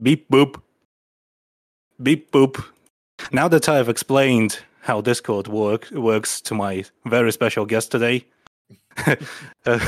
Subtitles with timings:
[0.00, 0.62] Beep boop.
[2.00, 2.64] Beep boop.
[3.32, 8.24] Now that I've explained how Discord work, works to my very special guest today,
[9.06, 9.16] uh,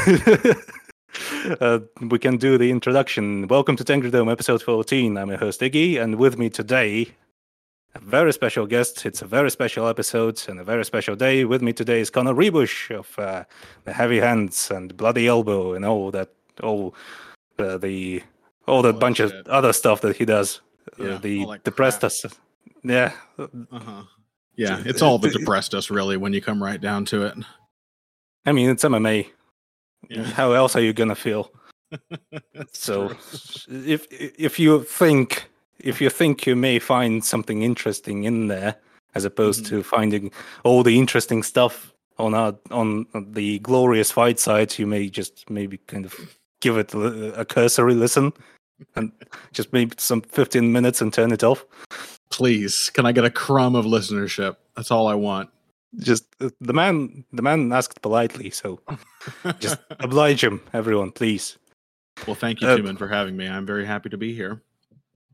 [1.60, 3.46] uh, we can do the introduction.
[3.46, 5.16] Welcome to TENGRIDOME, episode 14.
[5.16, 7.14] I'm your host, Iggy, and with me today,
[7.94, 9.06] a very special guest.
[9.06, 11.44] It's a very special episode and a very special day.
[11.44, 13.44] With me today is Connor Ruebusch of uh,
[13.84, 16.30] the Heavy Hands and Bloody Elbow and all that,
[16.64, 16.96] all
[17.60, 18.24] uh, the
[18.70, 20.60] all that All that bunch of other stuff that he does.
[20.98, 22.12] Uh, the all that depressed crap.
[22.12, 22.24] us.
[22.82, 24.02] Yeah, Uh-huh.
[24.56, 27.34] Yeah, it's all that depressed us, really, when you come right down to it.
[28.46, 29.26] I mean it's MMA.
[30.08, 30.22] Yeah.
[30.24, 31.50] How else are you gonna feel?
[32.72, 33.16] So true.
[33.86, 38.76] if if you think if you think you may find something interesting in there,
[39.14, 39.68] as opposed Mhm.
[39.68, 40.30] to finding
[40.64, 45.78] all the interesting stuff on our on the glorious fight site, you may just maybe
[45.86, 46.14] kind of
[46.60, 48.32] give it a a cursory listen
[48.96, 49.12] and
[49.52, 51.64] just maybe some 15 minutes and turn it off.
[52.30, 54.56] please, can I get a crumb of listenership?
[54.76, 55.50] That's all I want.
[55.98, 58.80] Just uh, the man the man asked politely, so
[59.58, 61.58] just oblige him, everyone, please.
[62.26, 63.48] well, thank you, uh, for having me.
[63.48, 64.62] I'm very happy to be here.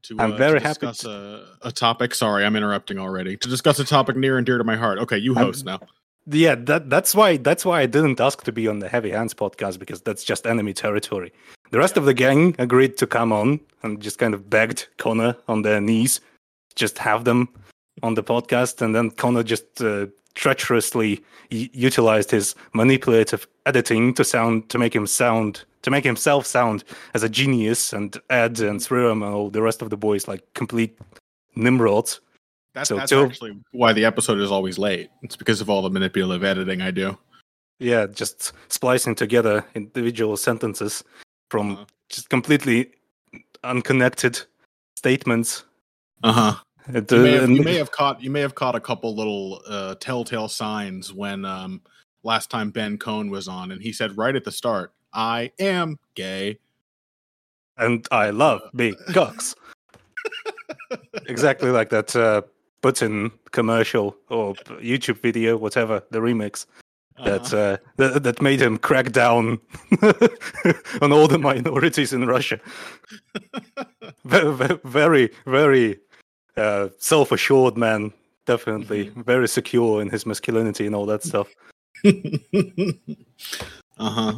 [0.04, 2.14] To, I'm uh, very to happy discuss a, a topic.
[2.14, 3.36] Sorry, I'm interrupting already.
[3.36, 4.98] To discuss a topic near and dear to my heart.
[5.00, 5.80] Okay, you I'm- host now.
[6.28, 9.32] Yeah, that that's why that's why I didn't ask to be on the Heavy Hands
[9.32, 11.32] podcast because that's just enemy territory.
[11.70, 15.36] The rest of the gang agreed to come on and just kind of begged Connor
[15.48, 16.20] on their knees,
[16.74, 17.48] just have them
[18.02, 24.24] on the podcast, and then Connor just uh, treacherously u- utilized his manipulative editing to
[24.24, 26.82] sound to make him sound to make himself sound
[27.14, 30.42] as a genius and Ed and Sriram and all the rest of the boys like
[30.54, 30.98] complete
[31.54, 32.20] nimrods.
[32.74, 35.10] That's, So that's two- actually why the episode is always late.
[35.22, 37.16] It's because of all the manipulative editing I do.
[37.78, 41.04] Yeah, just splicing together individual sentences
[41.50, 41.84] from Uh-huh.
[42.08, 42.90] just completely
[43.64, 44.40] unconnected
[44.96, 45.64] statements.
[46.22, 46.54] Uh huh.
[46.94, 48.80] It, You may, uh, have, you and- may have caught you may have caught a
[48.80, 51.80] couple little uh, telltale signs when um,
[52.22, 55.98] last time Ben Cohn was on, and he said right at the start, "I am
[56.14, 56.58] gay."
[57.78, 59.54] and I love big cocks.
[61.26, 62.40] exactly like that uh,
[62.82, 66.64] Putin commercial or YouTube video, whatever the remix
[67.24, 69.58] that uh, that, that made him crack down
[71.02, 72.60] on all the minorities in Russia.
[74.24, 75.98] Ve- ve- very, very
[76.56, 78.12] uh, self-assured man.
[78.44, 81.48] Definitely very secure in his masculinity and all that stuff.
[82.04, 82.10] uh
[83.98, 84.32] huh.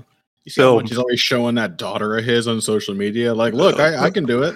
[0.45, 3.35] You see how So- much he's always showing that daughter of his on social media.
[3.35, 4.55] Like, look, I, I can do it.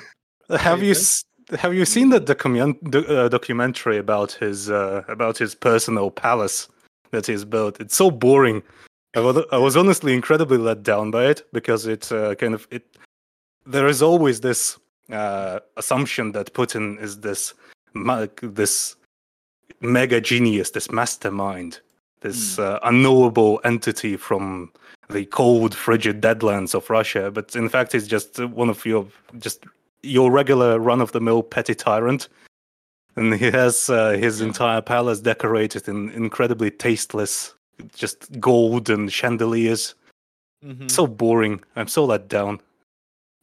[0.59, 1.25] Have you you s-
[1.59, 6.69] have you seen the document the, uh, documentary about his uh, about his personal palace
[7.12, 7.80] that he's built?
[7.80, 8.62] It's so boring.
[9.14, 12.66] I was, I was honestly incredibly let down by it because it uh, kind of
[12.70, 12.84] it.
[13.64, 14.78] There is always this
[15.10, 17.54] uh, assumption that Putin is this
[18.42, 18.96] this
[19.80, 21.80] mega genius, this mastermind,
[22.20, 24.72] this uh, unknowable entity from
[25.10, 27.30] the cold, frigid deadlands of Russia.
[27.30, 29.06] But in fact, he's just one of your
[29.38, 29.66] just
[30.02, 32.28] your regular run-of-the-mill petty tyrant,
[33.16, 37.54] and he has uh, his entire palace decorated in incredibly tasteless,
[37.94, 39.94] just gold and chandeliers.
[40.64, 40.90] Mhm.
[40.90, 41.62] So boring.
[41.76, 42.60] I'm so let down.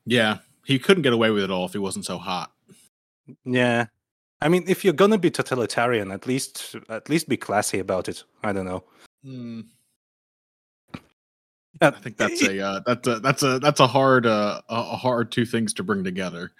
[0.06, 2.52] Yeah, he couldn't get away with it all if he wasn't so hot.
[3.44, 3.88] Yeah.
[4.42, 8.24] I mean, if you're gonna be totalitarian, at least at least be classy about it.
[8.44, 8.84] I don't know.
[9.24, 9.62] Hmm.
[11.82, 14.96] Uh, I think that's a uh, that's a that's a that's a hard uh, a
[14.98, 16.52] hard two things to bring together.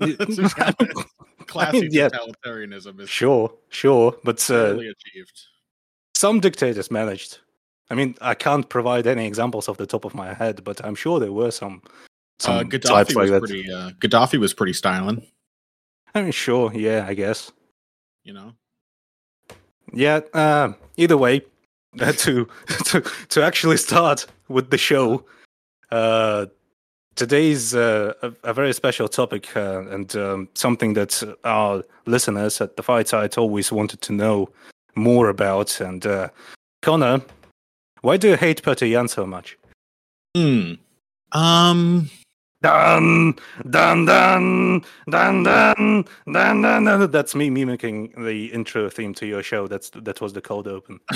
[1.46, 2.08] Classy yeah.
[2.08, 5.42] totalitarianism is Sure, sure, but uh, achieved.
[6.14, 7.38] some dictators managed.
[7.90, 10.94] I mean, I can't provide any examples off the top of my head, but I'm
[10.94, 11.82] sure there were some.
[12.40, 13.38] Some Uh, types Gaddafi like was that.
[13.40, 13.70] pretty.
[13.72, 15.26] Uh, Gaddafi was pretty styling.
[16.14, 17.52] I mean, sure, yeah, I guess.
[18.24, 18.52] You know.
[19.92, 20.20] Yeah.
[20.32, 21.42] Uh, either way,
[22.00, 22.48] uh, to
[22.86, 25.24] to to actually start with the show,
[25.90, 26.46] uh,
[27.16, 32.76] today's uh, a, a very special topic uh, and um, something that our listeners at
[32.76, 34.48] the Fight always wanted to know
[34.94, 35.80] more about.
[35.80, 36.28] And uh,
[36.82, 37.22] Connor,
[38.00, 39.58] why do you hate Peter Yan so much?
[40.36, 40.74] Hmm.
[41.32, 42.10] Um.
[42.62, 43.34] Dun
[43.68, 46.84] dun dun dun dun dun dun.
[46.84, 47.10] dun.
[47.10, 49.66] That's me mimicking the intro theme to your show.
[49.66, 51.00] That's that was the cold open.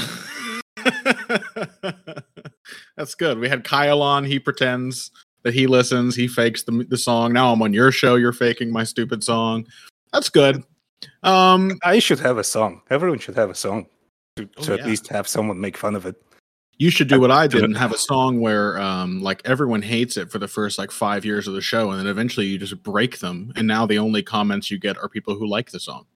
[2.96, 3.38] That's good.
[3.38, 4.24] We had Kyle on.
[4.24, 5.12] He pretends
[5.46, 6.16] that he listens.
[6.16, 7.32] He fakes the the song.
[7.32, 8.16] Now I'm on your show.
[8.16, 9.64] You're faking my stupid song.
[10.12, 10.64] That's good.
[11.22, 11.78] Um.
[11.84, 12.82] I should have a song.
[12.90, 13.86] Everyone should have a song
[14.36, 14.86] to, Oh, to at yeah.
[14.86, 16.20] least have someone make fun of it.
[16.78, 20.16] You should do what I did and have a song where um like everyone hates
[20.16, 22.82] it for the first like five years of the show, and then eventually you just
[22.82, 26.06] break them, and now the only comments you get are people who like the song.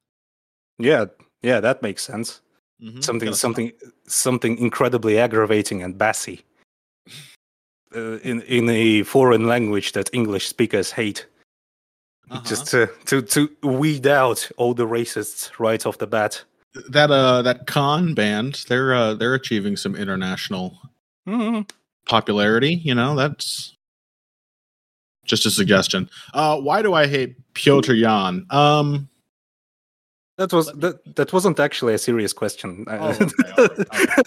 [0.78, 1.04] Yeah,
[1.42, 2.40] yeah, that makes sense.
[2.82, 3.04] Mhm.
[3.04, 3.72] Something, something,
[4.06, 6.40] something incredibly aggravating and bassy.
[7.94, 11.26] Uh, in in a foreign language that English speakers hate,
[12.30, 12.40] Uh-huh.
[12.46, 16.44] just to, to to weed out all the racists right off the bat.
[16.90, 20.78] that uh that con band they're uh they're achieving some international
[21.26, 21.68] Mhm.
[22.06, 23.74] popularity you know that's
[25.26, 29.08] just a suggestion uh why do i hate Pyotr Yan um
[30.40, 32.86] That was that, that wasn't actually a serious question.
[32.88, 33.26] Oh, okay,
[33.58, 33.68] all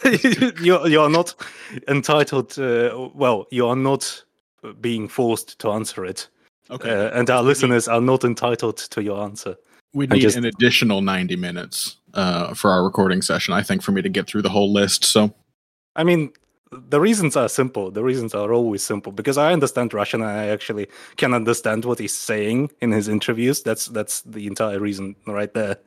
[0.06, 1.34] right, you you are not
[1.88, 2.60] entitled.
[2.60, 4.24] Uh, well, you are not
[4.80, 6.30] being forced to answer it,
[6.70, 9.56] okay uh, and our listeners are not entitled to your answer.
[9.94, 13.92] we need just- an additional 90 minutes uh for our recording session i think for
[13.92, 15.34] me to get through the whole list so
[15.96, 16.32] I mean,
[16.72, 17.92] the reasons are simple.
[17.92, 20.22] The reasons are always simple because I understand Russian.
[20.22, 20.88] and I actually
[21.18, 23.62] can understand what he's saying in his interviews.
[23.62, 25.78] That's that's the entire reason right there.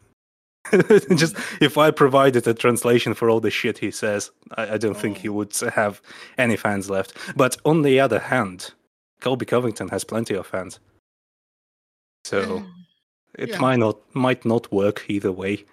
[1.16, 4.96] Just if I provided a translation for all the shit he says, I, I don't
[4.96, 6.00] think he would have
[6.38, 7.12] any fans left.
[7.36, 8.72] But on the other hand,
[9.20, 10.78] Colby Covington has plenty of fans,
[12.24, 12.64] so
[13.38, 13.58] it Yeah.
[13.60, 15.64] might not might not work either way.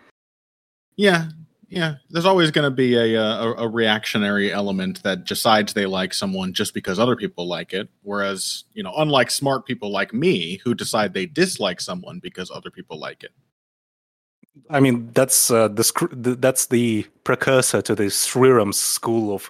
[0.95, 1.29] yeah
[1.69, 5.87] yeah there's always going to be a, uh, a a reactionary element that decides they
[5.87, 10.13] like someone just because other people like it whereas you know unlike smart people like
[10.13, 13.31] me who decide they dislike someone because other people like it
[14.69, 19.49] I mean, that's uh, the, that's the precursor to the Srirams school of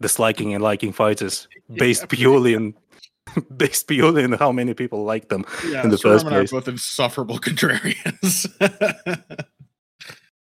[0.00, 2.74] disliking and liking fighters, based pretty purely in
[3.56, 5.44] based purely in how many people like them.
[5.68, 6.50] yeah in the Sorum first place.
[6.50, 8.46] both insufferable contrarians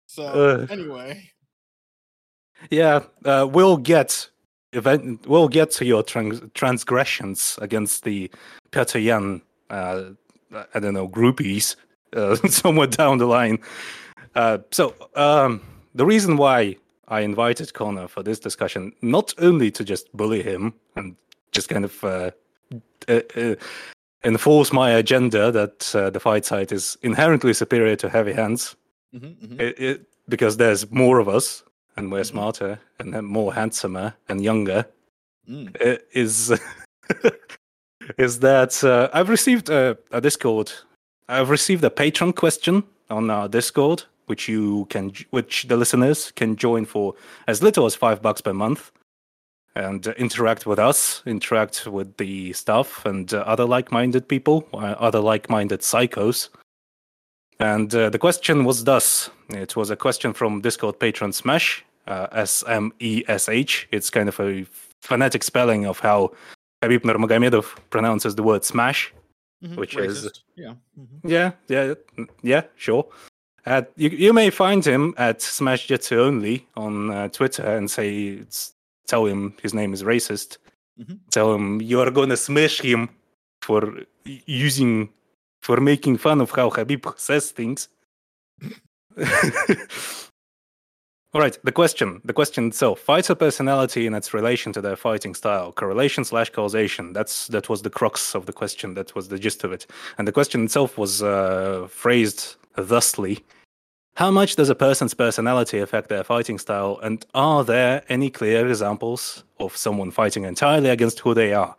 [0.07, 0.67] so Uh.
[0.71, 1.31] anyway
[2.71, 4.29] Yeah, uh, we'll get
[4.73, 5.27] event.
[5.29, 8.31] We'll get to your trans- transgressions against the
[8.73, 9.41] Peter Yan.
[9.71, 10.11] Uh,
[10.75, 11.77] I don't know groupies
[12.17, 13.59] uh, somewhere down the line.
[14.35, 15.61] Uh, so um,
[15.95, 16.77] the reason why
[17.09, 21.17] I invited Connor for this discussion, not only to just bully him and
[21.53, 22.31] just kind of uh,
[23.09, 23.55] uh, uh,
[24.25, 28.77] enforce my agenda that uh, the fight site is inherently superior to heavy hands,
[29.15, 29.61] Mhm, mhm.
[29.61, 31.65] it, it, because there's more of us
[31.97, 32.27] and we're Mhm.
[32.27, 34.85] smarter and more handsomer and younger
[35.49, 35.99] Mm.
[36.13, 36.53] is
[38.19, 40.71] is that uh, I've received a, a Discord.
[41.29, 46.57] I've received a Patreon question on our Discord, which you can, which the listeners can
[46.57, 47.15] join for
[47.47, 48.91] as little as five bucks per month,
[49.75, 54.97] and uh, interact with us, interact with the staff and uh, other like-minded people, uh,
[54.99, 56.49] other like-minded psychos.
[57.61, 62.29] And uh, the question was thus: It was a question from Discord patron Smesh, uh,
[62.33, 63.87] S M E S H.
[63.93, 64.65] It's kind of a
[65.03, 66.33] phonetic spelling of how
[66.83, 69.13] Habib Nurmagomedov pronounces the word smash.
[69.63, 69.77] Mhm.
[69.77, 70.43] Which is- Racist.
[70.57, 71.21] yeah Mhm.
[71.25, 71.95] Yeah, yeah,
[72.43, 73.05] yeah, sure.
[73.67, 78.29] Uh, you, you may find him at Smash Jitsu only on uh, Twitter and say,
[78.43, 78.73] it's,
[79.07, 80.59] tell him his name is racist.
[80.99, 81.19] Mhm.
[81.31, 83.09] Tell him you are gonna smash him
[83.63, 84.05] for
[84.47, 85.11] using,
[85.63, 87.89] for making fun of how Habib says things.
[91.35, 92.23] All right, the question.
[92.25, 97.13] The question itself: fighter personality and its relation to their fighting style, correlation slash causation.
[97.13, 98.95] That's that was the crux of the question.
[98.95, 99.87] That was the gist of it.
[100.17, 103.45] And the question itself was uh, phrased thusly:
[104.15, 106.99] How much does a person's personality affect their fighting style?
[107.03, 111.77] And are there any clear examples of someone fighting entirely against who they are?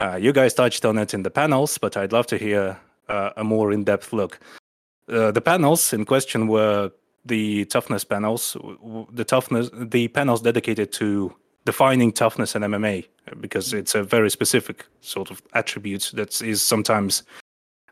[0.00, 2.80] Uh, you guys touched on it in the panels, but I'd love to hear
[3.10, 4.40] uh, a more in-depth look.
[5.06, 6.90] Uh, the panels in question were
[7.24, 8.56] the toughness panels,
[9.12, 13.06] the toughness, the panels dedicated to defining toughness in MMA,
[13.40, 17.22] because it's a very specific sort of attribute that is sometimes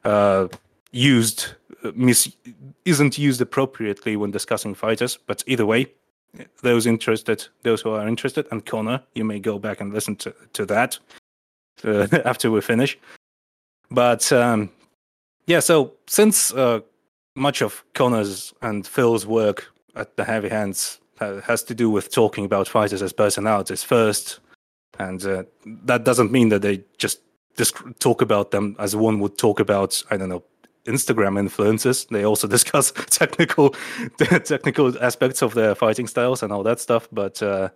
[0.05, 0.49] uh,
[0.91, 2.37] used, uh, mis-
[2.85, 5.19] isn't used appropriately when discussing fighters.
[5.27, 5.87] But either way,
[6.63, 10.35] those interested, those who are interested, and Connor, you may go back and listen to
[10.53, 10.99] to that
[11.85, 12.99] uh, after we finish.
[13.91, 14.71] But um,
[15.47, 16.81] yeah, so since uh,
[17.35, 21.01] much of Connor's and Phil's work at the Heavy Hands
[21.45, 24.41] has to do with talking about fighters as personalities first,
[24.99, 25.45] and uh,
[25.85, 27.21] that doesn't mean that they just
[27.57, 30.43] just talk about them as one would talk about I don't know
[30.85, 32.09] Instagram influencers.
[32.09, 33.71] They also discuss technical
[34.19, 37.09] technical aspects of their fighting styles and all that stuff.
[37.13, 37.69] But uh,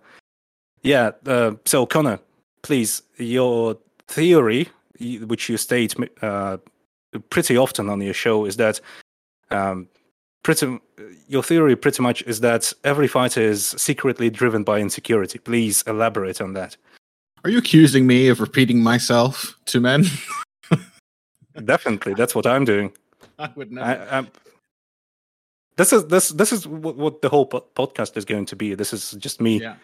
[0.81, 2.19] yeah, uh, so Connor,
[2.61, 6.57] please, your theory, which you state uh,
[7.29, 8.79] pretty often on your show, is that
[9.51, 9.87] um,
[10.43, 10.79] pretty
[11.27, 15.39] your theory pretty much is that every fighter is secretly driven by insecurity.
[15.39, 16.77] Please elaborate on that.
[17.43, 20.05] Are you accusing me of repeating myself to men?
[21.65, 22.91] Definitely, that's what I'm doing.
[23.39, 24.27] I would never.
[25.77, 28.73] This is this this is what, what the whole po- podcast is going to be.
[28.73, 29.75] This is just me yeah.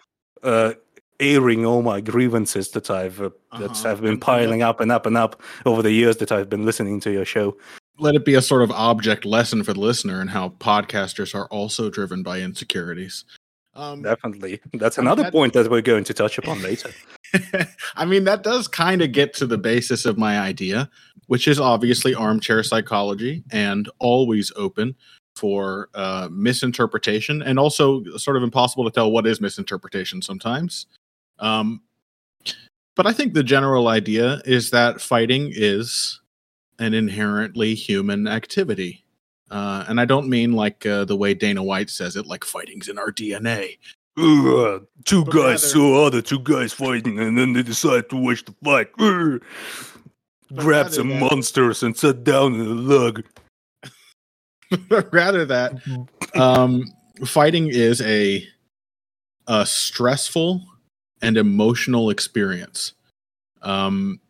[0.42, 0.74] uh,
[1.20, 3.88] airing all my grievances that I've uh, that Uh-huh.
[3.88, 6.98] have been piling up and up and up over the years that I've been listening
[7.00, 7.56] to your show.
[7.98, 11.46] Let it be a sort of object lesson for the listener and how podcasters are
[11.46, 13.24] also driven by insecurities.
[13.74, 16.90] Um, Definitely, that's another that- point that we're going to touch upon later.
[17.96, 20.88] I mean, that does kind of get to the basis of my idea,
[21.26, 24.94] which is obviously armchair psychology and always open
[25.34, 30.86] for uh, misinterpretation and also sort of impossible to tell what is misinterpretation sometimes.
[31.40, 31.80] Um,
[32.94, 36.20] but I think the general idea is that fighting is
[36.78, 39.04] an inherently human activity.
[39.50, 42.88] Uh, and I don't mean like uh, the way Dana White says it, like fighting's
[42.88, 43.78] in our DNA.
[44.16, 48.16] Ugh, two But guys rather- saw other two guys fighting, and then they decided to
[48.16, 48.88] watch the fight.
[48.96, 49.42] But
[50.56, 53.24] Grabbed some than- monsters and sat down in a lug.
[55.12, 55.74] rather that
[56.34, 56.84] um,
[57.24, 58.46] fighting is a
[59.46, 60.64] a stressful
[61.22, 62.94] and emotional experience.
[63.62, 64.20] Um,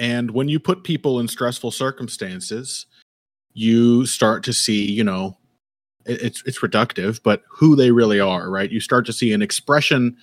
[0.00, 2.86] and when you put people in stressful circumstances,
[3.52, 5.36] you start to see, you know,
[6.06, 8.72] it- it's it's reductive, but who they really are, right?
[8.72, 10.16] You start to see an expression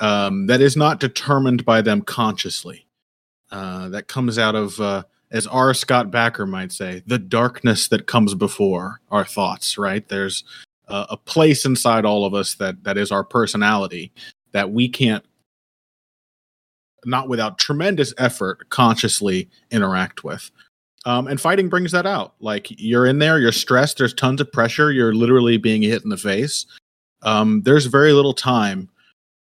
[0.00, 2.86] um, that is not determined by them consciously.
[3.50, 5.74] Uh, that comes out of, uh, as R.
[5.74, 9.76] Scott Bakker might say, the darkness that comes before our thoughts.
[9.76, 10.08] Right?
[10.08, 10.44] There's
[10.90, 14.10] a place inside all of us that that is our personality
[14.52, 15.22] that we can't,
[17.04, 20.50] not without tremendous effort, consciously interact with.
[21.04, 22.34] Um, and fighting brings that out.
[22.40, 23.98] Like you're in there, you're stressed.
[23.98, 24.90] There's tons of pressure.
[24.90, 26.66] You're literally being hit in the face.
[27.22, 28.88] Um, there's very little time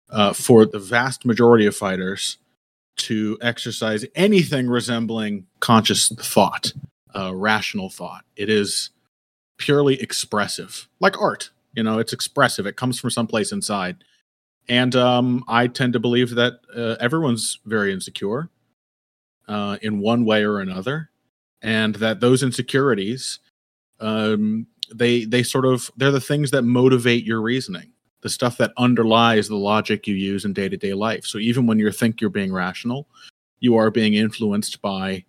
[0.09, 2.37] uh, for the vast majority of fighters
[2.97, 6.71] to exercise anything resembling conscious thought,
[7.15, 8.23] uh, rational thought.
[8.35, 8.91] It is
[9.57, 11.49] purely expressive, like art.
[11.73, 12.65] You know, it's expressive.
[12.65, 13.97] It comes from someplace inside.
[14.67, 18.49] And um, I tend to believe that uh, everyone's very insecure
[19.47, 21.11] uh, in one way or another,
[21.61, 23.39] and that those insecurities,
[23.99, 27.91] um, they they sort of they're the things that motivate your reasoning
[28.25, 31.23] the stuff that underlies the logic you use in day to day life.
[31.25, 33.07] So even when you think you're being rational,
[33.59, 35.23] you are being influenced by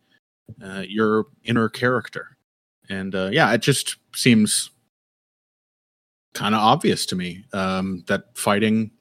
[0.64, 2.38] uh, your inner character.
[2.88, 4.70] And uh, yeah, it just seems
[6.32, 8.92] kind of obvious to me um, that fighting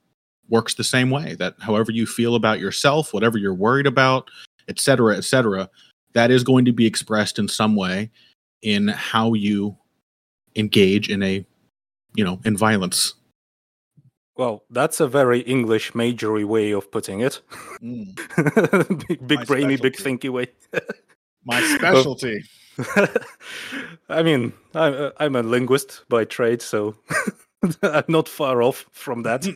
[0.49, 1.35] works the same way.
[1.35, 4.29] That however you feel about yourself, whatever you're worried about,
[4.67, 5.69] et cetera, et cetera,
[6.13, 8.09] that is going to be expressed in some way
[8.61, 9.77] in how you
[10.55, 11.45] engage in a,
[12.15, 13.13] you know, in violence.
[14.37, 17.41] Well, that's a very English majory way of putting it.
[17.81, 19.07] Mm.
[19.07, 20.47] big, big My brainy, big thinky way.
[21.45, 22.43] My specialty.
[24.09, 26.95] I mean, I'm a, I'm a linguist by trade, so
[28.07, 29.47] not far off from that.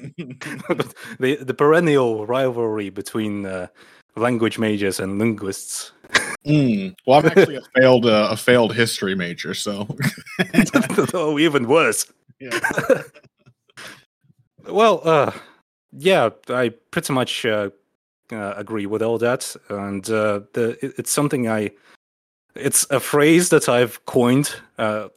[0.68, 3.68] But the the perennial rivalry between uh,
[4.16, 5.92] language majors and linguists.
[6.46, 6.96] Mm.
[7.06, 9.88] Well, I'm actually a failed uh, a failed history major, so
[11.14, 12.12] oh, even worse.
[12.40, 12.60] yeah.
[14.68, 15.32] Well, uh,
[15.92, 17.70] yeah, I pretty much uh,
[18.32, 21.72] uh, agree with all that, and uh, the it, it's something I.
[22.56, 25.10] It's a phrase that I've coined uh,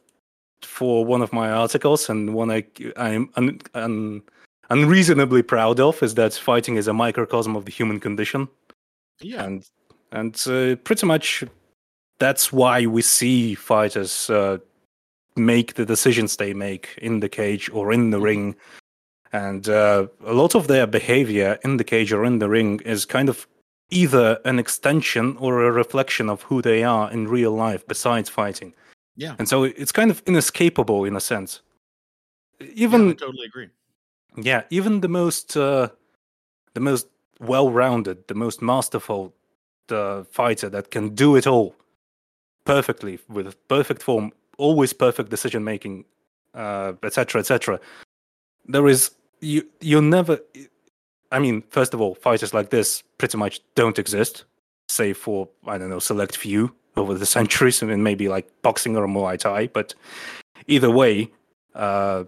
[0.65, 2.65] for one of my articles, and one I
[2.97, 4.21] I'm un, un,
[4.69, 8.47] unreasonably proud of is that fighting is a microcosm of the human condition,
[9.21, 9.65] yeah, and
[10.11, 11.43] and uh, pretty much
[12.19, 14.57] that's why we see fighters uh,
[15.35, 18.55] make the decisions they make in the cage or in the ring.
[19.31, 23.03] And uh, a lot of their behavior in the cage or in the ring is
[23.03, 23.47] kind of
[23.89, 28.73] either an extension or a reflection of who they are in real life besides fighting
[29.15, 29.35] yeah.
[29.39, 31.61] and so it's kind of inescapable in a sense
[32.59, 33.69] Yeah, I even totally agree.
[34.37, 35.87] yeah, even the most uh,
[36.73, 37.07] the most
[37.39, 39.33] well-rounded, the most masterful
[39.89, 41.75] uh, fighter that can do it all
[42.65, 46.05] perfectly with perfect form, always perfect decision making,
[46.53, 47.79] uh, etc., etc.
[48.65, 50.39] There is you you never.
[51.31, 54.45] I mean, first of all, fighters like this pretty much don't exist,
[54.87, 57.81] save for I don't know select few over the centuries.
[57.83, 59.95] I mean, maybe like boxing or Muay Thai, but
[60.67, 61.31] either way.
[61.75, 62.25] Uh,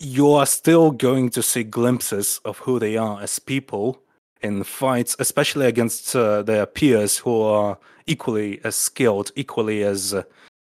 [0.00, 4.00] you are still going to see glimpses of who they are as people
[4.40, 10.22] in fights, especially against uh, their peers who are equally as skilled, equally as uh,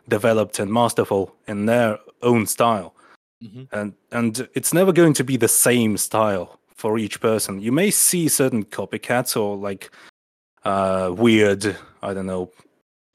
[0.10, 2.96] developed and masterful in their own style.
[3.44, 3.68] Mhm.
[3.72, 7.62] And and it's never going to be the same style for each person.
[7.62, 9.92] You may see certain copycats or like
[10.68, 12.52] uh, weird, I don't know,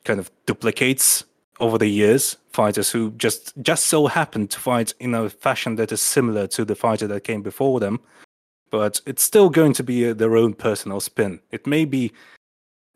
[0.05, 1.25] kind of duplicates
[1.61, 2.37] over the years.
[2.51, 6.65] Fighters who just just so happen to fight in a fashion that is similar to
[6.65, 8.01] the fighter that came before them,
[8.71, 11.41] but it's still going to be uh, their own personal spin.
[11.51, 12.13] It may be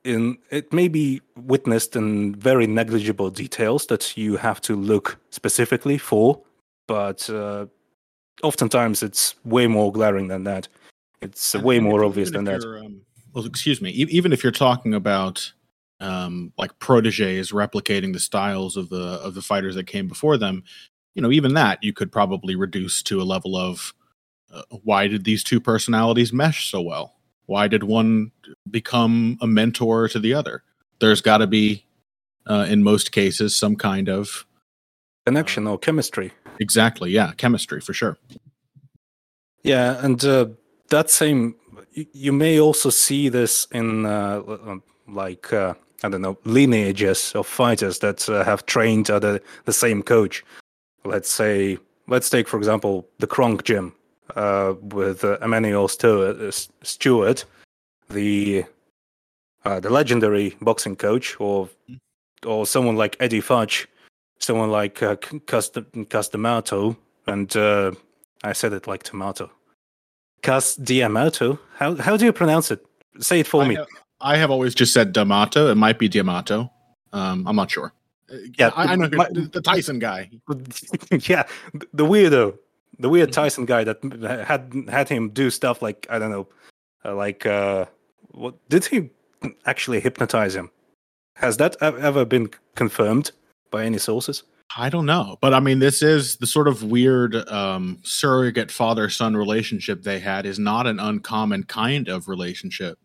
[0.04, 5.98] in it may be witnessed in very negligible details that you have to look specifically
[5.98, 6.40] for,
[6.86, 7.66] but uh,
[8.42, 10.68] oftentimes it's way more glaring than that.
[11.22, 12.62] It's way more obvious than that.
[12.62, 13.00] Um,
[13.36, 13.90] well, excuse me.
[13.90, 15.52] e- Even if you're talking about
[16.00, 20.64] um, like proteges replicating the styles of the of the fighters that came before them,
[21.14, 23.92] you know, even that you could probably reduce to a level of
[24.50, 27.14] uh, why did these two personalities mesh so well?
[27.44, 28.32] Why did one
[28.70, 30.62] become a mentor to the other?
[30.98, 31.84] There's got to be,
[32.46, 34.46] uh, in most cases, some kind of
[35.26, 36.32] Connection or chemistry.
[36.58, 38.16] exactly, yeah, chemistry for sure.
[39.62, 40.46] Yeah, and uh,
[40.88, 41.56] that same
[41.96, 47.46] you, may also see this in uh, um, like uh, I don't know lineages of
[47.46, 50.44] fighters that uh, have trained under the same coach.
[51.04, 53.94] Let's say, let's take for example the Kronk gym
[54.34, 56.50] uh, with uh, Emanuel Steward, uh,
[56.82, 57.44] Steward
[58.10, 58.64] the
[59.64, 61.68] the legendary boxing coach, or
[62.44, 63.86] or someone like Eddie Futch,
[64.38, 65.74] someone like uh, Cust-
[66.08, 67.56] Custamato, and
[68.44, 69.50] I said it like tomato.
[70.42, 71.58] Cas Diamato.
[71.74, 72.84] How how do you pronounce it?
[73.18, 73.74] Say it for I me.
[73.76, 73.86] have,
[74.20, 75.68] I have always just said D'Amato.
[75.70, 76.70] It might be Diamato.
[77.12, 77.92] Um, I'm not sure.
[78.58, 80.30] Yeah, I, I know my- the, Tyson guy.
[81.28, 81.44] yeah,
[81.92, 82.58] the weirdo,
[82.98, 83.32] the weird.
[83.32, 83.98] Tyson guy that
[84.46, 86.48] had had him do stuff like I don't know,
[87.04, 87.86] uh, like uh,
[88.32, 89.10] what did he
[89.64, 90.70] actually hypnotize him?
[91.36, 93.30] Has that ever been confirmed
[93.70, 94.42] by any sources?
[94.78, 99.34] I don't know, but I mean, this is the sort of weird um, surrogate father-son
[99.34, 100.44] relationship they had.
[100.44, 102.98] Is not an uncommon kind of relationship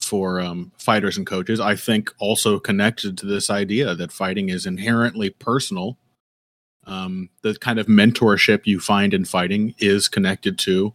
[0.00, 1.60] for um, fighters and coaches.
[1.60, 5.98] I think also connected to this idea that fighting is inherently personal.
[6.86, 10.92] Um, the kind of mentorship you find in fighting is connected to,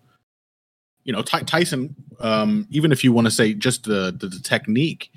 [1.06, 1.96] you know, Ty- Tyson.
[2.20, 5.12] Um, even if you want to say just the the, the technique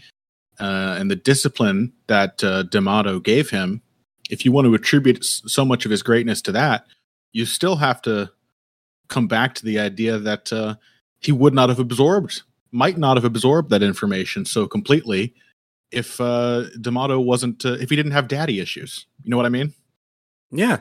[0.61, 3.83] uh, and the discipline that uh, D'Amato gave him,
[4.31, 6.87] if you want to attribute so much of his greatness to that,
[7.33, 8.31] you still have to
[9.09, 10.75] come back to the idea that uh,
[11.21, 15.35] he would not have absorbed, might not have absorbed that information so completely
[15.91, 19.07] if uh, D'Amato wasn't, uh, if he didn't have daddy issues.
[19.23, 19.75] You know what I mean?
[20.51, 20.79] Yeah.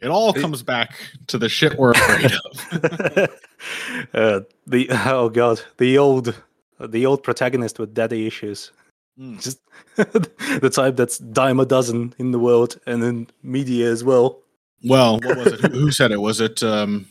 [0.00, 0.94] It all comes back
[1.26, 2.72] to the shit we're afraid of.
[4.14, 6.42] uh, the oh god, the old
[6.80, 8.72] the old protagonist with daddy issues.
[9.18, 9.40] Mm.
[9.40, 9.60] Just
[9.96, 14.40] the type that's dime a dozen in the world and in media as well.
[14.84, 15.60] Well, what was it?
[15.60, 16.20] Who, who said it?
[16.20, 16.62] Was it?
[16.62, 17.06] Um,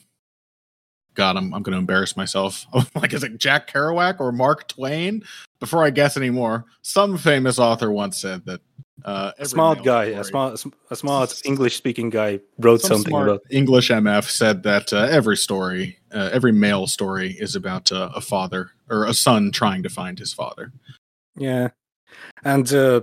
[1.14, 2.66] God, I'm I'm going to embarrass myself.
[2.96, 5.24] like, is it Jack Kerouac or Mark Twain?
[5.60, 8.62] Before I guess anymore, some famous author once said that
[9.06, 13.42] uh, A smart guy, a smart a smart English speaking guy wrote some something about
[13.50, 18.22] English MF said that uh, every story, uh, every male story, is about uh, a
[18.22, 20.72] father or a son trying to find his father.
[21.36, 21.70] Yeah,
[22.44, 23.02] and uh,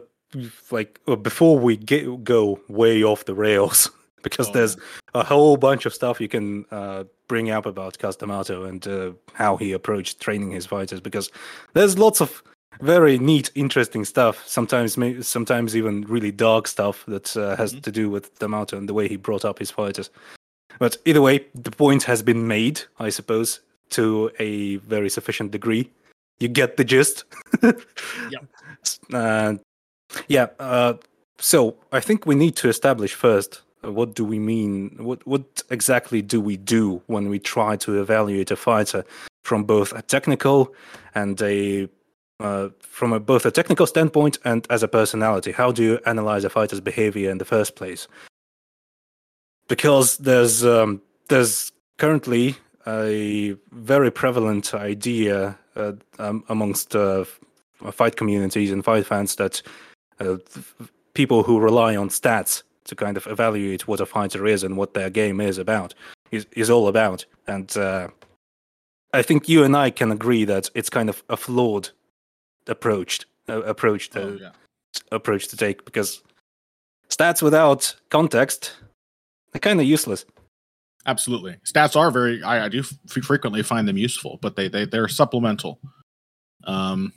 [0.71, 3.91] like uh, before we get, go way off the rails,
[4.23, 4.77] because Oh, there's
[5.15, 9.57] a whole bunch of stuff you can uh, bring up about Castamato and uh, how
[9.57, 11.01] he approached training his fighters.
[11.01, 11.31] Because
[11.75, 12.43] there's lots of
[12.81, 14.47] very neat, interesting stuff.
[14.47, 17.83] Sometimes, sometimes even really dark stuff that uh, has Mhm.
[17.83, 20.11] to do with D'Amato and the way he brought up his fighters.
[20.79, 25.89] But either way, the point has been made, I suppose, to a very sufficient degree.
[26.39, 27.25] You get the gist.
[27.63, 28.45] Yep.
[29.13, 29.55] Uh,
[30.29, 30.49] yeah.
[30.59, 30.95] Uh,
[31.39, 34.97] so I think we need to establish first uh, what do we mean?
[34.99, 39.05] What what exactly do we do when we try to evaluate a fighter
[39.45, 40.75] from both a technical
[41.15, 41.89] and a
[42.41, 45.53] uh, from a, both a technical standpoint and as a personality?
[45.53, 48.09] How do you analyze a fighter's behavior in the first place?
[49.69, 57.25] Because there's um, there's currently a very prevalent idea uh, um, amongst uh,
[57.93, 59.63] fight communities and fight fans that
[60.21, 60.37] uh,
[61.15, 64.95] people who rely on stats to kind of evaluate what a fighter is and what
[64.95, 65.95] their game is about
[66.31, 67.25] is, is all about.
[67.47, 68.09] And uh,
[69.13, 71.91] I think you and I can agree that it's kind of a flawed
[72.69, 74.51] approach uh, approach to Oh, yeah.
[75.13, 76.23] approach to take because
[77.09, 78.73] stats without context
[79.53, 80.25] they're kind of useless.
[81.07, 82.43] Absolutely, stats are very.
[82.43, 85.79] I, I do f- frequently find them useful, but they they they're supplemental.
[86.65, 87.13] Um,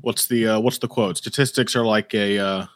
[0.00, 1.16] what's the uh, what's the quote?
[1.16, 2.38] Statistics are like a.
[2.38, 2.66] Uh,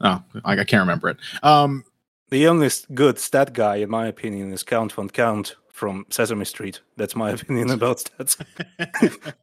[0.00, 1.16] Oh, I, I can't remember it.
[1.42, 1.84] Um,
[2.30, 6.80] The only good stat guy, in my opinion, is Count von Count from Sesame Street.
[6.96, 8.44] That's my opinion about stats.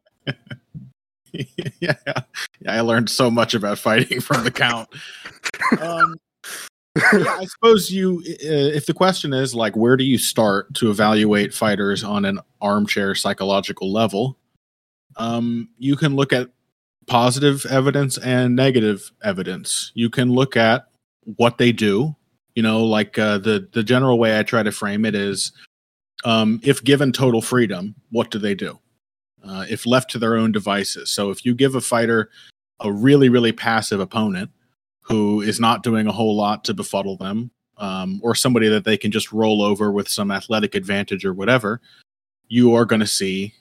[1.32, 2.22] yeah, yeah,
[2.68, 4.88] I learned so much about fighting from the count.
[5.80, 6.14] Um,
[6.96, 8.22] yeah, I suppose you.
[8.26, 12.38] Uh, if the question is like, where do you start to evaluate fighters on an
[12.60, 14.38] armchair psychological level?
[15.16, 16.50] Um, you can look at
[17.06, 19.92] positive evidence and negative evidence.
[19.94, 20.86] You can look at
[21.36, 22.16] what they do.
[22.54, 25.52] You know, like uh, the the general way I try to frame it is,
[26.24, 28.78] um, if given total freedom, what do they do?
[29.46, 31.10] uh, if left to their own devices.
[31.10, 32.30] So if you give a fighter
[32.80, 34.50] a really, really passive opponent
[35.02, 38.96] who is not doing a whole lot to befuddle them, um, or somebody that they
[38.96, 41.80] can just roll over with some athletic advantage or whatever,
[42.48, 43.52] you are going to see,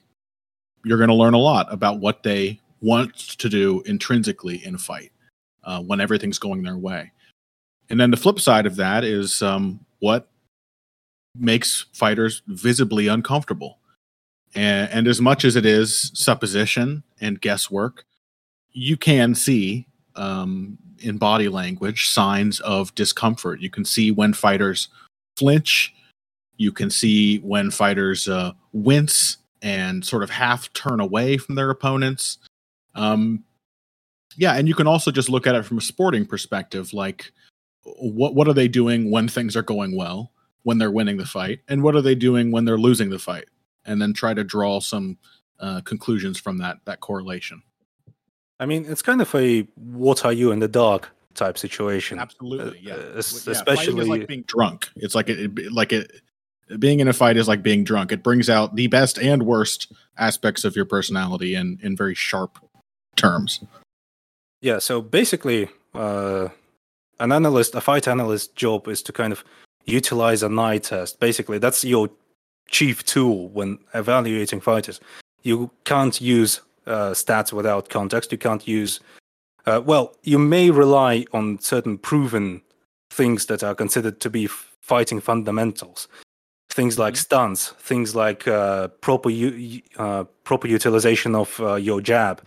[0.83, 4.77] you're going to learn a lot about what they want to do intrinsically in a
[4.77, 5.11] fight
[5.63, 7.11] uh, when everything's going their way.
[7.89, 10.29] And then the flip side of that is um, what
[11.35, 13.79] makes fighters visibly uncomfortable
[14.55, 18.05] and, and as much as it is supposition and guesswork,
[18.71, 23.61] you can see um, in body language signs of discomfort.
[23.61, 24.89] You can see when fighters
[25.37, 25.93] flinch.
[26.57, 31.71] You can see when fighters uh, wince and sort of half turn away from their
[31.71, 32.37] opponents.
[32.93, 33.43] Um,
[34.37, 37.31] yeah, and you can also just look at it from a sporting perspective, like
[37.83, 40.31] what what are they doing when things are going well,
[40.63, 43.45] when they're winning the fight, and what are they doing when they're losing the fight?
[43.85, 45.17] and then try to draw some
[45.59, 47.61] uh, conclusions from that that correlation.
[48.61, 52.17] I mean, it's kind of a "what are you in the dark" type situation.
[52.17, 52.93] Absolutely, yeah.
[52.93, 54.87] Uh, Yeah, especially like being drunk.
[54.95, 56.11] It's like it, it- like it.
[56.79, 58.11] Being in a fight is like being drunk.
[58.11, 62.59] It brings out the best and worst aspects of your personality in in very sharp
[63.15, 63.59] terms.
[64.61, 66.47] Yeah, so basically, uh,
[67.19, 69.43] an analyst, a fight analyst job is to kind of
[69.85, 71.19] utilize an eye test.
[71.19, 72.09] Basically, that's your
[72.69, 74.99] chief tool when evaluating fighters.
[75.41, 78.31] You can't use uh, stats without context.
[78.31, 78.99] You can't use,
[79.65, 82.61] uh, well, you may rely on certain proven
[83.09, 86.07] things that are considered to be fighting fundamentals.
[86.75, 87.17] Things like Mhm.
[87.17, 92.41] stunts, things like uh, proper u- uh, proper utilization of uh, your jab,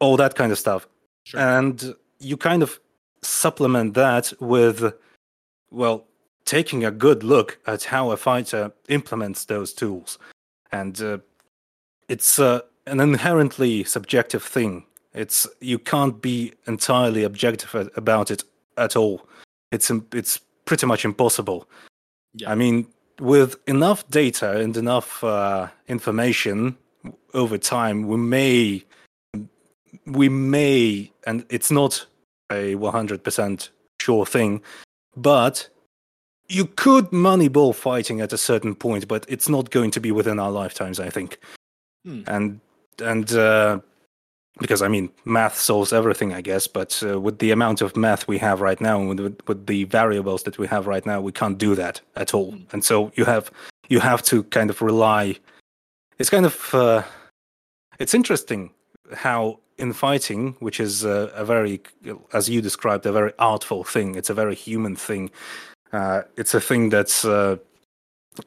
[0.00, 0.88] all that kind of stuff
[1.24, 1.40] Sure.
[1.40, 2.80] and you kind of
[3.22, 4.92] supplement that with
[5.70, 6.04] well
[6.44, 10.18] taking a good look at how a fighter implements those tools
[10.72, 11.18] and uh,
[12.08, 18.44] it's uh, an inherently subjective thing it's you can't be entirely objective about it
[18.76, 19.26] at all
[19.72, 21.66] it's it's pretty much impossible
[22.34, 22.50] Yeah.
[22.52, 22.86] i mean
[23.20, 26.76] with enough data and enough uh, information
[27.32, 28.84] over time we may
[30.06, 32.06] we may, and it's not
[32.50, 33.68] a 100%
[34.00, 34.62] sure thing,
[35.16, 35.68] but
[36.48, 40.38] you could moneyball fighting at a certain point, but it's not going to be within
[40.38, 41.38] our lifetimes, I think.
[42.04, 42.22] Hmm.
[42.26, 42.60] And
[43.02, 43.80] and uh,
[44.58, 46.66] because I mean, math solves everything, I guess.
[46.66, 49.84] But uh, with the amount of math we have right now, and with, with the
[49.84, 52.52] variables that we have right now, we can't do that at all.
[52.52, 52.62] Hmm.
[52.72, 53.50] And so you have
[53.88, 55.36] you have to kind of rely.
[56.18, 57.02] It's kind of uh,
[57.98, 58.70] it's interesting
[59.12, 61.80] how in fighting, which is uh, a very,
[62.32, 64.14] as you described, a very artful thing.
[64.14, 65.30] It's a very human thing.
[65.92, 67.56] Uh, it's a thing that's uh,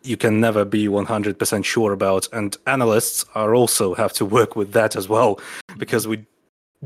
[0.04, 4.74] you can never be 100% sure about, and analysts are also have to work with
[4.74, 5.40] that as well,
[5.78, 6.26] because we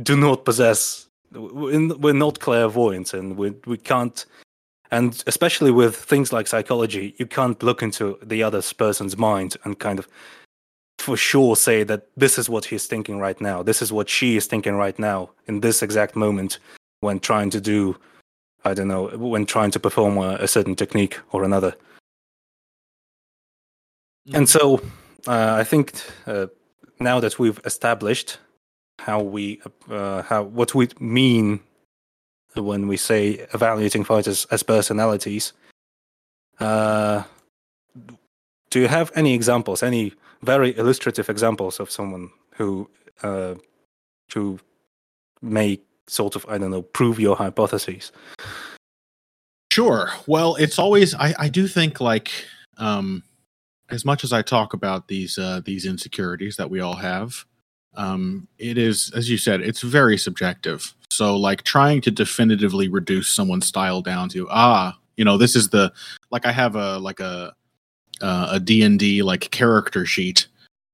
[0.03, 1.07] do not possess.
[1.33, 4.25] We're not clairvoyant, and we we can't.
[4.91, 9.79] And especially with things like psychology, you can't look into the other person's mind and
[9.79, 10.07] kind of
[10.99, 13.63] for sure say that this is what he's thinking right now.
[13.63, 16.59] This is what she is thinking right now in this exact moment
[16.99, 17.97] when trying to do,
[18.63, 21.73] I don't know, when trying to perform a, a certain technique or another.
[24.33, 24.81] And so
[25.27, 25.93] uh, I think
[26.27, 26.47] uh,
[26.99, 28.37] now that we've established
[28.99, 31.59] how we, uh, how what we mean
[32.55, 35.53] when we say evaluating fighters as personalities,
[36.59, 37.23] uh,
[38.69, 42.89] do you have any examples, any very illustrative examples of someone who
[43.23, 43.55] uh,
[44.33, 44.59] who
[45.41, 48.11] may sort of I don't know prove your hypotheses.
[49.71, 50.11] Sure.
[50.27, 52.31] Well, it's always I, I do think like
[52.77, 53.23] um
[53.91, 57.45] as much as I talk about these uh these insecurities that we all have,
[57.95, 60.93] um it is as you said, it's very subjective.
[61.09, 65.69] So like trying to definitively reduce someone's style down to ah, you know, this is
[65.69, 65.91] the
[66.31, 67.53] like I have a like a
[68.21, 70.47] uh, a D&D like character sheet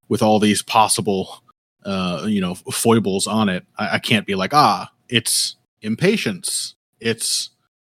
[0.07, 1.43] with all these possible
[1.85, 3.65] uh you know foibles on it.
[3.77, 7.51] I, I can't be like ah, it's impatience it's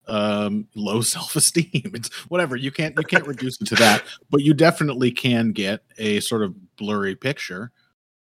[0.07, 4.53] um low self-esteem it's whatever you can't you can't reduce it to that but you
[4.53, 7.71] definitely can get a sort of blurry picture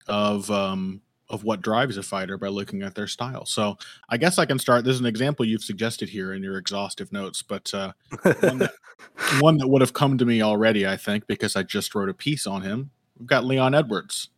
[0.07, 3.75] of um of what drives a fighter by looking at their style so
[4.09, 7.41] i guess i can start There's an example you've suggested here in your exhaustive notes
[7.41, 7.93] but uh
[8.41, 8.73] one that,
[9.39, 12.13] one that would have come to me already i think because i just wrote a
[12.13, 14.29] piece on him we've got leon edwards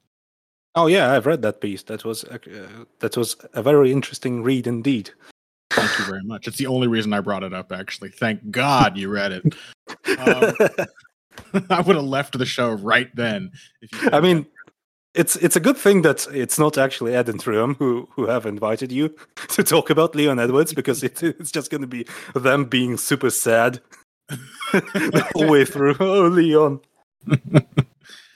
[0.78, 1.82] Oh yeah, I've read that piece.
[1.82, 2.38] That was uh,
[3.00, 5.10] that was a very interesting read indeed.
[5.78, 6.48] Thank you very much.
[6.48, 7.72] It's the only reason I brought it up.
[7.72, 9.56] Actually, thank God you read it.
[10.18, 10.54] Um,
[11.70, 13.52] I would have left the show right then.
[14.12, 14.46] I mean,
[15.14, 18.46] it's it's a good thing that it's not actually Ed and Sriram who who have
[18.46, 19.16] invited you
[19.50, 23.30] to talk about Leon Edwards because it, it's just going to be them being super
[23.30, 23.80] sad
[24.72, 25.96] the whole way through.
[26.00, 26.82] Oh, Leon,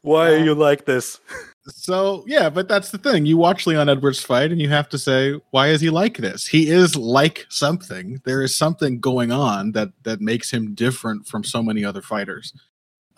[0.01, 1.19] why are you like this?
[1.67, 3.25] So yeah, but that's the thing.
[3.25, 6.47] You watch Leon Edwards fight, and you have to say, why is he like this?
[6.47, 8.21] He is like something.
[8.25, 12.53] There is something going on that that makes him different from so many other fighters.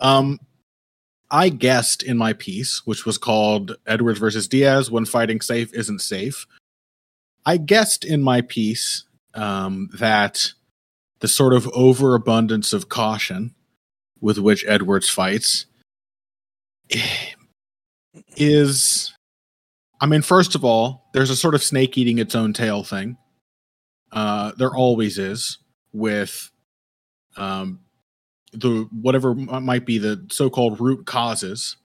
[0.00, 0.40] Um,
[1.30, 6.00] I guessed in my piece, which was called Edwards versus Diaz: When Fighting Safe Isn't
[6.00, 6.46] Safe.
[7.46, 9.04] I guessed in my piece
[9.34, 10.52] um, that
[11.20, 13.54] the sort of overabundance of caution
[14.20, 15.66] with which Edwards fights
[18.36, 19.14] is
[20.00, 23.16] I mean, first of all, there's a sort of snake eating its own tail thing.
[24.12, 25.58] Uh, there always is
[25.92, 26.50] with
[27.36, 27.80] um,
[28.52, 31.76] the whatever might be the so-called root causes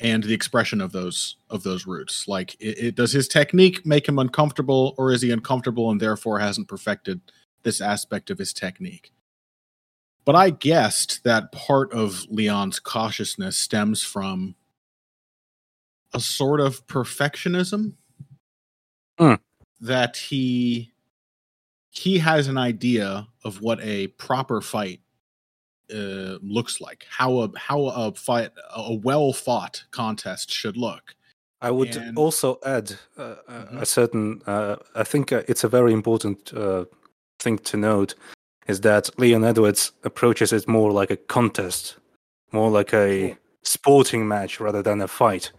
[0.00, 2.28] and the expression of those of those roots.
[2.28, 6.38] Like, it, it, does his technique make him uncomfortable, or is he uncomfortable and therefore
[6.38, 7.20] hasn't perfected
[7.62, 9.12] this aspect of his technique?
[10.24, 14.54] But I guessed that part of Leon's cautiousness stems from
[16.14, 17.94] a sort of perfectionism
[19.18, 19.38] mm.
[19.80, 20.92] that he
[21.90, 25.00] he has an idea of what a proper fight
[25.92, 31.14] uh, looks like how a how a fight a well fought contest should look
[31.60, 33.78] i would and, also add uh, mm-hmm.
[33.78, 36.84] a certain uh, i think uh, it's a very important uh,
[37.38, 38.14] thing to note
[38.66, 41.96] is that leon edwards approaches it more like a contest
[42.50, 45.52] more like a sporting match rather than a fight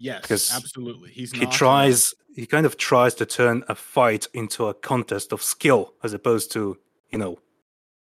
[0.00, 1.10] Yes, because absolutely.
[1.10, 5.42] He's he tries he kind of tries to turn a fight into a contest of
[5.42, 6.78] skill as opposed to
[7.10, 7.38] you know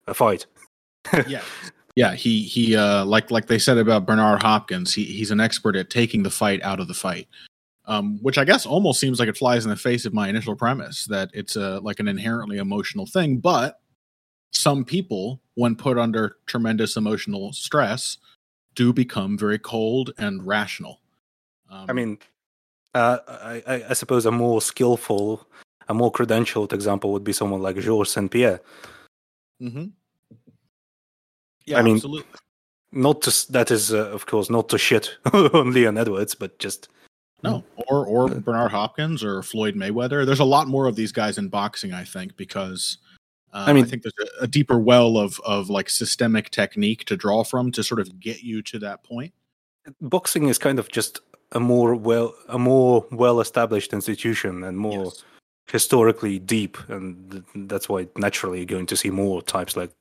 [0.05, 0.45] a fight.
[1.27, 1.41] yeah,
[1.95, 2.13] yeah.
[2.13, 4.93] He he uh like like they said about Bernard Hopkins.
[4.93, 7.27] He he's an expert at taking the fight out of the fight.
[7.85, 10.55] Um, which I guess almost seems like it flies in the face of my initial
[10.55, 13.37] premise that it's a like an inherently emotional thing.
[13.37, 13.79] But
[14.51, 18.17] some people, when put under tremendous emotional stress,
[18.75, 20.99] do become very cold and rational
[21.69, 22.17] um, I mean,
[22.93, 25.47] uh, I, I, suppose a more skillful,
[25.87, 28.31] a more credentialed example would be someone like Georges St.
[28.31, 28.61] Pierre.
[29.61, 29.85] Mm-hmm.
[31.65, 32.25] Yeah, I mean, absolutely.
[32.93, 36.87] Not to that is uh, of course not to shit on Leon Edwards, but just
[37.43, 40.25] no, or or uh, Bernard Hopkins or Floyd Mayweather.
[40.25, 42.97] There's a lot more of these guys in boxing, I think, because
[43.53, 47.05] uh, I mean, I think there's a, a, deeper well of of like systemic technique
[47.05, 49.33] to draw from to sort of get you to that point.
[50.01, 51.19] Boxing is kind of just
[51.53, 55.23] a more well a more well established institution and more yes.
[55.67, 59.91] historically deep and that's why naturally you're going to see more types like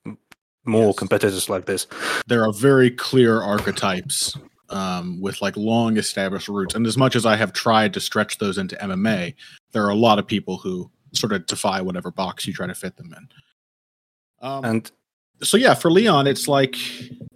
[0.65, 0.97] more yes.
[0.97, 1.87] competitors like this
[2.27, 4.37] there are very clear archetypes
[4.69, 8.39] um, with like long established roots and as much as i have tried to stretch
[8.39, 9.33] those into mma
[9.73, 12.75] there are a lot of people who sort of defy whatever box you try to
[12.75, 13.29] fit them in
[14.41, 14.91] um, and
[15.43, 16.75] so yeah for leon it's like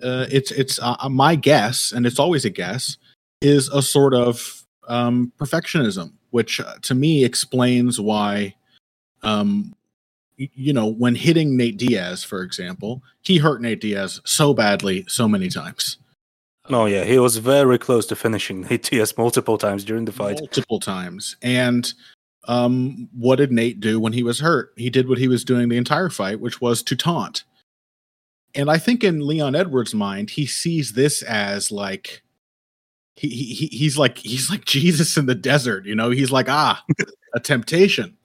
[0.03, 2.97] uh, it's it's uh, my guess and it's always a guess
[3.41, 8.55] is a sort of um, perfectionism, which uh, to me explains why,
[9.23, 9.75] um,
[10.37, 15.29] you know, when hitting Nate Diaz, for example, he hurt Nate Diaz so badly so
[15.29, 15.99] many times.
[16.69, 20.39] Oh yeah, he was very close to finishing Nate Diaz multiple times during the fight.
[20.39, 21.93] Multiple times, and
[22.49, 24.73] um, what did Nate do when he was hurt?
[24.77, 27.45] He did what he was doing the entire fight, which was to taunt.
[28.55, 32.23] And I think in Leon Edwards' mind, he sees this as like
[33.17, 36.11] he, he he's like he's like Jesus in the desert, you know.
[36.11, 36.83] He's like, ah,
[37.35, 38.17] a temptation.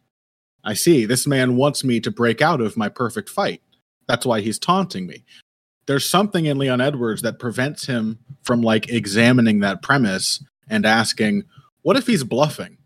[0.64, 1.06] I see.
[1.06, 3.62] This man wants me to break out of my perfect fight.
[4.08, 5.24] That's why he's taunting me.
[5.86, 11.44] There's something in Leon Edwards that prevents him from like examining that premise and asking,
[11.84, 12.78] what if he's bluffing?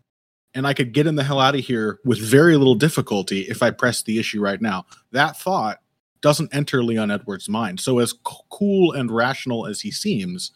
[0.52, 3.62] And I could get him the hell out of here with very little difficulty if
[3.62, 4.84] I press the issue right now.
[5.12, 5.78] That thought
[6.20, 7.80] doesn't enter Leon Edwards' mind.
[7.80, 8.12] So, as
[8.50, 10.52] cool and rational as he seems,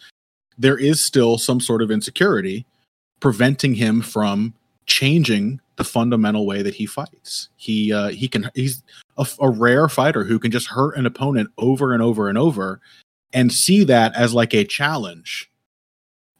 [0.59, 2.67] there is still some sort of insecurity
[3.21, 4.55] preventing him from
[4.87, 7.49] changing the fundamental way that he fights.
[7.57, 8.83] He uh, he can he's
[9.17, 12.81] a, a rare fighter who can just hurt an opponent over and over and over,
[13.33, 15.51] and see that as like a challenge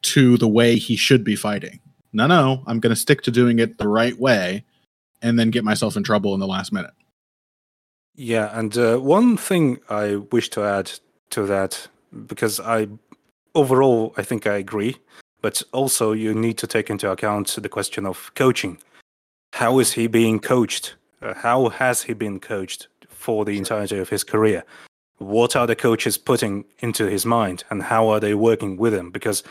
[0.03, 1.79] to the way he should be fighting.
[2.13, 4.63] No, no, I'm going to stick to doing it the right way,
[5.21, 6.93] and then get myself in trouble in the last minute.
[8.15, 10.91] Yeah, and uh, one thing I wish to add
[11.31, 11.87] to that,
[12.27, 12.87] because I
[13.55, 14.97] overall I think I agree,
[15.41, 18.77] but also you need to take into account the question of coaching.
[19.53, 20.95] How is he being coached?
[21.21, 24.63] Uh, how has he been coached for the entirety of his career?
[25.17, 29.11] What are the coaches putting into his mind, and how are they working with him?
[29.11, 29.43] Because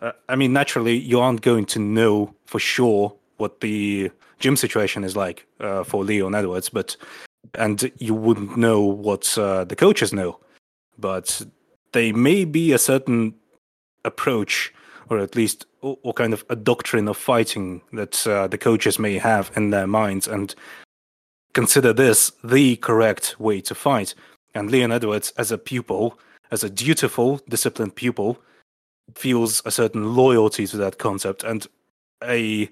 [0.00, 5.04] uh, I mean, naturally, you aren't going to know for sure what the gym situation
[5.04, 6.96] is like uh, for Leon Edwards, but
[7.54, 10.38] and you wouldn't know what uh, the coaches know,
[10.98, 11.42] but
[11.92, 13.34] they may be a certain
[14.04, 14.72] approach,
[15.08, 19.18] or at least or, kind of a doctrine of fighting that uh, the coaches may
[19.18, 20.54] have in their minds, and
[21.52, 24.14] consider this the correct way to fight.
[24.54, 26.18] And Leon Edwards, as a pupil,
[26.50, 28.38] as a dutiful, disciplined pupil,
[29.14, 31.66] feels a certain loyalty to that concept, and
[32.22, 32.68] a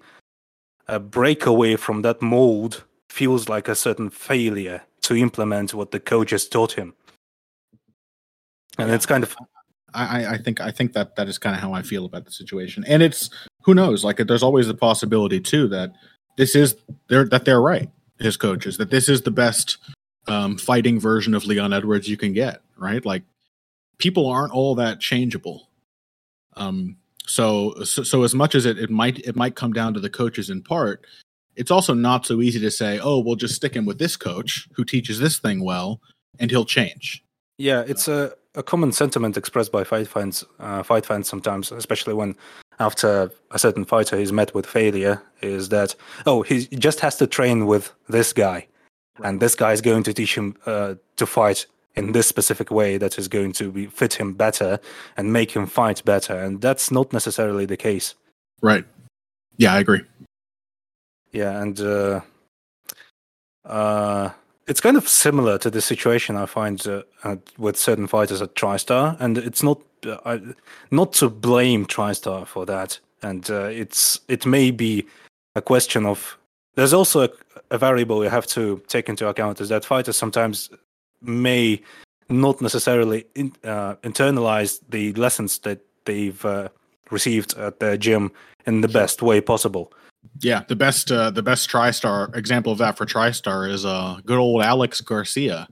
[0.89, 6.49] a breakaway from that mold feels like a certain failure to implement what the coaches
[6.49, 6.95] taught him.
[8.79, 8.95] And Yeah.
[8.95, 9.35] it's kind of
[9.95, 12.25] I, I- I think I think that that is kind of how I feel about
[12.27, 13.31] the situation, and it's
[13.63, 14.05] who knows.
[14.05, 15.93] Like, there's always the possibility too that
[16.37, 16.77] this is
[17.09, 19.79] they're that they're right, his coaches, that this is the best
[20.27, 22.61] um, fighting version of Leon Edwards you can get.
[22.77, 23.23] Right, like
[23.99, 25.69] people aren't all that changeable.
[26.57, 30.01] Um, so so, so as much as it, it might it might come down to
[30.01, 31.07] the coaches in part,
[31.57, 34.69] it's also not so easy to say, oh, we'll just stick him with this coach
[34.75, 36.01] who teaches this thing well,
[36.39, 37.25] and he'll change.
[37.59, 42.15] yeah, it's a, a common sentiment expressed by fight fans, uh, fight fans sometimes, especially
[42.15, 42.35] when
[42.81, 45.95] after a certain fighter is met with failure, is that
[46.27, 48.67] oh he just has to train with this guy,
[49.23, 52.97] and this guy is going to teach him uh, to fight in this specific way
[52.97, 54.79] that is going to be, fit him better
[55.17, 58.15] and make him fight better, and that's not necessarily the case.
[58.63, 58.85] Right.
[59.57, 60.03] Yeah, I agree.
[61.33, 62.21] Yeah, and uh,
[63.65, 64.31] uh,
[64.69, 68.55] it's kind of similar to the situation I find uh, uh, with certain fighters at
[68.55, 70.39] TriStar, and it's not uh,
[70.91, 75.07] not to blame TriStar for that, and uh, it's it may be
[75.57, 76.39] a question of
[76.75, 77.31] there's also a,
[77.71, 80.71] a variable you have to take into account is that fighters sometimes
[81.23, 81.81] may
[82.29, 86.69] not necessarily in, uh, internalize the lessons that they've uh,
[87.11, 88.31] received at their gym
[88.67, 89.93] in the best way possible.
[90.41, 94.39] Yeah, the best uh, the best TriStar example of that for TriStar is uh good
[94.39, 95.69] old Alex Garcia,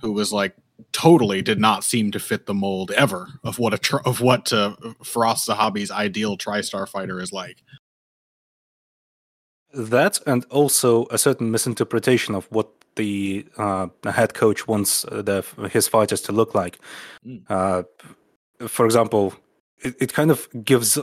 [0.00, 0.54] who was like
[0.92, 4.52] totally did not seem to fit the mold ever of what a tr- of what
[4.52, 7.62] uh, Firas Zahabi's ideal TriStar fighter is like.
[9.74, 15.42] That and also a certain misinterpretation of what the uh, head coach wants uh, the,
[15.70, 16.78] his fighters to look like.
[17.26, 17.42] Mm.
[17.48, 17.84] Uh,
[18.68, 19.34] for example,
[19.78, 20.98] it, it kind of gives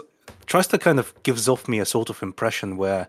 [0.50, 3.08] tries to kind of gives off me a sort of impression where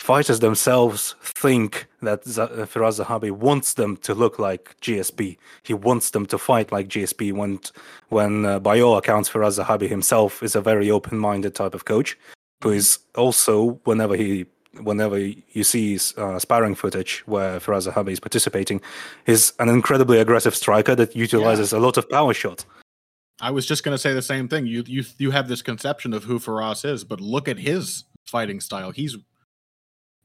[0.00, 5.36] fighters themselves think that Z- uh, Firas Zahabi wants them to look like GSP.
[5.62, 7.32] He wants them to fight like GSP.
[7.32, 7.60] When,
[8.08, 12.18] when uh, by all accounts, Firas Zahabi himself is a very open-minded type of coach,
[12.62, 14.46] who is also whenever he
[14.82, 18.80] whenever you see uh, sparring footage where Firas Zahabi is participating,
[19.26, 22.66] is an incredibly aggressive striker that utilizes a lot of power shots.
[23.40, 24.66] I was just going to say the same thing.
[24.66, 28.60] You you you have this conception of who Firas is, but look at his fighting
[28.60, 28.90] style.
[28.90, 29.16] He's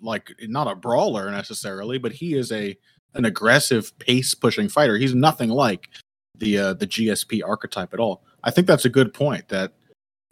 [0.01, 2.77] like not a brawler necessarily, but he is a
[3.15, 4.97] an aggressive pace pushing fighter.
[4.97, 5.89] He's nothing like
[6.35, 8.23] the uh, the GSP archetype at all.
[8.43, 9.73] I think that's a good point that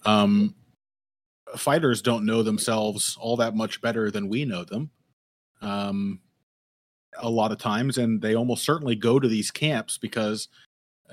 [0.05, 0.53] um
[1.55, 4.91] fighters don't know themselves all that much better than we know them.
[5.61, 6.19] Um
[7.19, 10.49] a lot of times and they almost certainly go to these camps because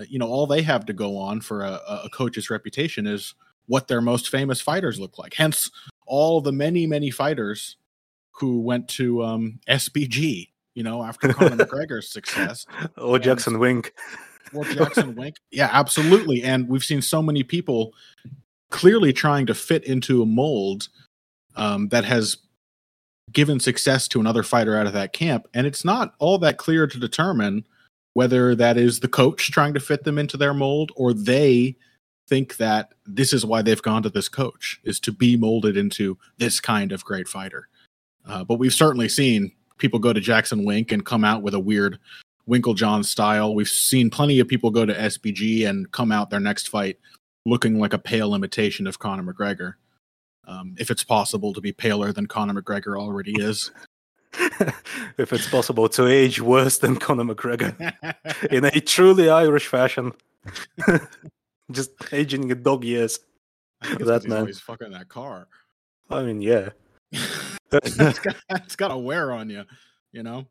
[0.09, 3.35] you know all they have to go on for a, a coach's reputation is
[3.67, 5.35] what their most famous fighters look like.
[5.35, 5.71] Hence
[6.07, 7.77] all the many many fighters
[8.33, 12.67] who went to um sbg you know after conor mcgregor's success.
[12.99, 13.95] Or Jackson Wink.
[14.53, 15.37] or jackson wink.
[15.51, 16.43] Yeah absolutely.
[16.43, 17.95] And we've seen so many people
[18.71, 20.89] clearly trying to fit into a mold
[21.57, 22.39] um, that has
[23.33, 25.47] given success to another fighter out of that camp.
[25.55, 27.65] And it's not all that clear to determine
[28.15, 31.77] whether that is the coach trying to fit them into their mold or they
[32.27, 36.17] think that this is why they've gone to this coach is to be molded into
[36.39, 37.69] this kind of great fighter
[38.27, 41.61] uh, but we've certainly seen people go to jackson wink and come out with a
[41.61, 41.99] weird
[42.49, 46.69] winkeljohn style we've seen plenty of people go to sbg and come out their next
[46.69, 46.99] fight
[47.45, 49.75] looking like a pale imitation of conor mcgregor
[50.47, 53.71] Um, if it's possible to be paler than Conor McGregor already is.
[55.19, 57.75] if it's possible to age worse than Conor McGregor
[58.51, 60.13] in a truly Irish fashion.
[61.71, 63.19] Just aging in dog years.
[63.81, 64.41] that man.
[64.41, 65.49] Always fucking that car.
[66.11, 66.71] I mean, yeah.
[67.13, 69.65] it's got, it's got to wear on you,
[70.13, 70.47] you know.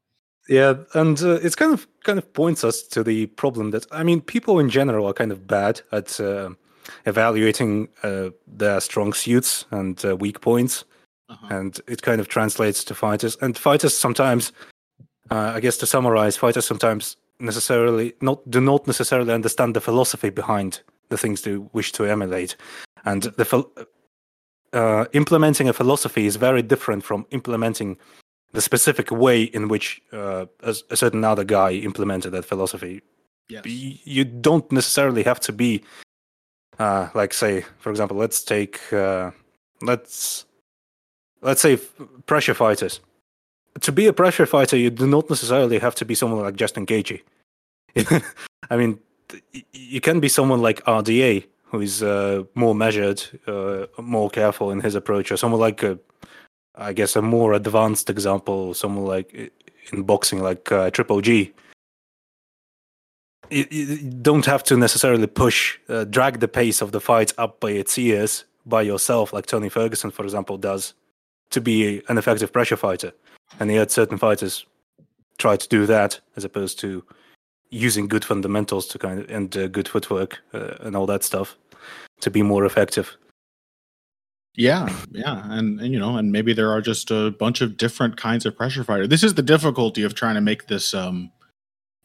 [0.49, 4.03] Yeah, and uh, it's kind of kind of points us to the problem that I
[4.03, 6.49] mean, people in general are kind of bad at uh,
[7.05, 10.83] evaluating uh, their strong suits and uh, weak points,
[11.33, 11.55] uh-huh.
[11.55, 13.37] and it kind of translates to fighters.
[13.41, 14.51] And fighters sometimes,
[15.31, 20.29] uh, I guess, to summarize, fighters sometimes necessarily not do not necessarily understand the philosophy
[20.29, 22.55] behind the things they wish to emulate,
[23.05, 23.65] and the
[24.73, 27.97] uh, implementing a philosophy is very different from implementing
[28.53, 33.01] the specific way in which uh, a, a, certain other guy implemented that philosophy.
[33.49, 33.63] Yes.
[33.65, 35.83] You don't necessarily have to be,
[36.79, 39.31] uh, like, say, for example, let's take, uh,
[39.81, 40.45] let's,
[41.43, 41.77] let's say,
[42.25, 42.99] pressure fighters.
[43.81, 46.85] To be a pressure fighter, you do not necessarily have to be someone like Justin
[46.85, 47.21] Gaethje.
[48.69, 48.99] I mean,
[49.71, 54.79] you can be someone like RDA, who is uh, more measured, uh, more careful in
[54.81, 55.95] his approach, or someone like uh,
[56.75, 59.51] I guess a more advanced example, someone like
[59.91, 61.53] in boxing, like uh, Triple G.
[63.49, 67.59] You, you, don't have to necessarily push, uh, drag the pace of the fight up
[67.59, 70.93] by its ears by yourself, like Tony Ferguson, for example, does,
[71.51, 73.13] to be an effective pressure fighter.
[73.59, 74.65] And yet, certain fighters
[75.37, 77.03] try to do that as opposed to
[77.69, 81.57] using good fundamentals to kind of and uh, good footwork uh, and all that stuff
[82.21, 83.17] to be more effective.
[84.55, 88.17] Yeah, yeah, and, and you know, and maybe there are just a bunch of different
[88.17, 89.07] kinds of pressure fighter.
[89.07, 91.31] This is the difficulty of trying to make this um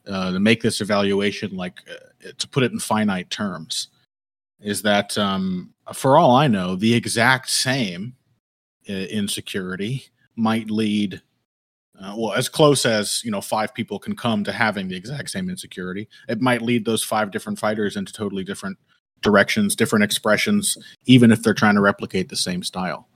[0.07, 3.89] uh, to make this evaluation like uh, to put it in finite terms
[4.59, 8.15] is that um for all I know, the exact same
[8.89, 11.21] insecurity might lead
[12.01, 15.29] uh, well as close as you know five people can come to having the exact
[15.29, 18.77] same insecurity it might lead those five different fighters into totally different
[19.21, 23.07] directions, different expressions, even if they're trying to replicate the same style.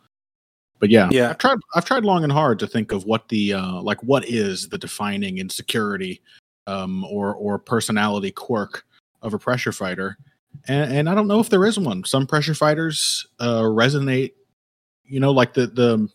[0.80, 1.60] But yeah, yeah, I've tried.
[1.76, 4.78] I've tried long and hard to think of what the uh, like what is the
[4.78, 6.22] defining insecurity
[6.68, 8.84] um, or or personality quirk
[9.22, 10.18] of a pressure fighter,
[10.68, 12.04] and, and I don't know if there is one.
[12.04, 14.34] Some pressure fighters uh, resonate,
[15.06, 16.10] you know, like the the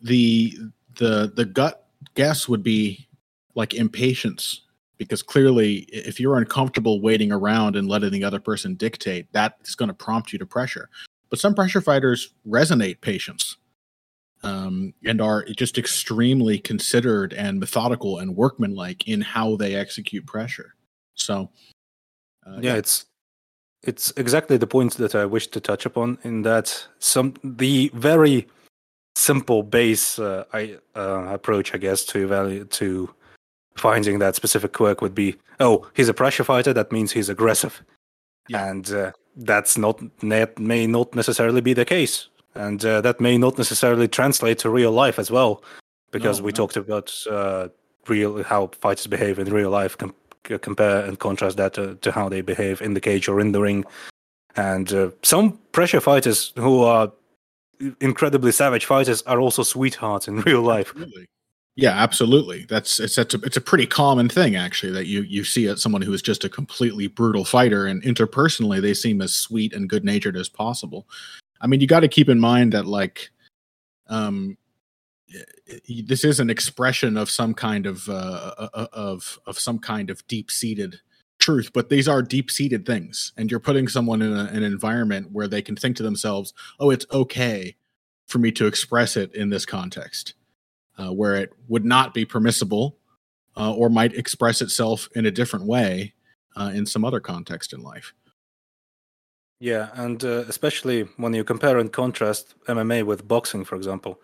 [0.00, 0.54] the
[0.96, 3.08] the the gut guess would be
[3.54, 4.62] like impatience
[4.96, 9.74] because clearly if you're uncomfortable waiting around and letting the other person dictate that is
[9.74, 10.88] going to prompt you to pressure.
[11.30, 13.56] But some pressure fighters resonate patience
[14.42, 20.74] um, and are just extremely considered and methodical and workmanlike in how they execute pressure.
[21.14, 21.50] So
[22.46, 22.76] uh, yeah, yeah.
[22.76, 23.06] it's
[23.82, 28.46] it's exactly the point that i wish to touch upon in that some the very
[29.14, 33.12] simple base uh, I, uh, approach i guess to evaluate to
[33.76, 37.82] finding that specific quirk would be oh he's a pressure fighter that means he's aggressive
[38.48, 38.68] yeah.
[38.68, 43.38] and uh, that's not that may not necessarily be the case and uh, that may
[43.38, 45.62] not necessarily translate to real life as well
[46.10, 46.56] because no, we no.
[46.56, 47.68] talked about uh,
[48.08, 50.14] real how fighters behave in real life com-
[50.56, 53.60] compare and contrast that to, to, how they behave in the cage or in the
[53.60, 53.84] ring
[54.56, 57.12] and uh, some pressure fighters who are
[58.00, 61.26] incredibly savage fighters are also sweethearts in real life Absolutely.
[61.78, 62.66] Yeah, absolutely.
[62.68, 66.02] That's it's it's a, it's a pretty common thing actually that you you see someone
[66.02, 70.04] who is just a completely brutal fighter and interpersonally they seem as sweet and good
[70.04, 71.06] natured as possible.
[71.60, 73.30] I mean, you got to keep in mind that like
[74.08, 74.57] um
[75.98, 80.10] this is an expression of some kind of uh, uh, uh of of some kind
[80.10, 81.00] of deep seated
[81.38, 85.28] truth, but these are deep seated things, and you're putting someone in a, an environment
[85.32, 87.76] where they can think to themselves, "Oh, it's okay
[88.26, 90.34] for me to express it in this context."
[90.98, 92.98] uh, where it would not be permissible
[93.56, 96.14] uh, or might express itself in a different way
[96.56, 98.12] uh, in some other context in life.
[99.60, 104.20] Yeah, and uh, especially when you compare and contrast MMA with boxing, for example,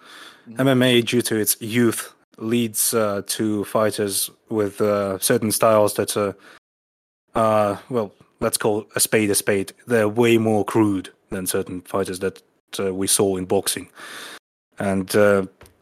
[0.49, 0.61] mm-hmm.
[0.61, 6.17] MMA, due to its youth, leads uh, to fighters with uh, certain styles that
[7.35, 9.73] are, well, let's call a spade a spade.
[9.87, 12.43] They're way more crude than certain fighters that
[12.79, 13.89] we saw in boxing.
[14.79, 15.15] And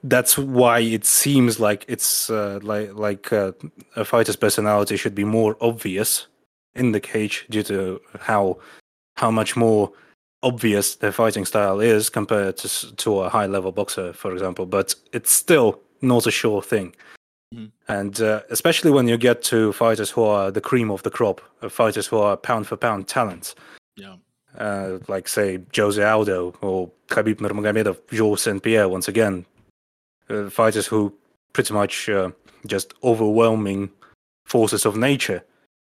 [0.05, 3.53] that's why it seems like it's uh, like like uh,
[3.97, 6.27] a fighter's personality should be more obvious
[6.75, 8.59] in the cage due to how
[9.17, 9.93] how much more
[10.43, 14.67] obvious their fighting style is compared to to a high level boxer, for example.
[14.67, 16.95] But it's still not a sure thing.
[17.55, 17.67] Mm-hmm.
[17.89, 21.41] And uh, especially when you get to fighters who are the cream of the crop,
[21.63, 23.55] uh, fighters who are pound for pound talents.
[23.97, 24.17] Yeah.
[24.59, 28.89] uh, like say Jose Aldo or Khabib Nurmagomedov, Georges St Pierre.
[28.89, 29.47] Once again,
[30.29, 31.13] uh, fighters who
[31.53, 32.31] pretty much uh,
[32.67, 33.91] just overwhelming
[34.47, 35.45] forces of nature.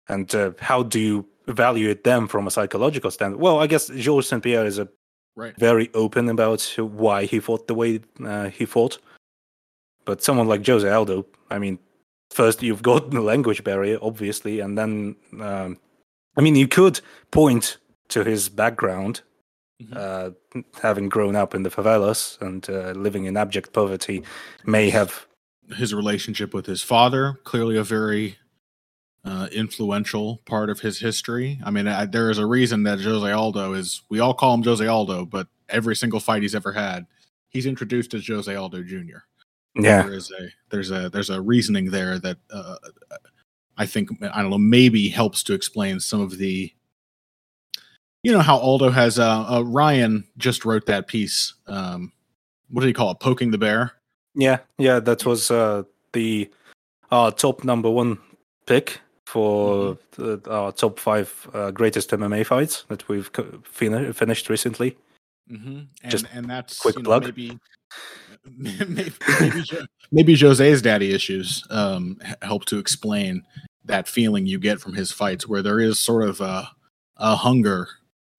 [0.07, 3.41] And uh, how do you evaluate them from a psychological standpoint?
[3.41, 4.87] Well, I guess Georges St Pierre is a
[5.37, 5.53] Right.
[5.57, 8.99] very open about why he fought the way uh, he fought.
[10.05, 11.77] But someone like Jose Aldo, I mean,
[12.31, 15.77] first you've got the language barrier, obviously, and then, um,
[16.37, 17.77] I mean, you could point
[18.09, 19.23] to his background,
[19.83, 19.97] Mhm.
[19.97, 24.23] uh, having grown up in the favelas and uh, living in abject poverty,
[24.65, 25.27] may have.
[25.75, 28.37] His relationship with his father, clearly a very
[29.26, 31.59] uh, influential part of his history.
[31.65, 34.01] I mean, I, there is a reason that Jose Aldo is.
[34.09, 37.05] We all call him Jose Aldo, but every single fight he's ever had,
[37.49, 39.19] he's introduced as Jose Aldo Jr.
[39.76, 42.76] Yeah, there is a there's a there's a reasoning there that uh,
[43.78, 46.71] I think I don't know maybe helps to explain some of the
[48.23, 52.13] you know how Aldo has uh, uh Ryan just wrote that piece um
[52.69, 53.95] what do you call it poking the bear
[54.36, 54.99] yeah, yeah.
[54.99, 56.51] That was uh, the
[57.11, 58.19] our top number one
[58.67, 63.30] pick for the, our top five uh, greatest MMA fights that we've
[63.63, 64.97] fin- finished recently.
[65.51, 65.80] mm-hmm.
[66.03, 67.23] and Just and that's quick you know, plug.
[67.23, 67.57] maybe
[68.57, 69.63] maybe maybe,
[70.11, 73.43] maybe Jose's daddy issues um help to explain
[73.86, 76.69] that feeling you get from his fights where there is sort of a
[77.17, 77.88] a hunger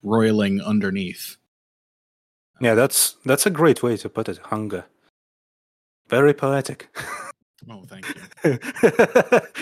[0.03, 1.35] roiling underneath
[2.61, 4.37] Yeah, that's that's a great way to put it.
[4.37, 4.85] Hunger.
[6.09, 6.87] Very poetic.
[7.69, 8.59] oh thank you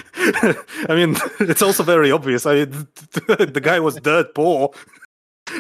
[0.89, 2.45] I mean, it's also very obvious.
[2.45, 4.71] I the guy was dirt poor,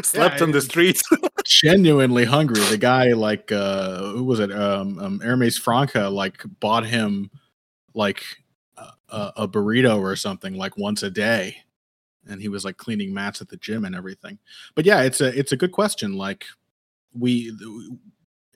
[0.01, 1.01] slept on the streets.
[1.45, 2.61] genuinely hungry.
[2.65, 4.51] The guy, like, uh, who was it?
[4.51, 7.29] Um, um Hermes Franca, like, bought him
[7.93, 8.23] like
[8.77, 11.57] a, a a burrito or something, like once a day,
[12.27, 14.39] and he was like cleaning mats at the gym and everything.
[14.75, 16.13] But yeah, it's a it's a good question.
[16.13, 16.45] Like,
[17.17, 17.55] we,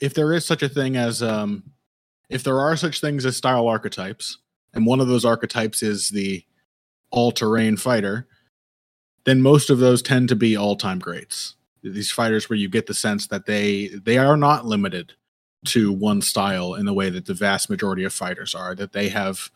[0.01, 1.63] if there is such a thing as um,
[2.29, 4.37] if there are such things as style archetypes,
[4.73, 6.45] and one of those archetypes is the
[7.11, 8.27] all-terrain fighter,
[9.25, 11.55] then most of those tend to be all-time greats.
[11.81, 15.13] These fighters where you get the sense that they they are not limited
[15.65, 19.09] to one style in the way that the vast majority of fighters are that they
[19.09, 19.49] have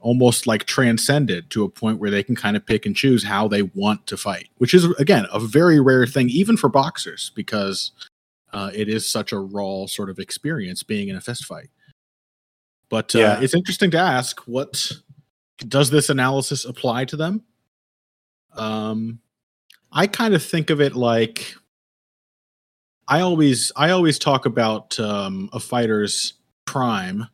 [0.00, 3.46] almost like transcended to a point where they can kind of pick and choose how
[3.46, 7.92] they want to fight which is again a very rare thing even for boxers because
[8.52, 11.70] uh, it is such a raw sort of experience being in a fist fight
[12.88, 13.40] but uh, Yeah.
[13.40, 14.90] it's interesting to ask what
[15.68, 17.42] does this analysis apply to them
[18.56, 19.18] um
[19.92, 21.54] I kind of think of it like
[23.08, 26.34] I always I always talk about um, a fighter's
[26.64, 27.26] prime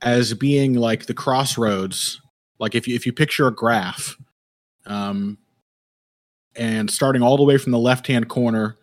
[0.00, 2.20] as being like the crossroads.
[2.58, 4.16] Like if you if you picture a graph,
[4.86, 5.38] um,
[6.56, 8.76] and starting all the way from the left hand corner,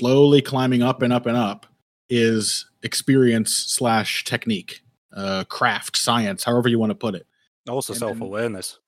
[0.00, 1.66] slowly climbing up and up and up
[2.08, 4.82] is experience slash technique,
[5.14, 7.26] uh, craft, science, however you want to put it.
[7.68, 8.78] Also, self awareness.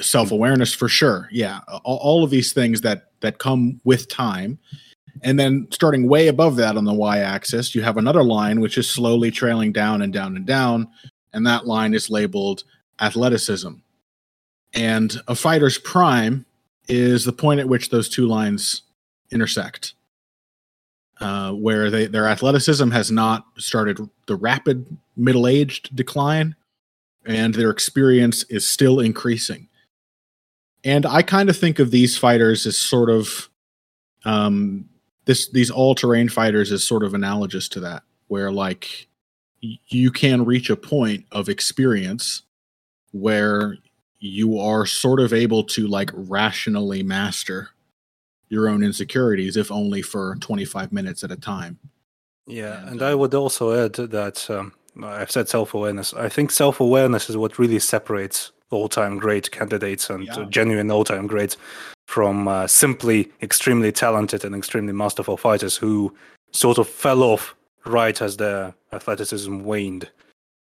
[0.00, 1.60] self-awareness for sure yeah.
[1.84, 4.58] All, all of these things that that come with time.
[5.22, 8.88] And then starting way above that on the y-axis you have another line which is
[8.88, 10.88] slowly trailing down and down and down
[11.32, 12.64] and that line is labeled
[13.00, 13.72] athleticism.
[14.74, 16.46] And a fighter's prime
[16.88, 18.82] is the point at which those two lines
[19.30, 19.94] intersect
[21.22, 24.84] uh, where they, their athleticism has not started the rapid
[25.16, 26.56] middle-aged decline
[27.24, 29.68] and their experience is still increasing.
[30.84, 33.48] And I kind of think of these fighters as sort of
[34.24, 34.88] um,
[35.26, 39.06] this these all terrain fighters as sort of analogous to that, where like
[39.60, 42.42] you can reach a point of experience
[43.12, 43.76] where
[44.18, 47.70] you are sort of able to like rationally master
[48.52, 51.78] your own insecurities, if only for 25 minutes at a time.
[52.46, 54.72] Yeah, And, and I would also add that um,
[55.02, 56.12] I've said self awareness.
[56.14, 60.44] I think self awareness is what really separates all time great candidates and Yeah.
[60.50, 61.56] genuine all time greats
[62.08, 66.14] from uh, simply extremely talented and extremely masterful fighters who
[66.52, 67.54] sort of fell off
[67.86, 70.10] right as their athleticism waned.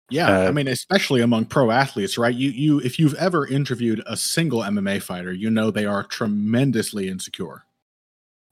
[0.10, 2.36] Yeah, I Uh, mean, especially among pro athletes, right?
[2.36, 7.08] You you if you've ever interviewed a single MMA fighter, you know they are tremendously
[7.08, 7.64] insecure.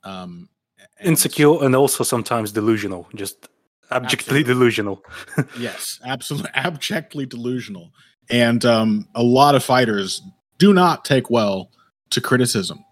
[0.08, 0.49] Um,
[0.99, 3.49] and- Insecure and also sometimes delusional, just
[3.91, 4.43] abjectly Absolutely.
[4.43, 5.03] delusional.
[5.60, 7.91] yes, absolutely, abjectly delusional,
[8.30, 10.22] and um, a lot of fighters
[10.58, 11.72] do not take well
[12.10, 12.84] to criticism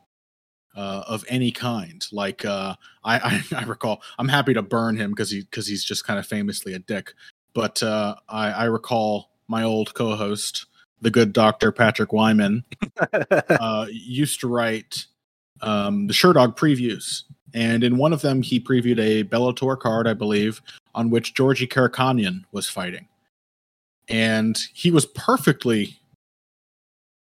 [0.76, 2.06] uh, of any kind.
[2.12, 5.84] Like uh, I, I, I recall, I'm happy to burn him because he because he's
[5.84, 7.14] just kind of famously a dick.
[7.54, 10.66] But uh, I, I recall my old co-host,
[11.02, 12.66] the good doctor Patrick Wyman,
[13.12, 15.06] uh, used to write
[15.62, 20.14] um, the Sherdog previews, and in one of them he previewed a Bellator card, I
[20.14, 20.62] believe,
[20.94, 23.08] on which Georgi Karakhanyan was fighting,
[24.08, 25.98] and he was perfectly,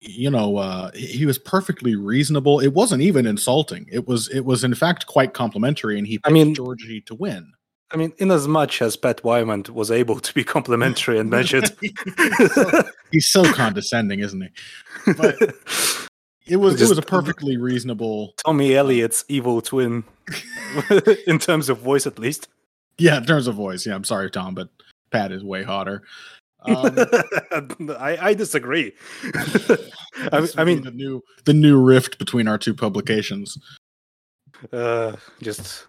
[0.00, 2.60] you know, uh, he was perfectly reasonable.
[2.60, 3.86] It wasn't even insulting.
[3.90, 7.52] It was it was in fact quite complimentary, and he I mean- Georgie to win.
[7.92, 11.70] I mean, in as much as Pat Wyman was able to be complimentary and measured.
[13.10, 14.48] He's so condescending, isn't he?
[15.18, 15.36] But
[16.46, 18.34] it was it was a perfectly reasonable.
[18.44, 20.04] Tommy Elliott's evil twin,
[21.26, 22.48] in terms of voice at least.
[22.98, 23.86] Yeah, in terms of voice.
[23.86, 24.68] Yeah, I'm sorry, Tom, but
[25.10, 26.02] Pat is way hotter.
[26.64, 26.96] Um,
[27.98, 28.92] I, I disagree.
[30.32, 33.58] I, I mean, the new the new rift between our two publications.
[34.72, 35.86] uh, just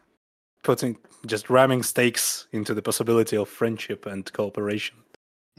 [0.63, 0.97] putting,
[1.27, 4.95] just ramming stakes into the possibility of friendship and cooperation.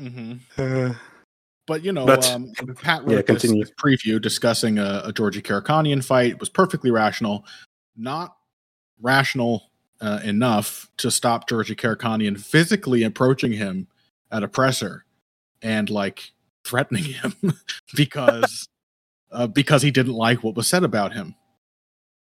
[0.00, 0.34] Mm-hmm.
[0.58, 0.94] Uh,
[1.66, 2.52] But you know, um,
[2.82, 6.32] Pat yeah, wrote this, this preview discussing a, a Georgi Karakhanyan fight.
[6.32, 7.44] It was perfectly rational,
[7.96, 8.36] not
[9.00, 13.86] rational uh, enough to stop Georgi Karakhanyan physically approaching him
[14.30, 15.04] at a presser
[15.62, 16.32] and like
[16.64, 17.34] threatening him
[17.96, 18.68] because
[19.32, 21.34] uh, because he didn't like what was said about him,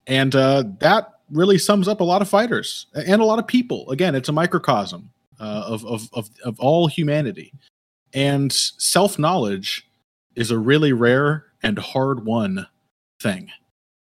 [0.06, 3.90] and uh, that really sums up a lot of fighters and a lot of people.
[3.92, 5.10] Again, it's a microcosm
[5.40, 7.54] uh, of, of of of all humanity.
[8.14, 9.88] And self knowledge
[10.36, 12.68] is a really rare and hard won
[13.22, 13.52] thing.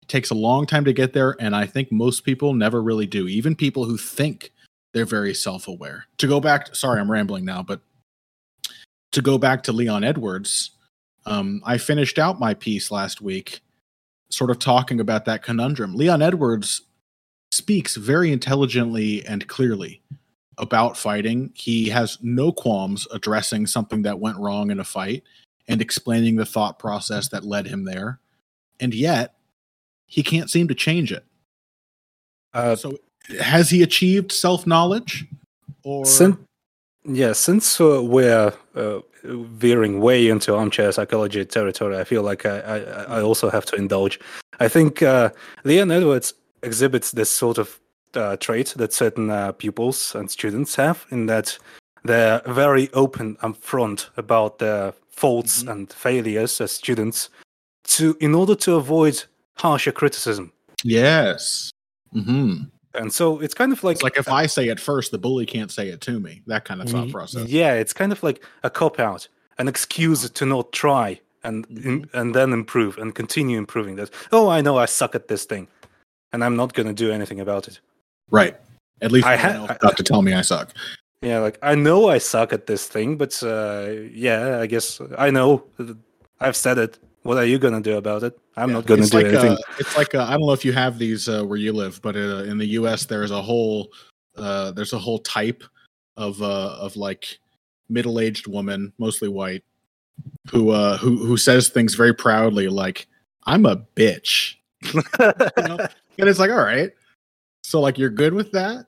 [0.02, 3.08] It takes a long time to get there, and I think most people never really
[3.08, 3.28] do.
[3.28, 4.52] Even people who think
[4.94, 6.06] they're very self aware.
[6.18, 7.82] To go back, sorry, I'm rambling now, but
[9.12, 10.72] to go back to Leon Edwards,
[11.26, 13.62] um, I finished out my piece last week,
[14.30, 15.96] sort of talking about that conundrum.
[15.96, 16.82] Leon Edwards
[17.52, 20.02] speaks very intelligently and clearly
[20.58, 21.52] about fighting.
[21.54, 25.24] He has no qualms addressing something that went wrong in a fight
[25.68, 28.20] and explaining the thought process that led him there.
[28.80, 29.36] And yet,
[30.08, 31.26] he can't seem to change it.
[32.54, 32.98] uh, So,
[33.40, 35.26] has he achieved self knowledge?
[35.84, 36.38] Or Since,
[37.06, 42.60] yeah, since uh, we're uh, veering way into armchair psychology territory, I feel like I,
[42.60, 42.78] I,
[43.18, 44.20] I also have to indulge.
[44.60, 45.30] I think uh,
[45.64, 47.80] Leon Edwards exhibits this sort of
[48.16, 51.58] uh, trait that certain uh, pupils and students have, in that
[52.04, 55.72] they're very open and front about their faults Mhm.
[55.72, 57.30] and failures as students,
[57.84, 59.24] to in order to avoid
[59.58, 60.52] harsher criticism.
[60.84, 61.70] yes,
[62.14, 65.18] hmm And so it's kind of like it's like if I say it first, the
[65.18, 66.42] bully can't say it to me.
[66.48, 67.48] That kind of thought process.
[67.48, 72.10] Yeah, it's kind of like a cop out, an excuse to not try and im-
[72.14, 73.96] and then improve and continue improving.
[73.98, 75.68] That oh, I know I suck at this thing,
[76.34, 77.80] and I'm not going to do anything about it.
[78.32, 78.58] Right.
[79.02, 80.74] At least I I ha- had not to tell me I suck.
[81.22, 85.30] Yeah, like I know I suck at this thing, but uh, yeah, I guess I
[85.30, 85.64] know.
[86.40, 86.98] I've said it.
[87.24, 88.38] What are you going to do about it?
[88.58, 89.52] I'm Yeah, not going to do like, anything.
[89.52, 92.02] Uh, it's like uh, I don't know if you have these uh, where you live,
[92.02, 93.06] but uh, in the U.S.
[93.06, 93.90] there's a whole
[94.38, 95.64] uh, there's a whole type
[96.18, 97.40] of uh, of like
[97.90, 99.64] middle aged woman, mostly white,
[100.50, 103.08] who uh, who who says things very proudly, like
[103.46, 104.56] "I'm a bitch,"
[104.94, 105.04] you
[105.58, 105.78] know?
[106.18, 106.92] and it's like, all right,
[107.72, 108.86] so like you're good with that,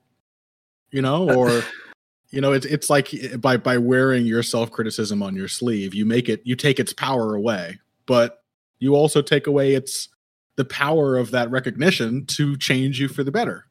[0.92, 1.64] you know, or
[2.32, 5.94] you know, it's it's like eh, by by wearing your self criticism on your sleeve,
[5.94, 8.44] you make it you take its power away, but
[8.80, 10.10] you also take away its
[10.58, 13.66] the power of that recognition to change you for the better.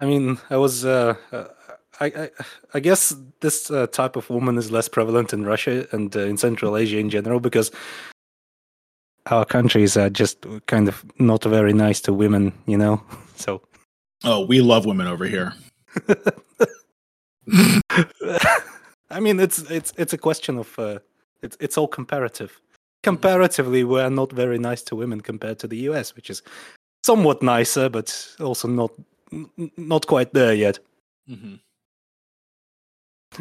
[0.00, 0.86] I mean, I was.
[0.86, 1.44] Uh, uh,
[2.00, 2.30] I, I
[2.72, 6.38] I guess this uh, type of woman is less prevalent in Russia and uh, in
[6.38, 7.70] Central Asia in general because
[9.26, 13.02] our countries are just kind of not very nice to women, you know.
[13.36, 13.62] So,
[14.24, 15.52] Oh, we love women over here.
[19.10, 20.98] I mean, it's it's it's a question of uh,
[21.42, 22.60] it's it's all comparative.
[23.02, 26.42] Comparatively, we're not very nice to women compared to the US, which is
[27.04, 28.90] somewhat nicer, but also not
[29.30, 30.78] n- n- not quite there yet.
[31.28, 31.56] Mm-hmm.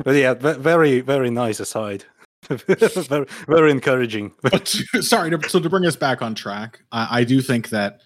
[0.03, 2.03] But yeah, very very nice aside.
[2.49, 4.33] very very encouraging.
[4.41, 4.67] But
[4.99, 8.01] sorry, to, so to bring us back on track, I, I do think that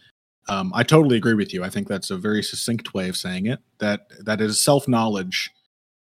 [0.49, 1.63] um, I totally agree with you.
[1.63, 3.59] I think that's a very succinct way of saying it.
[3.79, 5.51] That that is self knowledge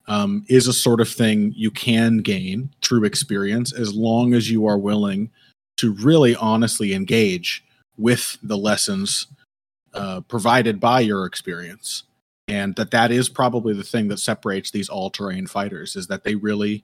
[0.08, 4.66] um, is a sort of thing you can gain through experience as long as you
[4.66, 5.32] are willing
[5.78, 7.64] to really honestly engage
[7.98, 9.28] with the lessons
[9.94, 12.04] uh, provided by your experience
[12.48, 16.36] and that that is probably the thing that separates these all-terrain fighters is that they
[16.36, 16.84] really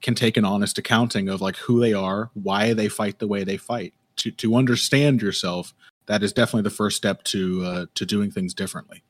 [0.00, 3.44] can take an honest accounting of like who they are why they fight the way
[3.44, 5.74] they fight to to understand yourself
[6.06, 9.02] that is definitely the first step to uh, to doing things differently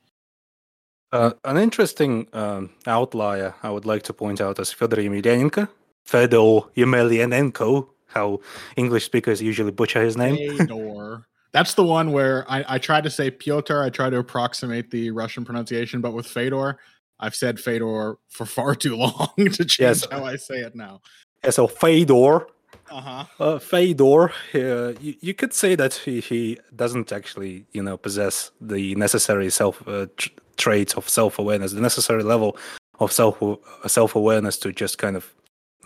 [1.12, 5.68] Uh, an interesting um, outlier I would like to point out is Fyodor Yemelyanenko.
[6.06, 8.40] Fedor Yemelyanenko, how
[8.76, 10.36] English speakers usually butcher his name.
[10.58, 11.26] Fedor.
[11.52, 13.80] That's the one where I, I try to say Pyotr.
[13.80, 16.78] I try to approximate the Russian pronunciation, but with Fedor,
[17.20, 20.06] I've said Fedor for far too long to change Yes.
[20.10, 21.00] how I say it now.
[21.44, 22.48] Yeah, so Fedor,
[22.90, 23.24] Uh-huh.
[23.40, 28.50] uh, Fedor, uh, you, you could say that he, he doesn't actually, you know, possess
[28.60, 32.56] the necessary self uh, tr- traits of self awareness, the necessary level
[33.00, 33.42] of self
[33.86, 35.34] self awareness to just kind of,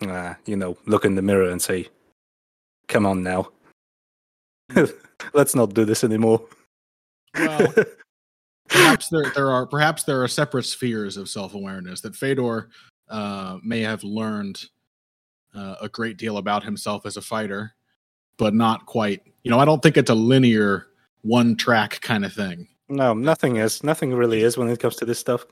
[0.03, 1.89] uh, you know, look in the mirror and say,
[2.89, 3.51] "Come on now,
[5.33, 6.43] let's not do this anymore."
[7.35, 7.75] Well,
[8.69, 12.69] perhaps there there are perhaps there are separate spheres of self awareness that Fedor
[13.09, 14.65] uh, may have learned
[15.55, 17.75] uh, a great deal about himself as a fighter,
[18.37, 19.23] but not quite.
[19.43, 20.87] You know, I don't think it's a linear
[21.23, 22.69] one track kind of thing.
[22.89, 25.45] no, nothing is, nothing really is when it comes to this stuff.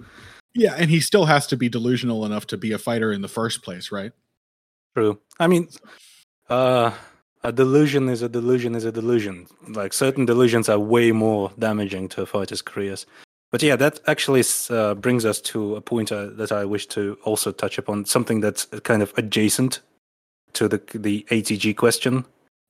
[0.54, 3.28] Yeah, and he still has to be delusional enough to be a fighter in the
[3.28, 4.12] first place, right?
[4.94, 5.20] True.
[5.38, 5.68] I mean,
[6.48, 6.92] uh,
[7.44, 9.46] a delusion is a delusion is a delusion.
[9.68, 13.04] Like certain delusions are way more damaging to a fighter's careers.
[13.56, 17.16] But yeah, that actually uh, brings us to a point uh, that I wish to
[17.24, 19.80] also touch upon something that's kind of adjacent
[20.52, 22.26] to the the ATG question.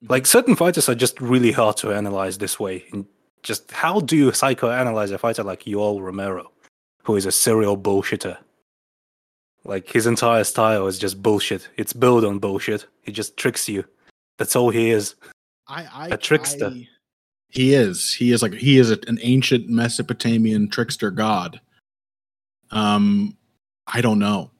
[0.08, 2.84] Like certain fighters are just really hard to analyze this way.
[2.92, 3.04] And
[3.42, 6.52] just how do you psychoanalyze a fighter like Yoel Romero,
[7.02, 8.38] who is a serial bullshitter?
[9.64, 11.68] Like his entire style is just bullshit.
[11.76, 12.86] It's built on bullshit.
[13.02, 13.82] He just tricks you.
[14.38, 15.16] That's all he is.
[15.66, 16.66] I, I A trickster.
[16.66, 16.88] I-
[17.48, 18.12] he is.
[18.12, 21.60] He is like he is a, an ancient Mesopotamian trickster god.
[22.70, 23.36] Um,
[23.86, 24.50] I don't know.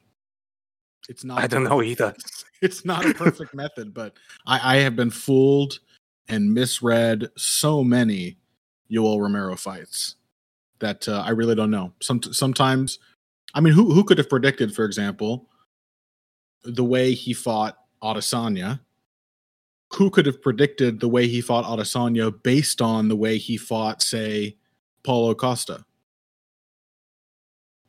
[1.09, 1.39] It's not.
[1.39, 2.14] I don't know either.
[2.62, 4.14] It's not a perfect method, but
[4.47, 5.78] I, I have been fooled
[6.26, 8.39] and misread so many
[8.91, 10.14] Yoel Romero fights
[10.78, 11.93] that uh, I really don't know.
[12.01, 12.99] Some sometimes,
[13.53, 15.51] I mean, who who could have predicted, for example,
[16.64, 18.80] the way he fought Adesanya?
[19.95, 24.03] Who could have predicted the way he fought Adesanya based on the way he fought,
[24.03, 24.57] say,
[25.05, 25.84] Paulo Costa?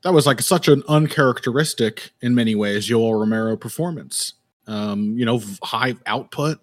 [0.03, 4.33] That was like such an uncharacteristic, in many ways, Yoel Romero performance.
[4.67, 6.59] Um, you know, high output,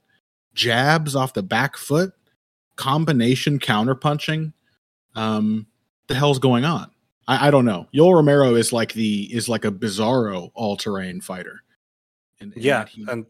[0.55, 2.13] jabs off the back foot,
[2.77, 4.53] combination counterpunching.
[5.17, 5.67] Um,
[6.07, 6.91] the hell's going on?
[7.27, 7.89] I, I don't know.
[7.95, 11.63] Yoel Romero is like the is like a bizarro all terrain fighter.
[12.41, 13.27] And, and Yeah, he- and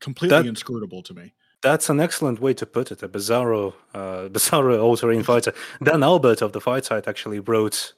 [0.00, 1.32] completely that- inscrutable to me.
[1.62, 3.02] that's an excellent way to put it.
[3.02, 5.52] A bizarro, uh, bizarro all-terrain fighter.
[5.82, 7.92] Dan Albert of the Fight Site actually wrote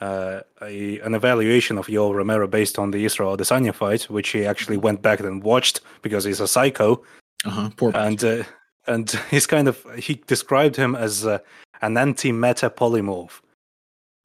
[0.00, 4.44] uh, a, an evaluation of Yoel Romero based on the Israel Adesanya fight, which he
[4.46, 7.02] actually went back and watched because he's a psycho.
[7.44, 7.70] Uh huh.
[7.76, 8.44] Poor and uh,
[8.86, 11.38] and he's kind of he described him as uh,
[11.82, 13.40] an anti-meta polymorph.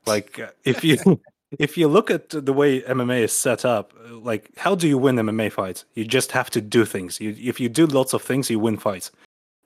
[0.06, 0.98] Like uh, if you
[1.60, 4.98] if you look at the way MMA is set up, uh, like how do you
[4.98, 5.86] win MMA fights?
[5.96, 7.20] You just have to do things.
[7.22, 9.12] You, if you do lots of things, you win fights.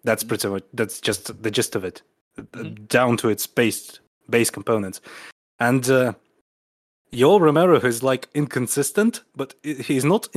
[0.04, 2.02] That's pretty much that's just the gist of it,
[2.38, 2.88] uh, Mhm.
[2.88, 5.02] down to its base base components.
[5.60, 6.14] And uh,
[7.12, 10.28] Yoel Romero is like inconsistent, but he's not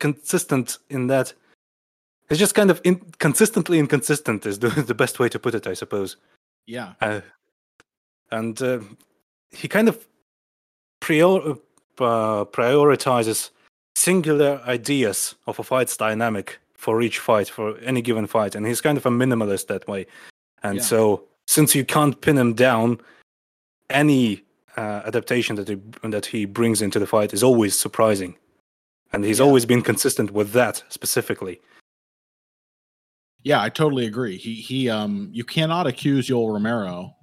[0.00, 1.32] inconsistent in that
[2.28, 5.66] He's just kind of in- consistently inconsistent is the, the best way to put it,
[5.66, 6.16] I suppose.
[6.66, 6.92] yeah.
[7.00, 7.22] Uh,
[8.30, 8.80] and uh,
[9.50, 10.06] he kind of
[11.08, 11.56] prior-
[12.00, 13.50] uh, prioritizes
[13.96, 18.54] singular ideas of a fight's dynamic for each fight, for any given fight.
[18.54, 20.06] And he's kind of a minimalist that way.
[20.62, 20.84] And Yeah.
[20.84, 23.00] so, since you can't pin him down,
[23.90, 24.44] any
[24.76, 25.76] uh, adaptation that he,
[26.08, 28.36] that he brings into the fight is always surprising.
[29.12, 29.46] And he's Yeah.
[29.46, 31.60] always been consistent with that specifically.
[33.42, 34.36] Yeah, I totally agree.
[34.36, 37.14] He he um you cannot accuse Yoel Romero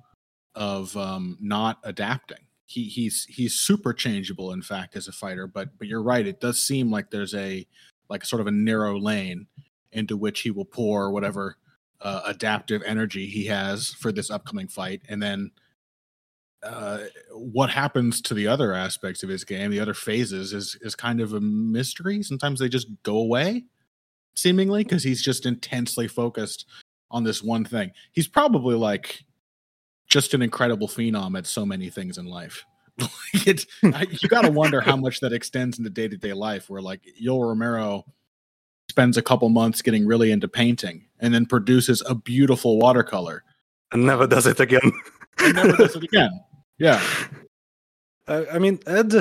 [0.55, 2.43] of um not adapting.
[2.66, 6.39] He he's he's super changeable in fact as a fighter, but but you're right, it
[6.39, 7.66] does seem like there's a
[8.09, 9.47] like sort of a narrow lane
[9.91, 11.57] into which he will pour whatever
[12.01, 15.49] uh, adaptive energy he has for this upcoming fight and then
[16.66, 16.99] uh,
[17.32, 21.22] what happens to the other aspects of his game, the other phases, is is kind
[21.22, 22.24] of a mystery.
[22.24, 23.63] Sometimes they just go away,
[24.34, 26.66] seemingly, because he's just intensely focused
[27.11, 27.91] on this one thing.
[28.13, 29.24] He's probably like
[30.16, 32.66] just an incredible phenom at so many things in life.
[33.34, 36.32] Like, it's I, you got to wonder how much that extends into day to day
[36.32, 36.70] life.
[36.70, 38.05] Where like Yoel Romero
[38.89, 43.43] spends a couple months getting really into painting, and then produces a beautiful watercolor,
[43.91, 44.89] And never does it again.
[45.41, 46.32] never does it again.
[46.78, 47.01] Yeah.
[48.28, 49.13] Uh, I mean, Ed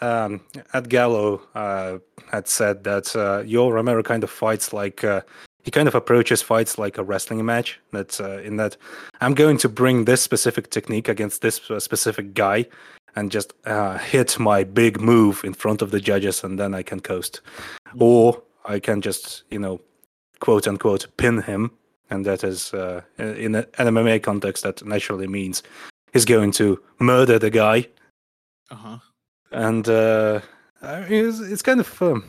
[0.00, 0.40] um,
[0.74, 1.98] Ed Gallo uh,
[2.30, 5.22] had said that uh, Yoel Romero kind of fights like uh,
[5.62, 7.80] he kind of approaches fights like a wrestling match.
[7.92, 8.76] That's uh, in that
[9.20, 12.66] I'm going to bring this specific technique against this uh, specific guy
[13.16, 16.82] and just uh, hit my big move in front of the judges, and then I
[16.82, 17.40] can coast,
[17.98, 19.80] or I can just you know
[20.40, 21.72] quote unquote pin him
[22.10, 25.62] and that is uh, in an MMA context that naturally means
[26.12, 27.86] he's going to murder the guy.
[28.70, 28.98] Uh-huh.
[29.52, 30.40] And uh,
[30.82, 32.24] it's, it's kind of um,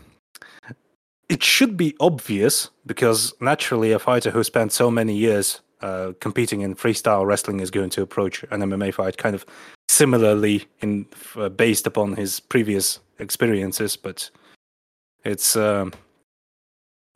[1.31, 6.59] it should be obvious because naturally a fighter who spent so many years uh, competing
[6.59, 9.45] in freestyle wrestling is going to approach an MMA fight kind of
[9.87, 11.05] similarly in
[11.37, 14.29] uh, based upon his previous experiences, but
[15.23, 15.93] it's um,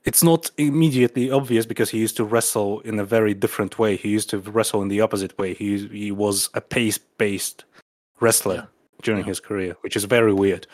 [0.06, 3.98] it's not immediately obvious because he used to wrestle in a very different way.
[3.98, 5.54] He used to wrestle in the opposite way.
[5.54, 7.66] He he was a pace based
[8.22, 8.66] wrestler yeah.
[9.02, 9.28] during yeah.
[9.28, 10.68] his career, which is very weird.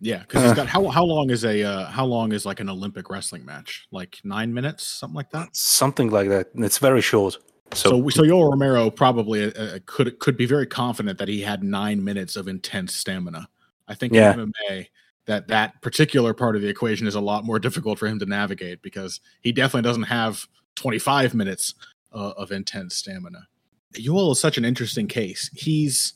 [0.00, 2.68] Yeah, because he's got how how long is a uh, how long is like an
[2.68, 3.86] Olympic wrestling match?
[3.90, 5.54] Like nine minutes, something like that.
[5.54, 6.48] Something like that.
[6.54, 7.38] It's very short.
[7.72, 11.40] So, so, so Yoel Romero probably uh, uh, could could be very confident that he
[11.40, 13.48] had nine minutes of intense stamina.
[13.86, 14.32] I think yeah.
[14.32, 14.86] in MMA,
[15.26, 18.26] that that particular part of the equation is a lot more difficult for him to
[18.26, 20.46] navigate because he definitely doesn't have
[20.76, 21.74] 25 minutes
[22.12, 23.46] uh, of intense stamina.
[23.94, 25.50] Yoel is such an interesting case.
[25.52, 26.14] He's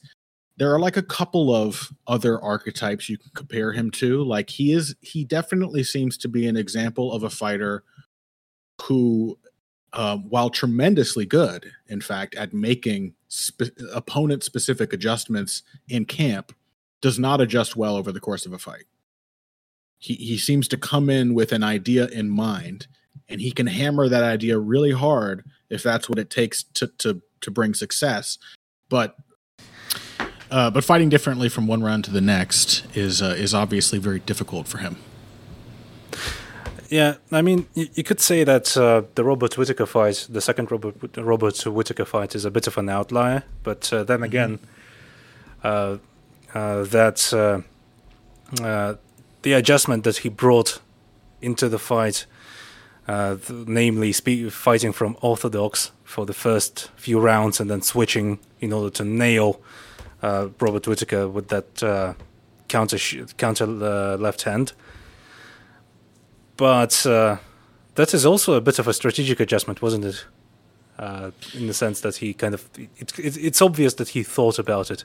[0.57, 4.23] there are like a couple of other archetypes you can compare him to.
[4.23, 7.85] Like he is he definitely seems to be an example of a fighter
[8.83, 9.39] who
[9.93, 16.53] uh, while tremendously good, in fact, at making spe- opponent specific adjustments in camp,
[17.01, 18.85] does not adjust well over the course of a fight
[20.05, 22.87] he he seems to come in with an idea in mind
[23.31, 27.23] and he can hammer that idea really hard if that's what it takes to to
[27.41, 28.37] to bring success
[28.91, 29.17] but
[30.51, 34.21] uh, but fighting differently from one round to the next is uh, is obviously very
[34.21, 34.97] difficult for him.
[36.91, 40.71] Yeah, I mean, you, you could say that uh, the Robert Whitaker fight, the second
[40.71, 43.43] Robert Robert Whitaker fight, is a bit of an outlier.
[43.63, 44.25] But uh, then mm-hmm.
[44.25, 44.59] again,
[45.65, 46.85] mm-hmm.
[46.91, 47.65] that
[49.43, 50.81] the adjustment that he brought
[51.43, 52.27] into the fight,
[53.07, 58.39] uh, th- namely spe- fighting from orthodox for the first few rounds and then switching
[58.61, 59.61] in order to nail
[60.25, 62.15] uh, Robert Whitaker with that uh,
[62.69, 64.73] counter sh- counter uh, left hand.
[66.57, 67.37] But uh,
[67.95, 70.25] that is also a bit of a strategic adjustment, wasn't it?
[70.99, 74.61] Uh, in the sense that he kind of it, it, it's obvious that he thought
[74.61, 75.05] about it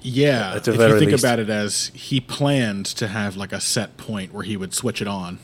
[0.00, 1.24] yeah, if you think least.
[1.24, 5.02] about it as he planned to have like a set point where he would switch
[5.02, 5.38] it on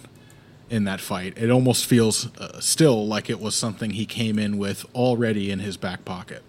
[0.71, 4.59] in that fight, it almost feels uh, still like it was something he came in
[4.59, 6.45] with already in his back pocket.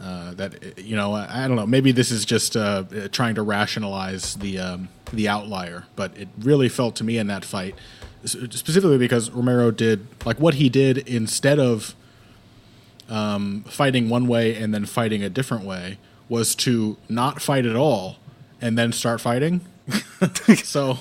[0.00, 1.66] Uh, that you know, I, I, don't know.
[1.66, 6.70] Maybe this is just uh, trying to rationalize the um, the outlier, but it really
[6.70, 7.74] felt to me in that fight,
[8.24, 11.94] specifically because Romero did like what he did instead of
[13.10, 15.98] um, fighting one way and then fighting a different way
[16.30, 18.16] was to not fight at all
[18.60, 19.60] and then start fighting.
[20.62, 21.00] so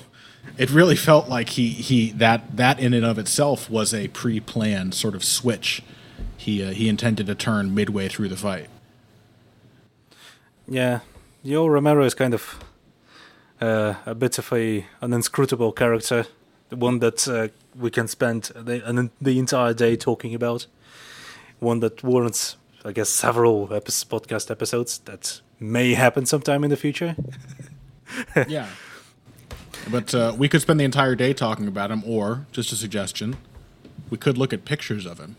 [0.57, 4.93] it really felt like he he that that in and of itself was a pre-planned
[4.93, 5.83] sort of switch.
[6.35, 8.67] He uh, he intended to turn midway through the fight.
[10.69, 10.99] Yeah,
[11.43, 12.59] Yoel Romero is kind of
[13.59, 16.25] uh, a bit of a an inscrutable character,
[16.69, 20.67] the one that uh, we can spend the, the entire day talking about,
[21.59, 27.15] one that warrants I guess, several podcast episodes that may happen sometime in the future.
[28.47, 28.69] yeah.
[29.91, 33.37] But uh, we could spend the entire day talking about him, or just a suggestion,
[34.09, 35.35] we could look at pictures of him.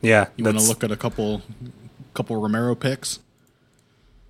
[0.00, 1.42] Yeah, you want to look at a couple,
[2.14, 3.20] couple Romero pics.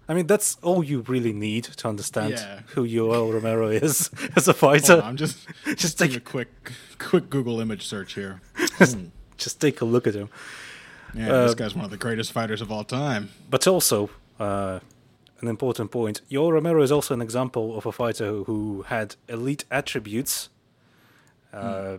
[0.08, 2.60] I mean, that's all you really need to understand yeah.
[2.68, 5.00] who Yoel Romero is as a fighter.
[5.02, 5.46] I'm just
[5.76, 8.40] just take a quick, quick Google image search here.
[8.78, 8.98] just,
[9.36, 10.28] just take a look at him.
[11.14, 13.30] Yeah, uh, this guy's one of the greatest fighters of all time.
[13.48, 14.80] But also, uh,
[15.40, 19.16] an important point: Yoel Romero is also an example of a fighter who, who had
[19.28, 20.50] elite attributes,
[21.52, 21.96] uh, hmm.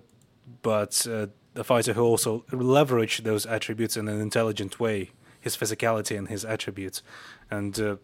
[0.61, 5.11] but uh, a fighter who also leveraged those attributes in an intelligent way.
[5.39, 7.03] His physicality and his attributes,
[7.51, 7.95] and uh,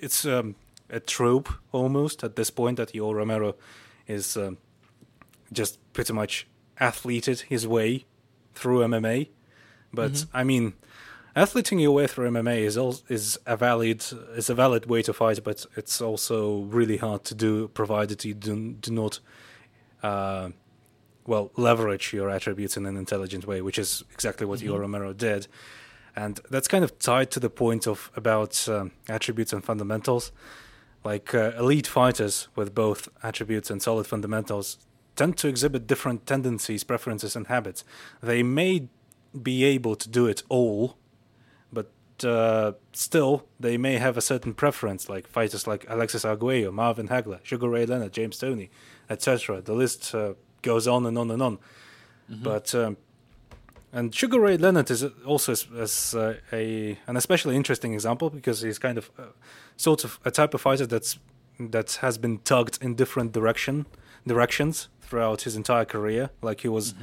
[0.00, 0.54] it's um,
[0.90, 3.54] a trope almost at this point that Yoel Romero
[4.06, 4.58] is um,
[5.52, 6.46] just pretty much
[6.78, 8.04] athleted his way
[8.54, 9.28] through MMA
[9.96, 10.36] but mm-hmm.
[10.36, 10.74] I mean,
[11.34, 14.04] athleting your way through MMA is al- is a valid
[14.36, 18.34] is a valid way to fight, but it's also really hard to do, provided you
[18.34, 19.20] do, do not,
[20.02, 20.50] uh,
[21.26, 24.74] well, leverage your attributes in an intelligent way, which is exactly what mm-hmm.
[24.74, 25.48] Yoel Romero did,
[26.16, 30.32] and that's kind of tied to the point of about um, attributes and fundamentals.
[31.04, 34.78] Like uh, elite fighters with both attributes and solid fundamentals
[35.14, 37.84] tend to exhibit different tendencies, preferences, and habits.
[38.22, 38.88] They may
[39.40, 40.96] be able to do it all,
[41.72, 41.92] but
[42.24, 47.40] uh, still they may have a certain preference, like fighters like Alexis Arguello, Marvin Hagler,
[47.42, 48.70] Sugar Ray Leonard, James Toney,
[49.08, 49.60] etc.
[49.60, 51.58] The list uh, goes on and on and on.
[52.28, 52.96] But um,
[53.96, 58.78] and Sugar Ray Leonard is also as, uh, a an especially interesting example because he's
[58.78, 59.22] kind of uh,
[59.76, 61.18] sort of a type of fighter that's
[61.58, 63.86] that has been tugged in different direction
[64.26, 66.28] directions throughout his entire career.
[66.42, 66.94] Like he was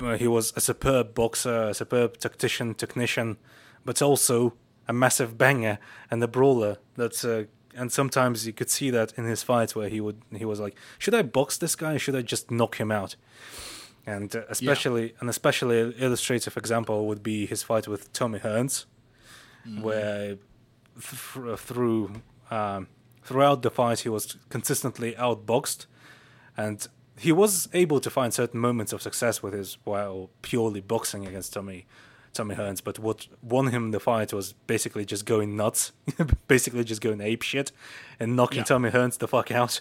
[0.00, 3.36] uh, he was a superb boxer, a superb tactician, technician,
[3.84, 4.54] but also
[4.88, 5.78] a massive banger
[6.10, 6.78] and a brawler.
[6.96, 7.44] That's uh,
[7.76, 10.76] and sometimes you could see that in his fights where he would he was like,
[10.98, 11.94] should I box this guy?
[11.94, 13.14] Or should I just knock him out?
[14.06, 18.84] And uh, especially an especially illustrative example would be his fight with Tommy Hearns,
[19.80, 20.36] where
[20.94, 22.86] th- through um,
[23.22, 25.86] throughout the fight he was consistently outboxed,
[26.56, 26.86] and
[27.18, 31.52] he was able to find certain moments of success with his while purely boxing against
[31.52, 31.86] Tommy
[32.32, 32.84] Tommy Hearns.
[32.84, 35.90] But what won him the fight was basically just going nuts,
[36.48, 37.72] basically just going ape shit,
[38.20, 38.64] and knocking Yeah.
[38.64, 39.80] Tommy Hearns the fuck out.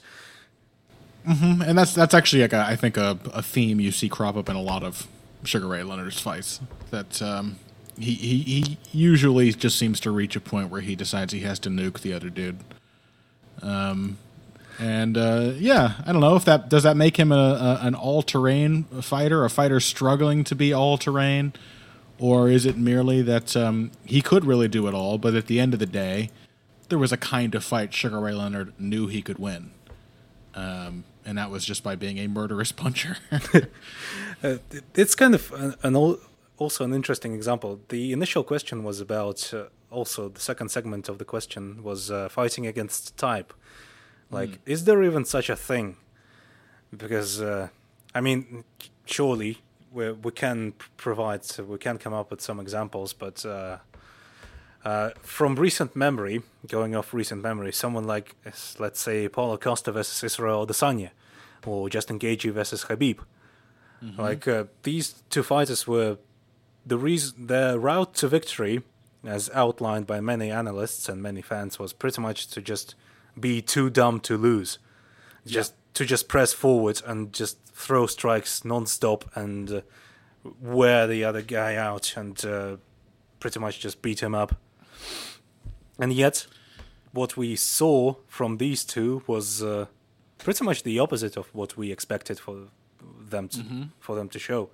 [1.28, 4.50] And that's that's actually like a, I think a, a theme you see crop up
[4.50, 5.08] in a lot of
[5.44, 6.60] Sugar Ray Leonard's fights.
[6.92, 7.58] That um,
[7.98, 11.60] he, he he usually just seems to reach a point where he decides he has
[11.60, 12.60] to nuke the other dude.
[13.62, 14.18] Um,
[14.80, 17.96] and uh, yeah, I don't know if that does that make him a, a an
[17.96, 21.54] all terrain fighter, a fighter struggling to be all terrain,
[22.20, 25.60] or is it merely that um, he could really do it all, but at the
[25.60, 26.30] end of the day,
[26.90, 29.72] there was a kind of fight Sugar Ray Leonard knew he could win
[30.56, 33.18] um, and that was just by being a murderous puncher.
[34.44, 34.58] Uh,
[34.94, 36.18] it's kind of an, an
[36.58, 37.80] also an interesting example.
[37.88, 42.28] The initial question was about uh, also the second segment of the question was uh,
[42.30, 43.54] fighting against type.
[44.30, 45.96] Like, is there even such a thing?
[46.96, 47.70] Because uh,
[48.14, 48.66] I mean,
[49.06, 49.60] surely
[49.92, 53.46] we we can provide we can come up with some examples, but.
[54.86, 58.36] Uh, from recent memory, going off recent memory, someone like,
[58.78, 61.10] let's say, Paulo Costa versus Israel Adesanya,
[61.66, 63.20] or Justin Gaethje versus Khabib.
[64.20, 66.18] Like uh, these two fighters were
[66.86, 68.84] the reason their route to victory,
[69.26, 72.94] as outlined by many analysts and many fans, was pretty much to just
[73.40, 74.78] be too dumb to lose,
[75.48, 79.82] just to just press forward and just throw strikes non-stop and uh,
[80.62, 82.78] wear the other guy out and uh,
[83.40, 84.56] pretty much just beat him up.
[86.00, 86.48] And yet,
[87.14, 89.86] what we saw from these two was uh,
[90.38, 92.56] pretty much the opposite of what we expected for
[93.30, 94.70] them to for them to show.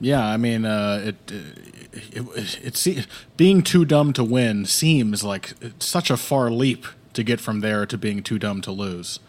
[0.00, 3.06] yeah, I mean, uh, it, it, it, it, se-
[3.36, 7.86] being too dumb to win seems like such a far leap to get from there
[7.86, 9.20] to being too dumb to lose.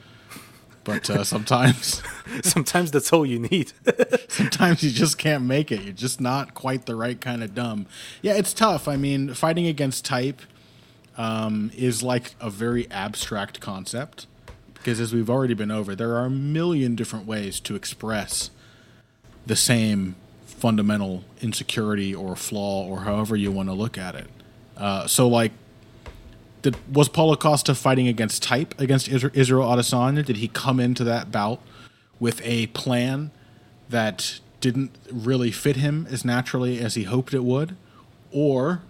[0.88, 2.02] But uh, sometimes,
[2.44, 3.72] Sometimes that's all you need.
[4.28, 5.82] sometimes you just can't make it.
[5.82, 7.88] You're just not quite the right kind of dumb.
[8.22, 8.88] Yeah, it's tough.
[8.88, 10.42] I mean, fighting against type
[11.18, 14.28] um, is like a very abstract concept
[14.74, 18.50] because, as we've already been over, there are a million different ways to express
[19.46, 20.16] the same
[20.46, 24.28] fundamental insecurity or flaw or however you want to look at it.
[24.76, 25.52] Uh, so, like,
[26.72, 30.26] did, was Paulo Costa fighting against type against Israel Adesanya?
[30.26, 31.62] Did he come into that bout
[32.20, 33.32] with a plan
[33.90, 37.78] that didn't really fit him as naturally as he hoped it would?
[38.32, 38.82] Or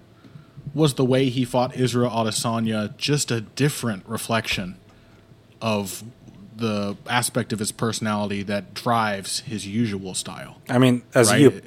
[0.74, 4.78] was the way he fought Israel Adesanya just a different reflection
[5.62, 6.04] of
[6.56, 10.62] the aspect of his personality that drives his usual style?
[10.68, 11.42] I mean, as Right?
[11.42, 11.62] you,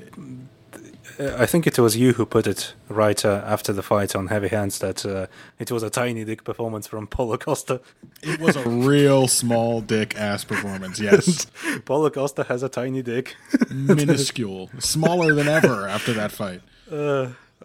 [1.20, 4.48] I think it was you who put it right uh, after the fight on Heavy
[4.48, 5.26] Hands that uh,
[5.58, 7.80] it was a tiny dick performance from Paulo Costa.
[8.22, 11.46] It was a real small dick ass performance, yes.
[11.84, 13.36] Paulo Costa has a tiny dick.
[13.70, 14.70] Minuscule.
[14.78, 16.62] Smaller than ever after that fight.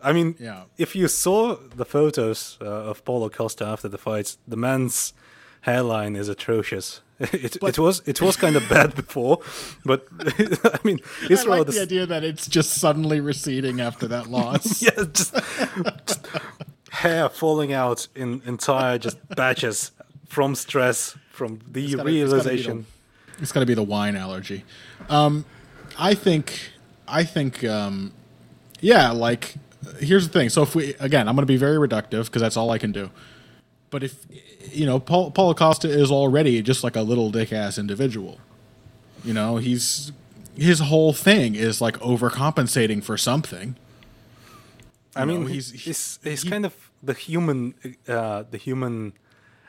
[0.03, 0.63] I mean, Yeah.
[0.77, 5.13] if you saw the photos uh, of Paulo Costa after the fight, the man's
[5.61, 7.01] hairline is atrocious.
[7.17, 9.39] It, it was it was kind of bad before,
[9.85, 10.99] but I mean,
[11.29, 14.81] I like Ades- the idea that it's just suddenly receding after that loss.
[14.81, 15.33] yeah, just,
[16.05, 16.27] just
[16.91, 19.91] hair falling out in entire just batches
[20.27, 22.85] from stress, from the it's gotta realization.
[23.39, 24.63] It's got to be the wine allergy.
[25.09, 25.45] Um,
[25.97, 26.71] I think,
[27.07, 28.13] I think, um,
[28.79, 29.11] yeah.
[29.11, 29.55] Like,
[29.99, 30.49] here's the thing.
[30.49, 32.91] So if we again, I'm going to be very reductive because that's all I can
[32.91, 33.09] do.
[33.89, 34.25] But if
[34.71, 38.39] you know, Paul, Paulo Costa is already just like a little dick ass individual.
[39.23, 40.11] You know, he's
[40.57, 43.75] his whole thing is like overcompensating for something.
[45.15, 47.73] I mean, know, he's he's- he's, he's he- kind of the human
[48.07, 49.13] uh, the human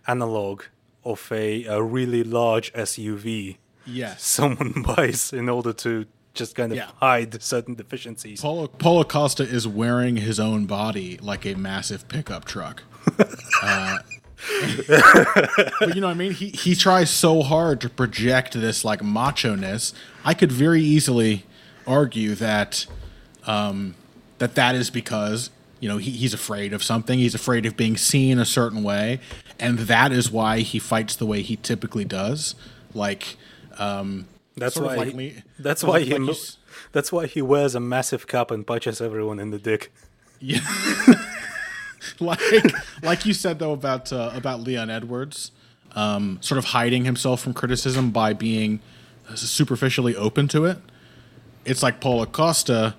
[0.08, 0.62] analog
[1.04, 3.56] of a, a really large SUV.
[3.88, 4.24] Yes.
[4.24, 6.90] someone buys in order to just kind of Yeah.
[6.96, 8.40] hide certain deficiencies.
[8.40, 12.82] Paulo, Paulo Costa is wearing his own body like a massive pickup truck.
[13.62, 13.98] Uh,
[15.80, 16.32] but you know what I mean?
[16.32, 19.92] He he tries so hard to project this like macho ness.
[20.24, 21.44] I could very easily
[21.86, 22.86] argue that
[23.46, 23.94] um,
[24.38, 25.50] that that is because
[25.80, 27.18] you know he, he's afraid of something.
[27.18, 29.20] He's afraid of being seen a certain way,
[29.58, 32.54] and that is why he fights the way he typically does.
[32.94, 33.36] Like
[33.78, 34.26] um,
[34.56, 34.96] That's why.
[34.96, 36.12] like he, me- that's why he.
[36.12, 36.56] like mo- you s-
[36.92, 39.92] that's why he wears a massive cap and punches everyone in the dick.
[40.40, 40.60] Yeah.
[42.20, 42.40] like
[43.02, 45.50] like you said though about uh, about Leon Edwards,
[45.92, 48.80] um, sort of hiding himself from criticism by being
[49.34, 50.78] superficially open to it.
[51.64, 52.94] It's like Paulo Costa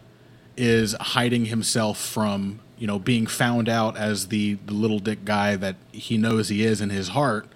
[0.57, 5.55] is hiding himself from you know being found out as the, the little dick guy
[5.55, 7.47] that he knows he is in his heart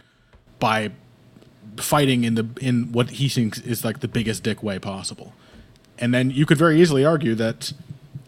[0.60, 0.92] by
[1.78, 5.34] fighting in the in what he thinks is like the biggest dick way possible.
[5.98, 7.74] And then you could very easily argue that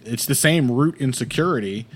[0.05, 1.87] it's the same root insecurity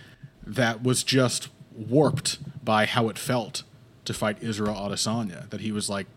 [0.55, 3.63] that was just warped by how it felt
[4.05, 5.49] to fight Israel Adesanya.
[5.49, 6.07] That he was like,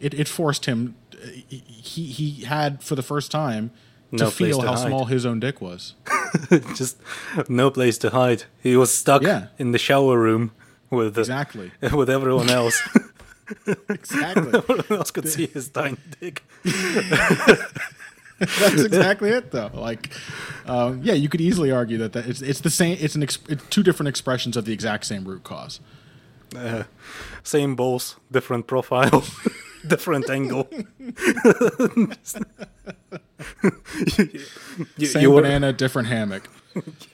[0.00, 0.94] it, it forced him.
[1.48, 1.58] He
[2.06, 3.70] he had for the first time
[4.10, 4.86] to No feel to how hide.
[4.88, 5.94] small his own dick was.
[6.74, 6.98] Just
[7.48, 8.44] no place to hide.
[8.62, 9.46] He was stuck Yeah.
[9.58, 10.50] in the shower room
[10.90, 11.70] with Exactly.
[11.92, 12.80] with everyone else.
[13.90, 14.54] Exactly.
[14.54, 16.42] everyone else could see his tiny dick.
[18.58, 19.70] That's exactly it, though.
[19.72, 20.10] Like,
[20.66, 22.96] um, yeah, you could easily argue that, that it's it's the same.
[23.00, 25.80] It's an ex- it's two different expressions of the exact same root cause.
[27.42, 29.24] Same balls, different profile,
[29.86, 30.68] different angle.
[34.96, 36.48] you, Same you were- banana, different hammock.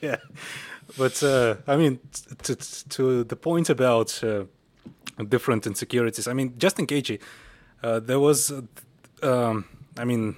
[0.01, 0.17] yeah,
[0.97, 1.99] but uh, I mean,
[2.43, 4.45] t- t- to the point about uh,
[5.27, 6.27] different insecurities.
[6.27, 7.19] I mean, Justin Gaethje,
[7.83, 8.61] uh, there was, uh,
[9.23, 9.65] um,
[9.97, 10.35] I mean,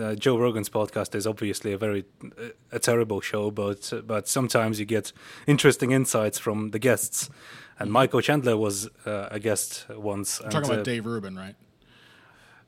[0.00, 4.78] uh, Joe Rogan's podcast is obviously a very uh, a terrible show, but but sometimes
[4.78, 5.12] you get
[5.46, 7.30] interesting insights from the guests.
[7.78, 10.40] And Michael Chandler was uh, a guest once.
[10.40, 11.56] and, talking uh, about Dave Rubin, right?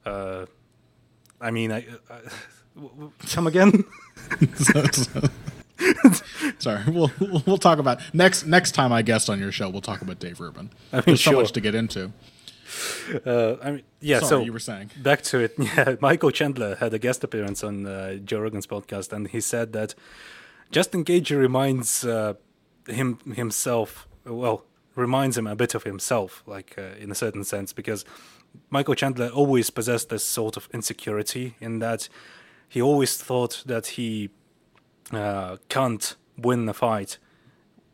[0.06, 0.46] uh,
[1.40, 2.20] I mean, I, I,
[2.74, 3.84] w- w- come again?
[6.58, 7.10] Sorry, we'll
[7.46, 9.68] we'll talk about next next time I guest on your show.
[9.68, 10.70] We'll talk about Dave Rubin.
[10.92, 12.12] I mean, There's so much to get into.
[13.26, 14.18] Uh, I mean, yeah.
[14.20, 14.90] Sorry, so you were saying.
[15.02, 15.54] back to it.
[15.58, 19.72] Yeah, Michael Chandler had a guest appearance on uh, Joe Rogan's podcast, and he said
[19.72, 19.94] that
[20.70, 22.34] Justin Gaethje reminds uh,
[22.88, 24.08] him himself.
[24.24, 24.64] Well,
[24.94, 28.04] reminds him a bit of himself, like uh, in a certain sense, because
[28.70, 32.08] Michael Chandler always possessed this sort of insecurity in that
[32.68, 34.30] he always thought that he
[35.12, 37.18] uh, can't win a fight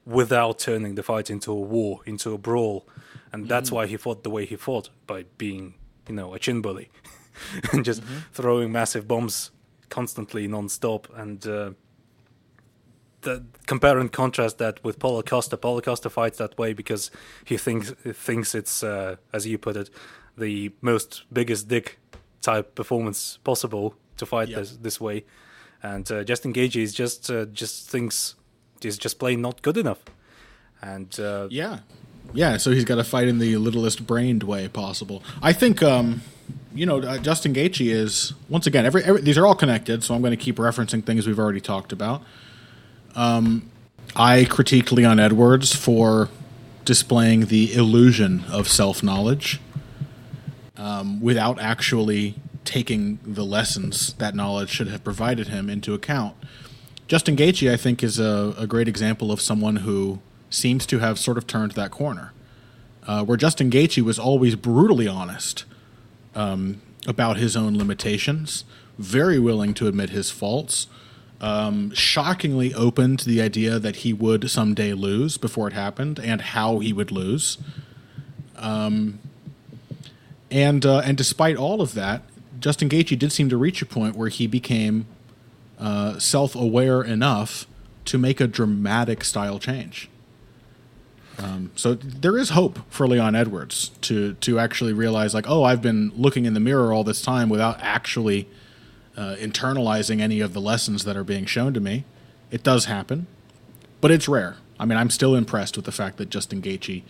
[0.07, 2.87] without turning the fight into a war, into a brawl,
[3.33, 5.75] and that's why he fought the way he fought by being,
[6.09, 6.89] you know, a chin bully
[7.73, 8.03] and just
[8.33, 9.51] throwing massive bombs
[9.89, 11.47] constantly, non-stop, and.
[11.47, 11.71] Uh,
[13.23, 15.57] the, compare and contrast that with Paulo Costa.
[15.59, 17.11] Paulo Costa fights that way because
[17.45, 19.91] he thinks thinks it's, uh, as you put it,
[20.39, 21.99] the most biggest dick
[22.41, 24.61] type performance possible to fight Yeah.
[24.61, 25.25] this this way,
[25.83, 28.37] and uh, Justin Gaethje is just uh, just thinks
[28.83, 30.03] is just plain not good enough,
[30.81, 31.81] and uh, Yeah,
[32.33, 32.57] yeah.
[32.57, 35.23] So he's got to fight in the littlest brained way possible.
[35.43, 36.23] I think, um,
[36.75, 38.87] you know, uh, Justin Gaethje is once again.
[38.87, 41.61] Every, every these are all connected, so I'm going to keep referencing things we've already
[41.61, 42.23] talked about.
[43.15, 43.71] Um,
[44.15, 46.29] I critiqued Leon Edwards for
[46.85, 49.61] displaying the illusion of self knowledge
[50.77, 56.37] um, without actually taking the lessons that knowledge should have provided him into account.
[57.09, 60.21] Justin Gaethje, I think, is a, a great example of someone who
[60.51, 62.33] seems to have sort of turned that corner.
[63.07, 65.65] Uh, where Justin Gaethje was always brutally honest
[66.35, 68.65] um, about his own limitations,
[68.99, 70.87] very willing to admit his faults,
[71.41, 76.43] um, shockingly open to the idea that he would someday lose before it happened and
[76.43, 77.57] how he would lose.
[78.57, 79.19] Um,
[80.51, 82.23] and uh, and despite all of that,
[82.59, 85.07] Justin Gaethje did seem to reach a point where he became
[85.79, 87.67] uh, self-aware enough
[88.05, 90.10] to make a dramatic style change.
[91.43, 95.83] Um, so there is hope for Leon Edwards to to actually realize like, oh, I've
[95.83, 98.49] been looking in the mirror all this time without actually
[99.17, 102.05] uh, internalizing any of the lessons that are being shown to me.
[102.51, 103.27] It does happen,
[104.01, 104.57] but it's rare.
[104.79, 107.03] I mean, I'm still impressed with the fact that Justin Gaethje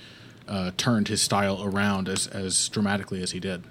[0.48, 3.64] uh, turned his style around as as dramatically as he did.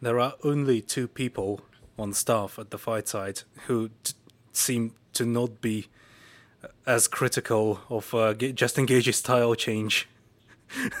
[0.00, 1.60] there are only two people
[1.98, 4.14] on staff at the fight site who t-
[4.52, 5.86] seem to not be
[6.86, 10.08] as critical of uh, Justin Gaethje's style change.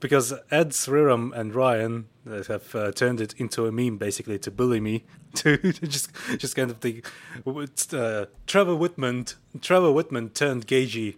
[0.00, 2.06] because Ed Sriram and Ryan
[2.48, 5.04] have uh, turned it into a meme basically to bully me
[5.36, 7.02] to just just kind of the
[7.46, 11.16] uh, Trevor Wittman Trevor Wittman turned Gagey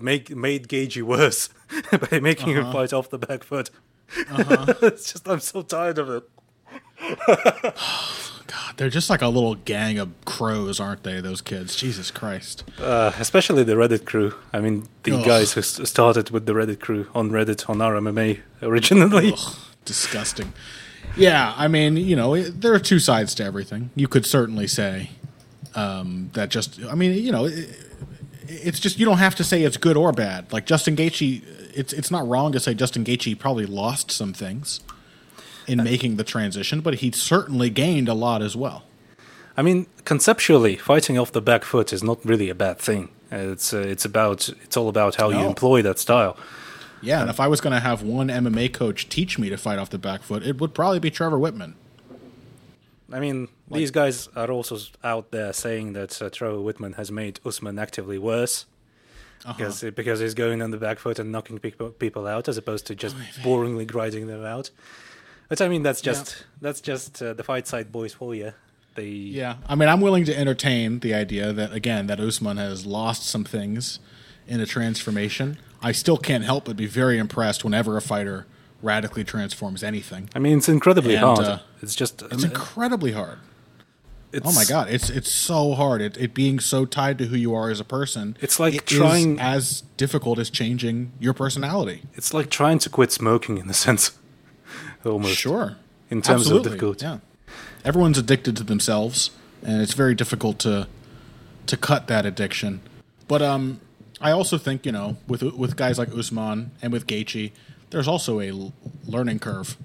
[0.00, 1.48] make made Gagey worse
[2.10, 2.72] by making him Uh-huh.
[2.72, 3.70] fight off the back foot.
[4.30, 4.74] Uh-huh.
[4.82, 6.24] it's just I'm so tired of it.
[7.26, 11.20] God, they're just like a little gang of crows, aren't they?
[11.20, 11.76] Those kids.
[11.76, 12.64] Jesus Christ.
[12.78, 14.34] Uh, especially the Reddit crew.
[14.52, 15.24] I mean, the Ugh.
[15.24, 19.32] guys who started with the Reddit crew on Reddit on RMMA originally.
[19.32, 20.52] Ugh, disgusting.
[21.16, 23.90] Yeah, I mean, you know, it, there are two sides to everything.
[23.94, 25.10] You could certainly say
[25.74, 27.68] um, that just, I mean, you know, it,
[28.48, 30.52] it's just you don't have to say it's good or bad.
[30.52, 31.42] Like Justin Gaethje,
[31.74, 34.80] it's it's not wrong to say Justin Gaethje probably lost some things
[35.66, 38.84] in making the transition, but he certainly gained a lot as well.
[39.56, 43.08] I mean, conceptually, fighting off the back foot is not really a bad thing.
[43.30, 46.36] It's uh, it's about it's all about how you employ that style.
[47.02, 49.78] Yeah, and if I was going to have one MMA coach teach me to fight
[49.78, 51.74] off the back foot, it would probably be Trevor Wittman.
[53.12, 57.40] I mean, these guys are also out there saying that uh, Trevor Wittman has made
[57.44, 58.66] Usman actively worse
[59.46, 62.86] because because he's going on the back foot and knocking people people out as opposed
[62.86, 64.70] to just boringly grinding them out.
[65.48, 68.52] But I mean, that's just that's just uh, the fight site boys for you.
[68.94, 72.86] They Yeah, I mean, I'm willing to entertain the idea that again that Usman has
[72.86, 73.98] lost some things
[74.46, 75.58] in a transformation.
[75.82, 78.46] I still can't help but be very impressed whenever a fighter
[78.82, 80.28] radically transforms anything.
[80.34, 81.38] I mean, it's incredibly And, hard.
[81.40, 83.38] uh, it's just It's incredibly hard.
[84.32, 86.00] it's, Oh my god, it's it's so hard.
[86.00, 88.36] It, it being so tied to who you are as a person.
[88.40, 92.02] It's like it trying- as difficult as changing your personality.
[92.14, 94.12] It's like trying to quit smoking in the sense,
[95.12, 95.36] almost.
[95.36, 95.76] Sure.
[96.10, 96.58] In terms Absolutely.
[96.58, 97.06] of difficulty.
[97.06, 97.18] Yeah.
[97.84, 99.30] Everyone's addicted to themselves,
[99.62, 100.88] and it's very difficult to
[101.66, 102.80] to cut that addiction.
[103.26, 103.80] But um,
[104.20, 107.52] I also think you know with with guys like Usman and with Gaethje,
[107.90, 108.72] there's also a
[109.06, 109.76] learning curve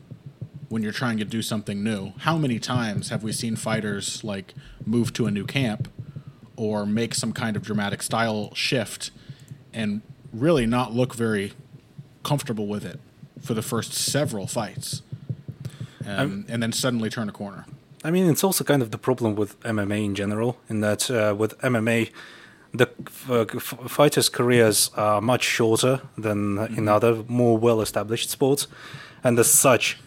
[0.69, 2.13] when you're trying to do something new.
[2.19, 4.53] How many times have we seen fighters like
[4.85, 5.89] move to a new camp
[6.55, 9.11] or make some kind of dramatic style shift
[9.73, 10.01] and
[10.31, 11.53] really not look very
[12.23, 12.99] comfortable with it
[13.41, 15.01] for the first several fights,
[16.17, 17.65] um, and then suddenly turn a corner?
[18.03, 21.35] I mean, it's also kind of the problem with MMA in general, in that uh,
[21.37, 22.09] with MMA,
[22.73, 22.87] the
[23.29, 28.67] uh, f- fighters' careers are much shorter than in other more well-established sports,
[29.23, 29.97] and as such,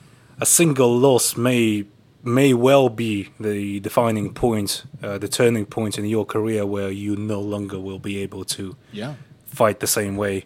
[0.41, 1.85] a single loss may
[2.25, 7.17] may well be the defining point, uh, the turning point in your career where you
[7.17, 9.15] no longer will be able to Yeah.
[9.47, 10.45] fight the same way.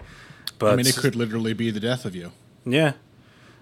[0.59, 2.31] But I mean, it could literally be the death of you.
[2.65, 2.93] yeah,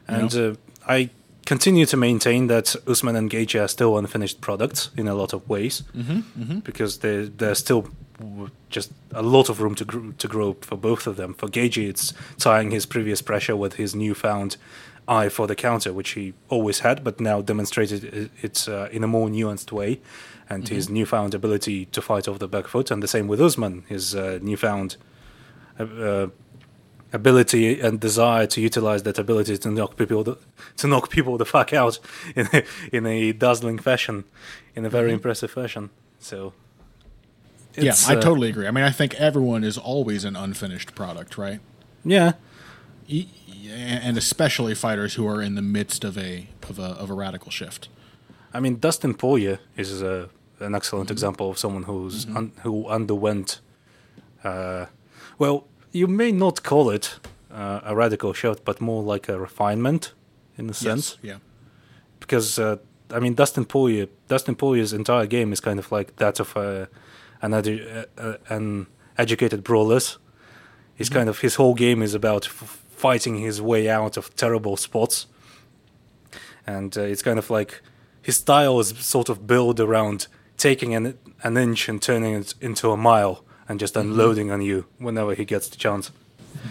[0.06, 0.54] and uh,
[0.88, 1.10] I
[1.46, 5.48] continue to maintain that Usman and Gaethje are still unfinished products in a lot of
[5.48, 7.88] ways Mm-hmm, because there there's still
[8.70, 11.34] just a lot of room to gr- to grow for both of them.
[11.34, 14.56] For Gaethje, it's tying his previous pressure with his newfound
[15.06, 19.06] eye for the counter, which he always had, but now demonstrated it uh, in a
[19.06, 20.00] more nuanced way,
[20.48, 23.82] and his newfound ability to fight off the back foot, and the same with Usman,
[23.88, 24.96] his uh, newfound.
[25.78, 26.26] Uh, uh,
[27.14, 30.36] ability and desire to utilize that ability to knock people the,
[30.76, 31.98] to knock people the fuck out
[32.36, 34.24] in a, in a dazzling fashion,
[34.74, 35.88] in a very impressive fashion.
[36.18, 36.52] So,
[37.76, 38.66] yeah, I uh, totally agree.
[38.66, 41.60] I mean, I think everyone is always an unfinished product, right?
[42.04, 42.32] yeah.
[43.08, 43.28] E-
[43.70, 47.50] And especially fighters who are in the midst of a of a of a radical
[47.50, 47.88] shift.
[48.56, 50.28] I mean, Dustin Poirier is a,
[50.60, 53.60] an excellent example of someone who's un, who underwent.
[54.42, 54.86] Uh,
[55.38, 55.64] well,
[55.94, 57.18] you may not call it
[57.50, 60.12] uh, a radical shift, but more like a refinement,
[60.58, 61.16] in a sense.
[61.22, 61.38] Yeah.
[62.20, 62.76] because uh,
[63.10, 66.86] I mean Dustin Poirier, Dustin Poirier's entire game is kind of like that of uh,
[67.42, 67.86] an edu-
[68.18, 70.18] uh, uh, an educated brawlers.
[70.96, 74.76] He's kind of his whole game is about f- fighting his way out of terrible
[74.76, 75.26] spots,
[76.66, 77.82] and uh, it's kind of like
[78.22, 80.26] his style is sort of built around
[80.56, 84.86] taking an an inch and turning it into a mile and just unloading on you
[84.98, 86.10] whenever he gets the chance.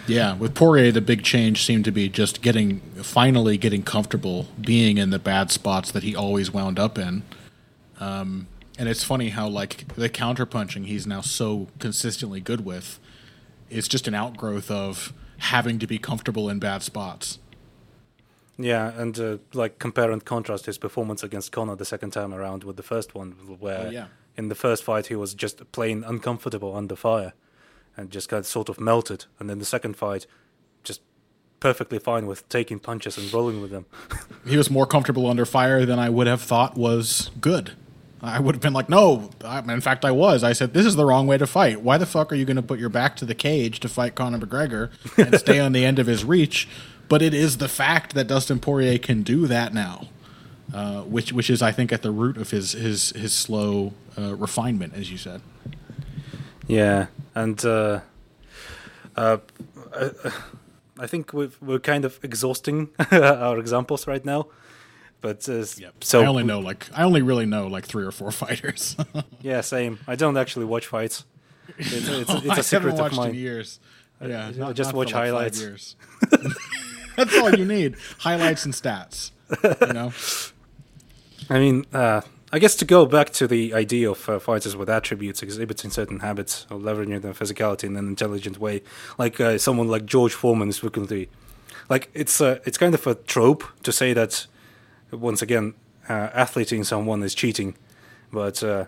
[0.06, 4.98] Yeah, with Poirier, the big change seemed to be just getting finally getting comfortable being
[4.98, 7.22] in the bad spots that he always wound up in.
[8.00, 8.48] Um,
[8.78, 12.98] and it's funny how like the counterpunching he's now so consistently good with
[13.70, 17.38] is just an outgrowth of having to be comfortable in bad spots.
[18.56, 22.64] Yeah, and uh, like compare and contrast his performance against Conor the second time around
[22.64, 24.06] with the first one, where Oh, yeah.
[24.36, 27.32] In the first fight he was just plain uncomfortable under fire,
[27.96, 30.26] and just got sort of melted, and then the second fight,
[30.82, 31.00] just
[31.60, 33.86] perfectly fine with taking punches and rolling with them.
[34.46, 37.72] He was more comfortable under fire than I would have thought was good.
[38.20, 39.30] I would have been like, no.
[39.42, 40.44] I, in fact, I was.
[40.44, 41.80] I said, this is the wrong way to fight.
[41.80, 44.14] Why the fuck are you going to put your back to the cage to fight
[44.14, 46.68] Conor McGregor and stay on the end of his reach?
[47.08, 50.08] But it is the fact that Dustin Poirier can do that now,
[50.72, 54.34] uh, which which is, I think, at the root of his his his slow uh,
[54.36, 55.40] refinement, as you said.
[56.66, 58.00] Yeah, and uh,
[59.16, 59.38] Uh,
[59.94, 60.10] I,
[60.98, 64.46] I think we've, we're kind of exhausting our examples right now.
[65.20, 65.64] But uh,
[66.00, 68.96] so I only know like I only really know like three or four fighters.
[69.42, 69.98] yeah, same.
[70.06, 71.24] I don't actually watch fights.
[71.78, 73.30] It's, it's, it's I a secret haven't watched of mine.
[73.30, 73.80] in years.
[74.20, 75.96] Yeah, I not- just not watch like, highlights.
[77.16, 79.30] That's all you need: highlights and stats.
[79.86, 80.12] You know,
[81.50, 82.22] I mean, uh,
[82.52, 86.20] I guess to go back to the idea of uh, fighters with attributes exhibiting certain
[86.20, 88.82] habits or leveraging their physicality in an intelligent way,
[89.18, 91.28] like uh, someone like George Foreman is frequently,
[91.88, 94.46] like it's uh, it's kind of a trope to say that
[95.10, 95.74] once again,
[96.08, 97.76] uh, athleting someone is cheating,
[98.32, 98.86] but uh,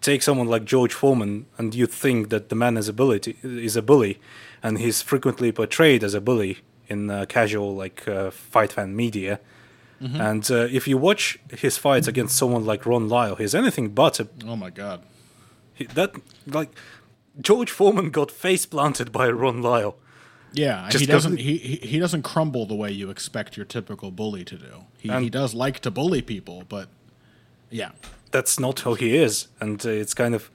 [0.00, 3.76] take someone like George Foreman and you think that the man is a bully, is
[3.76, 4.20] a bully,
[4.62, 6.58] and he's frequently portrayed as a bully
[6.88, 9.40] in uh, casual like uh, fight fan media.
[10.00, 14.18] And uh, if you watch his fights against someone like Ron Lyle, he's anything but
[14.18, 15.02] a, oh my god.
[15.74, 16.14] he, that
[16.46, 16.70] like
[17.38, 19.96] George Foreman got face planted by Ron Lyle.
[20.52, 21.36] Yeah, Just he doesn't.
[21.36, 24.84] He, he he doesn't crumble the way you expect your typical bully to do.
[24.98, 26.88] He he does like to bully people, but
[27.70, 27.92] yeah,
[28.32, 30.50] That's not how he is, and uh, it's kind of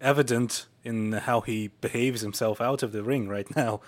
[0.00, 3.80] evident in how he behaves himself out of the ring right now.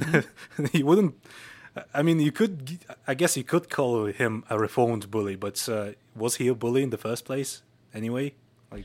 [0.72, 1.14] he wouldn't.
[1.92, 2.78] I mean, you could.
[3.06, 6.82] I guess you could call him a reformed bully, but uh, was he a bully
[6.82, 7.62] in the first place?
[7.94, 8.34] Anyway,
[8.70, 8.84] like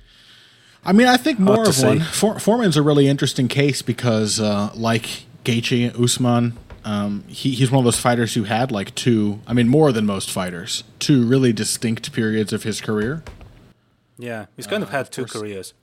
[0.84, 2.00] I mean, I think more of one.
[2.00, 7.80] For, Foreman's a really interesting case because, uh, like Gaethje, Usman, um, he, he's one
[7.80, 9.40] of those fighters who had like two.
[9.46, 13.24] I mean, more than most fighters, two really distinct periods of his career.
[14.18, 15.34] yeah, he's kind of had two course.
[15.34, 15.74] careers.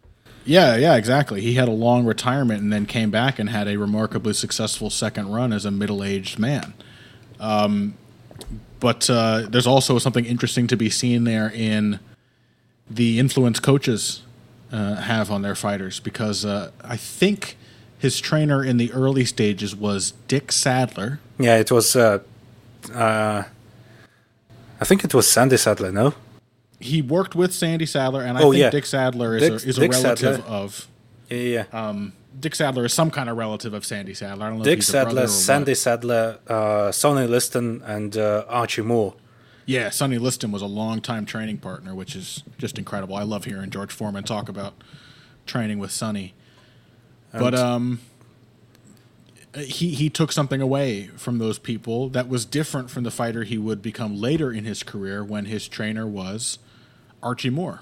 [0.45, 1.43] Yeah, yeah, exactly.
[1.43, 5.31] He had a long retirement and then came back and had a remarkably successful second
[5.31, 6.73] run as a middle-aged man.
[7.41, 7.95] Um,
[8.81, 11.99] but uh, there's also something interesting to be seen there in
[12.91, 14.23] the influence coaches
[14.73, 17.57] uh, have on their fighters because uh, I think
[17.99, 21.19] his trainer in the early stages was Dick Sadler.
[21.39, 21.97] Yeah, it was.
[21.97, 22.21] Uh,
[22.95, 23.43] uh,
[24.81, 25.91] I think it was Sandy Saddler.
[25.91, 26.15] No.
[26.81, 28.71] He worked with Sandy Saddler, and I Oh, think yeah.
[28.71, 30.45] Dick Sadler is Dick- a, is a relative Sadler.
[30.47, 30.87] of
[31.29, 31.65] Yeah, yeah.
[31.73, 31.89] yeah.
[31.89, 34.47] um, Dick Sadler is some kind of relative of Sandy Saddler.
[34.47, 35.29] I don't know Dick if he's a brother Sadler.
[35.29, 39.15] Sandy Saddler, uh, Sonny Liston, and uh, Archie Moore.
[39.67, 43.17] Yeah, Sonny Liston was a longtime training partner, which is just incredible.
[43.17, 44.75] I love hearing George Foreman talk about
[45.47, 46.35] training with Sonny.
[47.33, 48.01] But um,
[49.55, 53.59] he he took something away from those people that was different from the fighter he
[53.59, 56.59] would become later in his career when his trainer was
[57.23, 57.81] Archie Moore.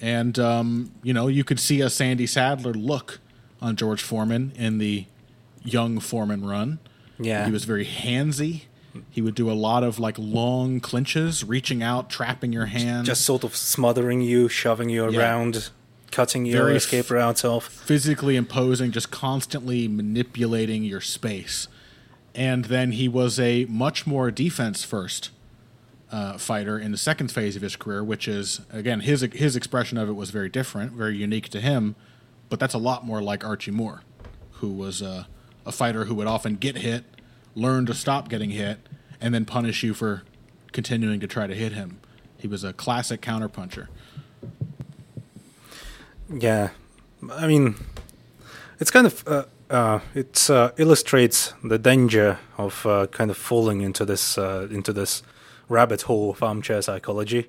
[0.00, 3.20] And um, you know, you could see a Sandy Saddler look
[3.60, 5.06] on George Foreman in the
[5.62, 6.78] young Foreman run.
[7.18, 7.46] Yeah.
[7.46, 8.62] He was very handsy.
[9.10, 13.22] He would do a lot of like long clinches, reaching out, trapping your hand, Just
[13.26, 15.18] sort of smothering you, shoving you Yeah.
[15.18, 15.68] around,
[16.10, 17.64] cutting your Very escape routes off.
[17.68, 21.68] physically imposing, just constantly manipulating your space.
[22.34, 25.30] And then he was a much more defense first
[26.10, 29.98] uh, fighter in the second phase of his career, which is again his his expression
[29.98, 31.96] of it was very different, very unique to him.
[32.48, 34.02] But that's a lot more like Archie Moore,
[34.52, 35.24] who was uh,
[35.64, 37.04] a fighter who would often get hit,
[37.54, 38.78] learn to stop getting hit,
[39.20, 40.22] and then punish you for
[40.72, 41.98] continuing to try to hit him.
[42.38, 43.88] He was a classic counterpuncher.
[46.32, 46.70] Yeah,
[47.32, 47.76] I mean,
[48.78, 53.80] it's kind of uh, uh, it uh, illustrates the danger of uh, kind of falling
[53.80, 55.22] into this uh, into this
[55.68, 57.48] rabbit hole of armchair psychology,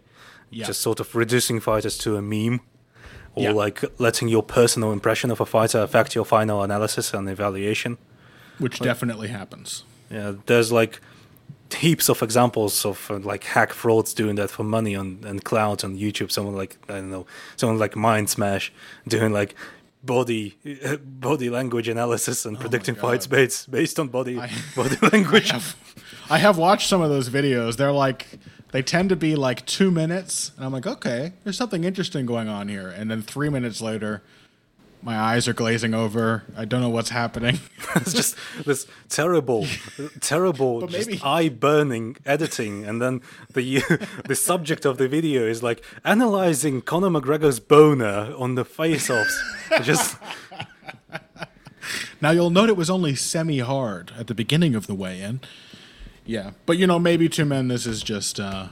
[0.50, 0.66] Yeah.
[0.68, 2.62] just sort of reducing fighters to a meme,
[3.36, 3.52] or Yeah.
[3.52, 7.98] like letting your personal impression of a fighter affect your final analysis and evaluation.
[8.60, 9.84] Which definitely happens.
[10.10, 11.00] Yeah, there's like
[11.76, 15.84] heaps of examples of uh, like hack frauds doing that for money on and clout
[15.84, 16.32] on YouTube.
[16.32, 17.26] Someone like I don't know,
[17.56, 18.72] someone like Mind Smash
[19.08, 19.54] doing like
[20.04, 20.56] body
[21.04, 23.08] body language analysis and predicting Oh God.
[23.12, 25.52] fights based based on body I- body language.
[25.52, 25.76] I have
[26.58, 27.78] watched some of those videos.
[27.78, 28.40] They're like
[28.72, 32.50] they tend to be like two minutes, and I'm like, okay, there's something interesting going
[32.50, 32.90] on here.
[32.90, 34.24] And then three minutes later,
[35.02, 36.44] my eyes are glazing over.
[36.56, 37.60] I don't know what's happening.
[37.96, 38.36] it's just
[38.66, 39.66] this terrible,
[40.20, 43.22] terrible, just maybe- eye burning editing, and then
[43.54, 43.82] the
[44.26, 49.42] the subject of the video is like analyzing Conor McGregor's boner on the face-offs.
[49.82, 50.18] just
[52.22, 55.40] now you'll note it was only semi-hard at the beginning of the weigh-in.
[56.28, 57.68] Yeah, but you know, maybe two men.
[57.70, 58.68] This is just uh,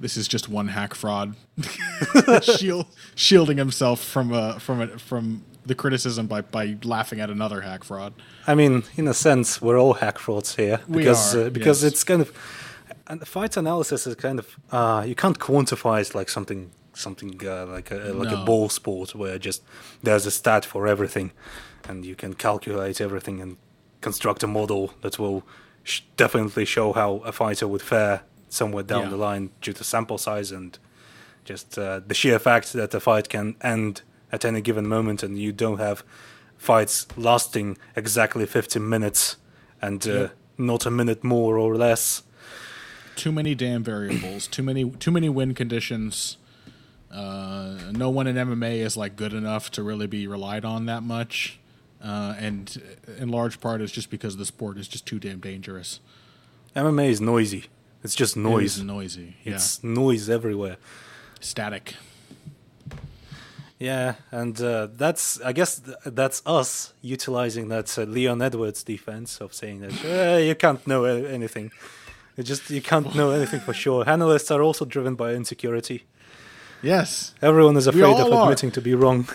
[0.00, 1.34] this is just one hack fraud,
[2.42, 7.62] Shield, shielding himself from uh, from a, from the criticism by by laughing at another
[7.62, 8.12] hack fraud.
[8.46, 11.82] I mean, in a sense, we're all hack frauds here We because are, uh, because
[11.82, 11.92] yes.
[11.92, 12.30] it's kind of
[13.06, 17.40] and the fight analysis is kind of uh, you can't quantify it like something something
[17.44, 18.42] uh, like a like No.
[18.42, 19.62] a ball sport where just
[20.02, 21.32] there's a stat for everything.
[21.88, 23.56] and you can calculate everything and
[24.00, 25.42] construct a model that will
[26.16, 29.10] definitely show how a fighter would fare somewhere down Yeah.
[29.10, 30.78] the line due to sample size and
[31.44, 34.02] just uh, the sheer fact that a fight can end
[34.32, 36.02] at any given moment and you don't have
[36.56, 39.36] fights lasting exactly 15 minutes
[39.82, 42.22] and uh, not a minute more or less.
[43.16, 46.38] too many damn variables, too many too many win conditions.
[47.10, 51.02] Uh, no one in MMA is like good enough to really be relied on that
[51.02, 51.58] much,
[52.04, 52.80] uh, and
[53.18, 56.00] in large part it's just because the sport is just too damn dangerous.
[56.76, 57.64] MMA is noisy.
[58.04, 58.76] It's just noise.
[58.76, 59.36] is noisy.
[59.44, 60.76] Yeah, It's noise everywhere.
[61.40, 61.94] static.
[63.78, 69.40] Yeah, and uh, that's I guess th- that's us utilizing that uh, Leon Edwards defense
[69.40, 71.70] of saying that "Eh, you can't know anything.
[72.36, 74.08] You just you can't know anything for sure.
[74.08, 76.04] Analysts are also driven by insecurity.
[76.82, 78.42] Yes, Everyone is afraid of all are.
[78.44, 79.26] admitting to be wrong.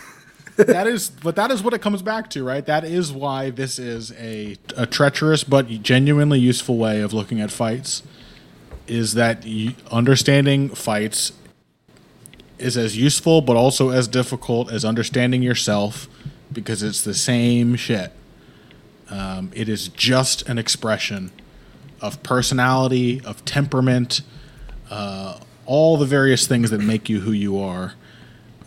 [0.67, 2.65] That is, but that is what it comes back to, right?
[2.65, 7.51] That is why this is a a treacherous but genuinely useful way of looking at
[7.51, 8.03] fights.
[8.87, 9.45] Is that
[9.91, 11.31] understanding fights
[12.57, 16.07] is as useful but also as difficult as understanding yourself
[16.51, 18.11] because it's the same shit.
[19.09, 21.31] Um, it is just an expression
[22.01, 24.21] of personality, of temperament,
[24.89, 27.93] uh, all the various things that make you who you are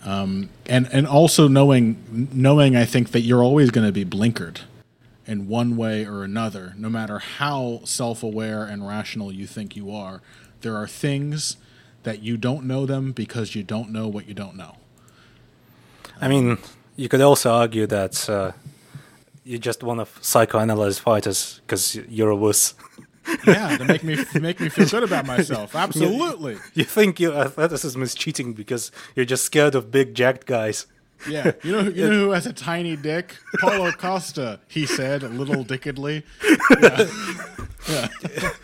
[0.04, 4.62] and and also knowing knowing I think that you're always going to be blinkered
[5.26, 10.20] in one way or another no matter how self-aware and rational you think you are
[10.62, 11.56] there are things
[12.02, 14.76] that you don't know them because you don't know what you don't know
[16.22, 16.58] I mean,
[16.94, 18.52] you could also argue that uh,
[19.44, 22.74] you just want to psychoanalyze fighters because you're a wuss.
[23.46, 25.74] yeah to make me make me feel good about myself.
[25.86, 26.58] Absolutely.
[26.74, 30.86] You think your athleticism is cheating because you're just scared of big jacked guys.
[31.28, 31.52] yeah.
[31.62, 33.36] You know you know who has a tiny dick?
[33.60, 36.24] Paulo Costa he said a little dickedly.
[37.88, 38.06] Yeah,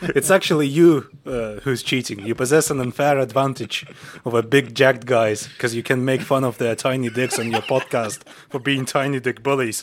[0.02, 2.20] It's actually you uh, who's cheating.
[2.24, 3.85] You possess an unfair advantage
[4.24, 7.62] over big jacked guys because you can make fun of their tiny dicks on your
[7.62, 9.82] podcast for being tiny dick bullies.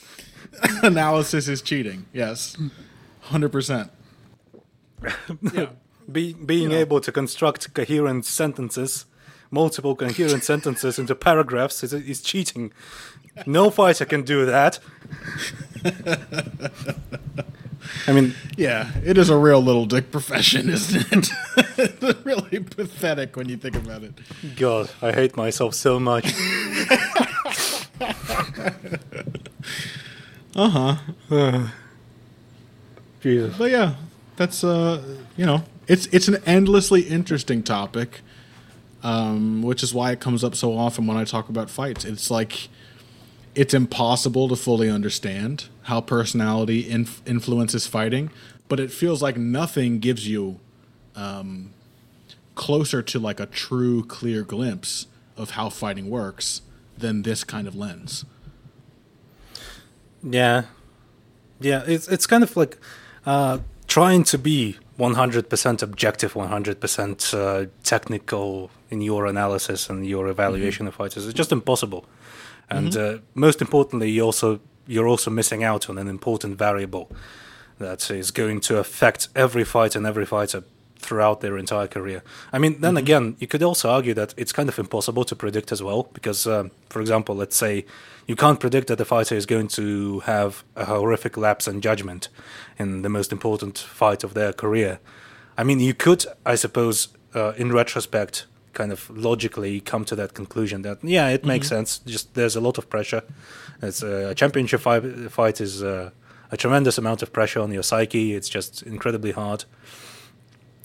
[0.84, 2.06] analysis is cheating.
[2.14, 2.56] Yes.
[3.26, 3.90] 100%
[5.54, 5.68] yeah
[6.12, 9.06] Be, being able to construct coherent sentences,
[9.50, 12.72] multiple coherent sentences into paragraphs is, is cheating.
[13.48, 14.78] No fighter can do that.
[18.08, 21.30] I mean, Yeah, it is a real little dick profession, isn't it?
[21.78, 24.14] it's really pathetic when you think about it.
[24.56, 26.34] God, I hate myself so much.
[30.56, 30.96] Uh-huh.
[31.30, 31.70] Uh,
[33.22, 33.58] Jesus.
[33.58, 33.96] But yeah,
[34.36, 35.02] that's uh,
[35.38, 38.22] you know, it's it's an endlessly interesting topic,
[39.04, 42.06] um, which is why it comes up so often when I talk about fights.
[42.06, 42.70] It's like
[43.54, 48.30] it's impossible to fully understand how personality inf- influences fighting,
[48.68, 50.60] but it feels like nothing gives you
[51.16, 51.72] um,
[52.56, 55.08] closer to like a true, clear glimpse
[55.38, 56.62] of how fighting works
[56.98, 58.26] than this kind of lens.
[60.24, 60.64] Yeah,
[61.60, 61.84] yeah.
[61.86, 62.78] It's it's kind of like
[63.26, 70.88] uh, trying to be 100% objective, 100% uh, technical in your analysis and your evaluation
[70.88, 71.26] of fighters.
[71.26, 72.06] is just impossible.
[72.70, 77.12] And uh, most importantly, you also you're also missing out on an important variable
[77.80, 80.64] that is going to affect every fight and every fighter
[81.06, 82.24] throughout their entire career.
[82.52, 85.72] I mean, then again, you could also argue that it's kind of impossible to predict
[85.72, 87.86] as well, because, um, for example, let's say
[88.28, 92.30] you can't predict that the fighter is going to have a horrific lapse in judgment
[92.80, 95.00] in the most important fight of their career.
[95.58, 100.34] I mean, you could, I suppose, uh, in retrospect, kind of logically come to that
[100.34, 102.00] conclusion that yeah, it makes sense.
[102.00, 103.24] Just there's a lot of pressure.
[103.82, 105.04] It's uh, a championship fight.
[105.32, 106.10] Fight is uh,
[106.52, 108.36] a tremendous amount of pressure on your psyche.
[108.36, 109.66] It's just incredibly hard.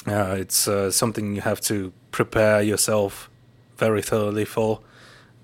[0.07, 3.31] Uh, it's uh, something you have to prepare yourself
[3.77, 4.81] very thoroughly for.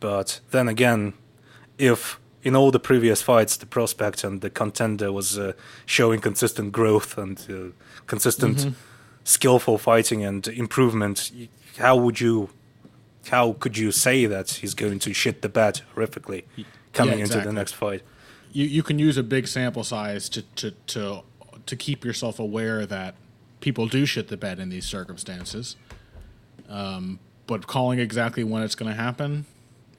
[0.00, 1.14] But then again,
[1.78, 5.52] if in all the previous fights the prospect and the contender was uh,
[5.84, 8.74] showing consistent growth and uh, consistent
[9.24, 11.30] skillful fighting and improvement,
[11.78, 12.50] how would you,
[13.28, 16.44] how could you say that he's going to shit the bed horrifically
[16.92, 18.02] coming into the next fight?
[18.56, 21.22] you, you can use a big sample size to, to, to,
[21.66, 23.14] to keep yourself aware that
[23.60, 25.76] people do shit the bed in these circumstances.
[26.68, 29.46] Um, but calling exactly when it's going to happen,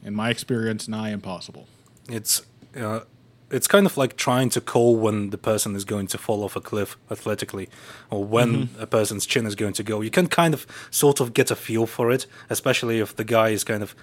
[0.04, 1.68] in my experience, nigh impossible.
[2.10, 2.42] It's
[2.80, 3.02] uh,
[3.50, 6.56] it's kind of like trying to call when the person is going to fall off
[6.58, 7.70] a cliff athletically,
[8.10, 10.02] or when a person's chin is going to go.
[10.02, 13.50] You can kind of sort of get a feel for it, especially if the guy
[13.50, 13.96] is kind of,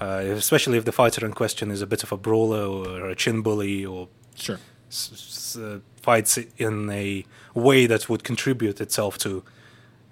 [0.00, 3.14] uh, especially if the fighter in question is a bit of a brawler or a
[3.14, 4.58] chin bully or Sure.
[4.90, 9.42] s- s- uh, fights in a way that would contribute itself to,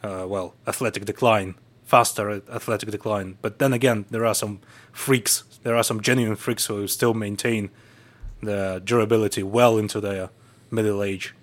[0.02, 1.54] uh, well, athletic decline,
[1.84, 3.38] faster athletic decline.
[3.42, 4.60] But then again, there are some
[4.92, 5.44] freaks.
[5.62, 7.70] There are some genuine freaks who still maintain
[8.42, 10.30] the durability well into their
[10.70, 11.34] middle age.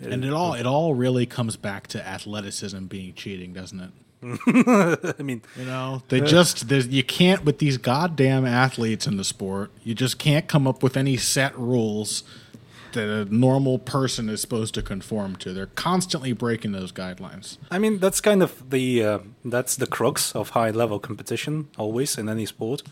[0.00, 3.90] And it all it all really comes back to athleticism being cheating, doesn't it?
[5.18, 9.70] I mean, You know, they just you can't with these goddamn athletes in the sport.
[9.82, 12.22] You just can't come up with any set rules
[12.92, 15.52] that a normal person is supposed to conform to.
[15.52, 17.58] They're constantly breaking those guidelines.
[17.70, 22.18] I mean that's kind of the uh, that's the crux of high level competition always
[22.18, 22.82] in any sport.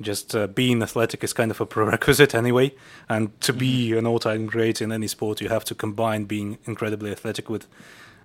[0.00, 2.72] Just uh, being athletic is kind of a prerequisite anyway,
[3.08, 7.10] and to be an all-time great in any sport, you have to combine being incredibly
[7.10, 7.66] athletic with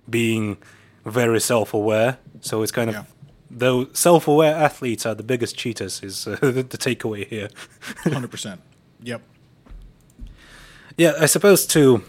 [0.08, 0.56] being
[1.04, 2.18] very self-aware.
[2.40, 3.04] So it's kind of Yeah.
[3.50, 7.48] though self-aware athletes are the biggest cheaters is uh, the, takeaway here.
[8.04, 8.60] Hundred percent.
[9.02, 9.22] Yep.
[10.96, 12.02] Yeah, I suppose to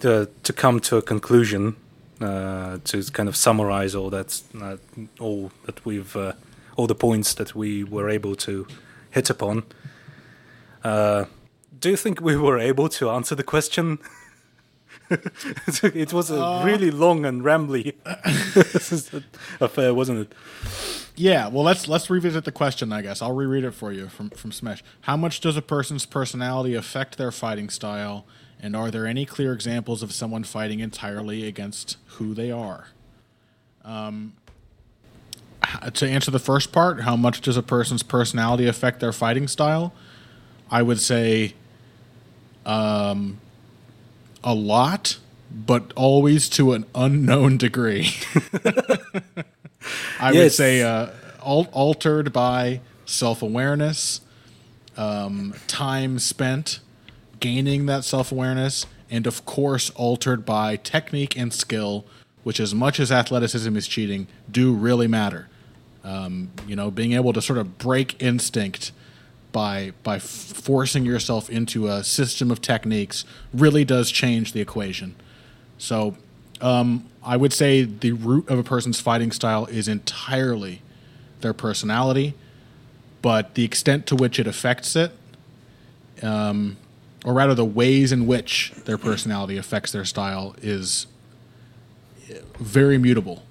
[0.00, 1.76] to, to come to a conclusion,
[2.20, 4.76] uh, to kind of summarize all that, uh,
[5.18, 6.32] all that we've, uh,
[6.76, 8.66] all the points that we were able to
[9.10, 9.64] hit upon.
[10.82, 11.26] Uh,
[11.78, 13.98] do you think we were able to answer the question?
[15.10, 17.94] it was a really long and rambly
[19.60, 20.32] affair, wasn't it?
[21.20, 23.20] Yeah, well let's let's revisit the question, I guess.
[23.20, 24.80] I'll reread it for you from from Smesh.
[25.02, 28.24] How much does a person's personality affect their fighting style?
[28.58, 32.88] And are there any clear examples of someone fighting entirely against who they are?
[33.84, 34.32] Um,
[35.92, 39.92] to answer the first part, how much does a person's personality affect their fighting style?
[40.70, 41.52] I would say
[42.64, 43.40] um,
[44.42, 45.18] a lot,
[45.50, 48.10] but always to an unknown degree.
[50.18, 51.08] I would say uh,
[51.44, 54.20] al- altered by self awareness,
[54.96, 56.80] um, time spent
[57.40, 62.04] gaining that self awareness, and of course, altered by technique and skill,
[62.42, 65.48] which, as much as athleticism is cheating, do really matter.
[66.04, 68.92] Um, you know, being able to sort of break instinct
[69.52, 75.14] by by f- forcing yourself into a system of techniques really does change the equation.
[75.76, 76.16] So,
[76.60, 80.82] um, I would say the root of a person's fighting style is entirely
[81.40, 82.34] their personality,
[83.22, 85.12] but the extent to which it affects it,
[86.22, 86.76] um,
[87.24, 91.06] or rather the ways in which their personality affects their style, is
[92.58, 93.42] very mutable.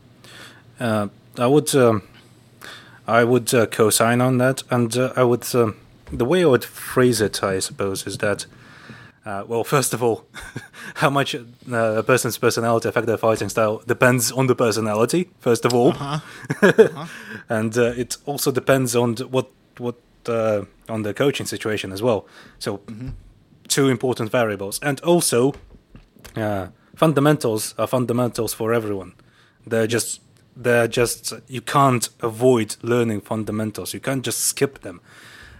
[0.79, 2.03] Uh, I would, um,
[3.07, 5.43] I would uh, co-sign on that, and uh, I would.
[5.55, 5.77] Um,
[6.11, 8.45] the way I would phrase it, I suppose, is that.
[9.25, 10.25] Uh, well, first of all,
[10.95, 11.41] how much uh,
[11.71, 15.29] a person's personality affect their fighting style depends on the personality.
[15.39, 15.93] First of all,
[17.49, 19.95] and uh, it also depends on what what
[20.27, 22.25] uh, on the coaching situation as well.
[22.59, 22.81] So,
[23.67, 25.53] two important variables, and also
[26.35, 29.13] uh, fundamentals are fundamentals for everyone.
[29.67, 30.21] They're just
[30.55, 33.93] they're just you can't avoid learning fundamentals.
[33.93, 35.01] You can't just skip them,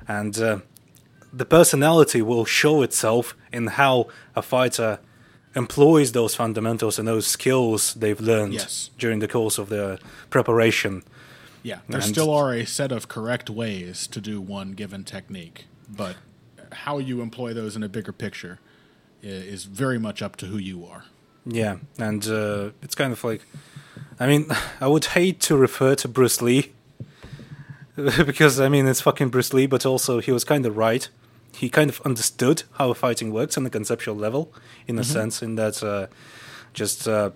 [0.07, 0.59] and uh,
[1.31, 4.99] the personality will show itself in how a fighter
[5.55, 8.89] employs those fundamentals and those skills they've learned Yes.
[8.97, 9.97] during the course of their
[10.29, 11.03] preparation.
[11.63, 15.65] Yeah, there And- still are a set of correct ways to do one given technique,
[15.89, 16.15] but
[16.71, 18.59] how you employ those in a bigger picture
[19.21, 21.03] is very much up to who you are.
[21.45, 23.41] Yeah, and uh, it's kind of like,
[24.19, 24.45] I mean,
[24.81, 26.71] I would hate to refer to Bruce Lee
[28.25, 31.09] because I mean it's fucking Bruce Lee, but also he was kind of right.
[31.59, 34.53] He kind of understood how fighting works on a conceptual level,
[34.87, 36.07] in a sense, in that uh,
[36.73, 37.31] just uh,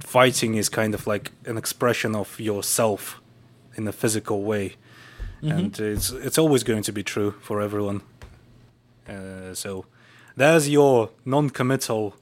[0.00, 3.20] fighting is kind of like an expression of yourself
[3.76, 4.76] in a physical way,
[5.42, 8.00] and it's it's always going to be true for everyone.
[9.06, 9.84] Uh, so
[10.36, 12.14] there's your non-committal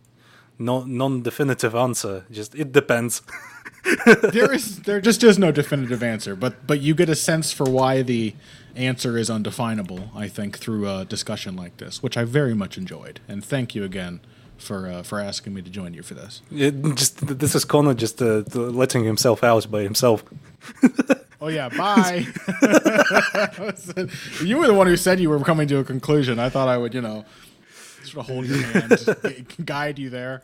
[0.59, 2.25] no, non-definitive answer.
[2.31, 3.23] Just it depends.
[4.33, 7.65] there is there just is no definitive answer, but but you get a sense for
[7.65, 8.35] why the
[8.77, 10.11] answer is undefinable.
[10.15, 13.85] I think through a discussion like this, which I very much enjoyed, and thank you
[13.85, 14.21] again
[14.59, 16.43] for uh, for asking me to join you for this.
[16.51, 20.25] It just this is Connor just uh, letting himself out by himself.
[21.43, 22.27] Oh yeah, bye.
[24.45, 26.39] you were the one who said you were coming to a conclusion.
[26.39, 27.25] I thought I would, you know,
[28.05, 30.43] sort of hold your hand, guide you there.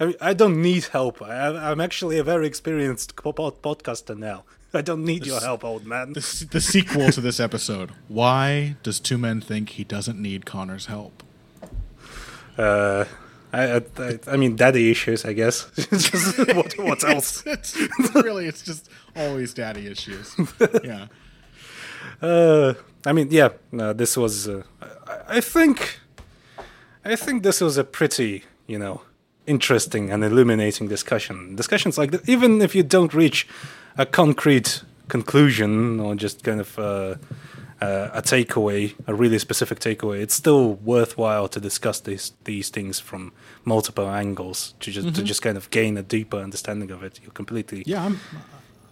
[0.00, 1.22] I, mean, I don't need help.
[1.22, 4.44] I, I'm actually a very experienced pod- podcaster now.
[4.72, 6.14] I don't need your help, old man.
[6.14, 7.92] The, the sequel to this episode.
[8.08, 11.22] Why does Two Men think he doesn't need Connor's help?
[12.58, 13.04] Uh,
[13.52, 15.70] I, I, I mean, daddy issues, I guess.
[16.54, 17.46] What, what else?
[17.46, 20.34] It's, it's really, it's just always daddy issues.
[20.84, 21.06] Yeah.
[22.20, 22.74] Uh,
[23.06, 24.48] I mean, yeah, uh, this was.
[24.48, 24.62] Uh,
[25.06, 26.00] I, I think
[27.04, 29.02] I think this was a pretty, you know,
[29.46, 31.56] interesting and illuminating discussion.
[31.56, 33.46] Discussions like that, even if you don't reach
[33.96, 37.14] a concrete conclusion or just kind of uh,
[37.80, 43.00] uh, a takeaway, a really specific takeaway, it's still worthwhile to discuss these these things
[43.00, 43.32] from
[43.64, 47.20] multiple angles to just to just kind of gain a deeper understanding of it.
[47.22, 48.20] You're completely Yeah, I'm,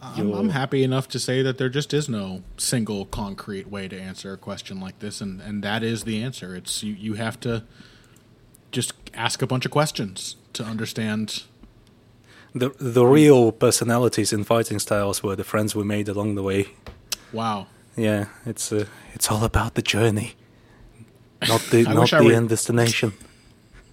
[0.03, 3.99] I'm, I'm happy enough to say that there just is no single concrete way to
[3.99, 6.57] answer a question like this, and, and that is the answer.
[6.57, 7.65] It's you, you have to
[8.73, 11.45] just ask a bunch of questions to understand.
[12.55, 16.67] the the real personalities in fighting styles were the friends we made along the way.
[17.33, 17.67] Wow.
[17.97, 18.85] Yeah, it's uh,
[19.15, 20.35] it's all about the journey,
[21.49, 23.13] not the not the were- end destination.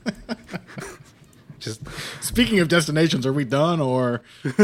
[1.60, 1.82] just
[2.22, 4.22] Speaking of destinations, are we done or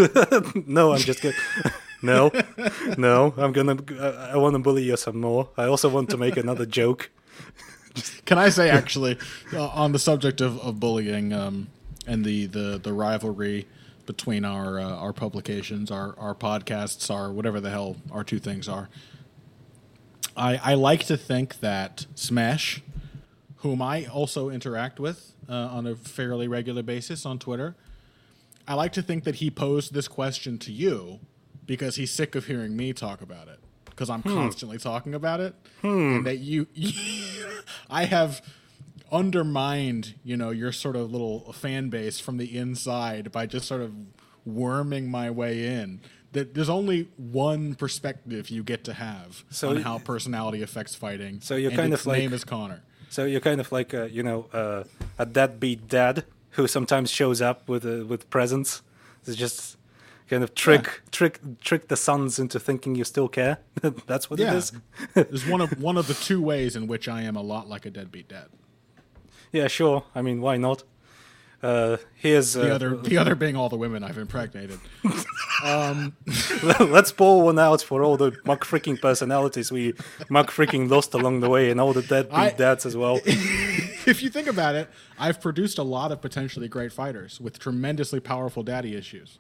[0.66, 1.40] no, I'm just kidding.
[2.02, 2.32] no,
[2.98, 3.78] no, I'm gonna.
[4.00, 5.50] I, I want to bully you some more.
[5.58, 7.10] I also want to make another joke.
[8.26, 9.18] can I say actually
[9.54, 11.68] uh, on the subject of, of bullying um,
[12.08, 13.68] and the, the, the rivalry
[14.06, 18.68] between our uh, our publications, our our podcasts, our whatever the hell our two things
[18.68, 18.90] are.
[20.38, 22.82] I I like to think that Smesh,
[23.58, 27.76] whom I also interact with uh, on a fairly regular basis on Twitter,
[28.68, 31.20] I like to think that he posed this question to you
[31.66, 35.56] because he's sick of hearing me talk about it because I'm constantly talking about it,
[35.82, 36.68] and that you,
[37.90, 38.42] I have
[39.12, 43.82] undermined, you know, your sort of little fan base from the inside by just sort
[43.82, 43.94] of
[44.46, 46.02] worming my way in.
[46.32, 51.40] That there's only one perspective you get to have So on how personality affects fighting.
[51.42, 52.82] So you're kind of like- name is Connor.
[53.10, 54.84] So you're kind of like a, you know uh,
[55.18, 58.82] a deadbeat dad who sometimes shows up with uh, with presents.
[59.26, 59.78] It's just
[60.30, 63.60] kind of trick trick trick the sons into thinking you still care.
[64.08, 64.54] That's what Yeah.
[64.54, 64.72] it is.
[65.14, 67.86] There's one of one of the two ways in which I am a lot like
[67.86, 68.48] a deadbeat dad.
[69.56, 70.04] Yeah, sure.
[70.14, 70.84] I mean, why not?
[71.64, 74.80] Uh, here's uh, The other the other being all the women I've impregnated.
[76.80, 79.94] Let's pour one out for all the muck freaking personalities we
[80.30, 83.20] muck freaking lost along the way, and all the deadbeat dads as well.
[83.26, 88.20] if you think about it, I've produced a lot of potentially great fighters with tremendously
[88.20, 89.40] powerful daddy issues.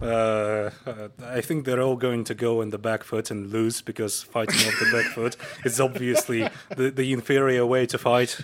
[0.00, 3.80] Uh, uh, I think they're all going to go in the back foot and lose
[3.80, 8.38] because fighting off the back foot is obviously the, the inferior way to fight.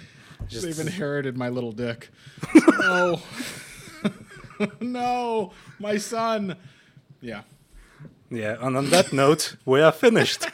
[0.48, 2.10] Just, They've inherited my little dick.
[2.78, 3.20] no.
[4.80, 6.56] no, my son.
[7.20, 7.42] Yeah.
[8.30, 10.46] yeah, and on that note, we are finished.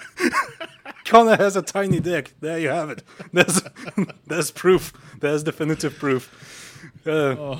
[1.05, 2.35] Connor has a tiny dick.
[2.41, 3.03] There you have it.
[3.33, 3.63] There's,
[4.27, 4.93] there's proof.
[5.21, 6.85] There's definitive proof.
[7.07, 7.57] Uh,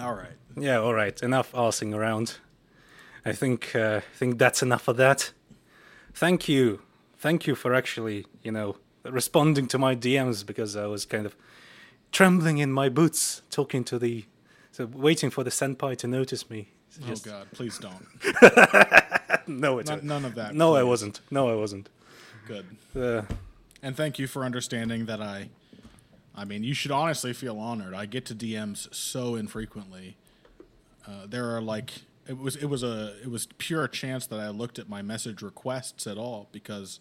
[0.00, 0.32] All right.
[0.56, 1.20] Yeah, all right.
[1.22, 2.38] Enough arsing around.
[3.24, 5.32] I think uh, I think that's enough of that.
[6.14, 6.82] Thank you,
[7.18, 11.34] thank you for actually, you know, responding to my DMs because I was kind of
[12.10, 14.24] trembling in my boots, talking to the,
[14.70, 16.68] so waiting for the senpai to notice me.
[17.06, 18.06] Just- Oh God, please don't.
[19.48, 20.54] no, it's None, none of that.
[20.54, 21.20] no, I wasn't.
[21.30, 21.88] No, I wasn't.
[22.46, 22.66] Good.
[22.94, 23.22] Uh,
[23.82, 25.48] And thank you for understanding that I.
[26.34, 27.94] I mean, you should honestly feel honored.
[27.94, 30.16] I get to DMs so infrequently.
[31.06, 31.90] Uh, there are like
[32.28, 35.42] it was it was a it was pure chance that I looked at my message
[35.42, 37.00] requests at all because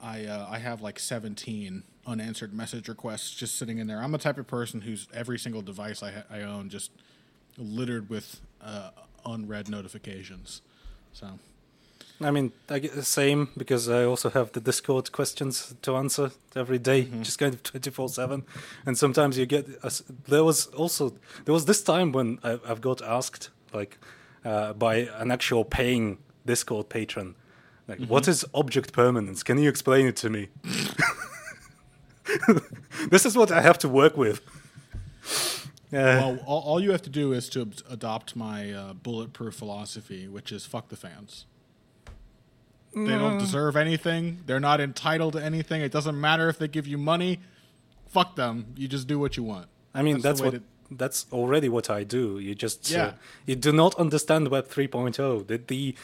[0.00, 4.00] I uh, I have like 17 unanswered message requests just sitting in there.
[4.00, 6.90] I'm the type of person who's every single device I, ha- I own just
[7.58, 8.90] littered with uh,
[9.26, 10.62] unread notifications.
[11.12, 11.26] So
[12.20, 16.30] I mean, I get the same because I also have the Discord questions to answer
[16.56, 18.44] every day, just kind of twenty four seven.
[18.86, 19.68] And sometimes you get.
[19.82, 21.10] a s- There was also
[21.44, 23.98] there was this time when I, I've got asked like
[24.44, 27.34] uh, by an actual paying Discord patron,
[27.88, 29.42] like, "What is object permanence?
[29.42, 30.48] Can you explain it to me?"
[33.10, 34.40] this is what I have to work with.
[35.90, 40.28] Uh, well, all, all you have to do is to adopt my uh, bulletproof philosophy,
[40.28, 41.46] which is fuck the fans.
[42.94, 44.40] They don't deserve anything.
[44.46, 45.82] They're not entitled to anything.
[45.82, 47.38] It doesn't matter if they give you money.
[48.08, 48.66] Fuck them.
[48.76, 49.66] You just do what you want.
[49.94, 52.38] I mean, That's that's, what that's already what I do.
[52.38, 53.04] You just Yeah.
[53.04, 53.12] uh,
[53.46, 55.46] you do not understand Web 3.0.
[55.46, 55.94] The, the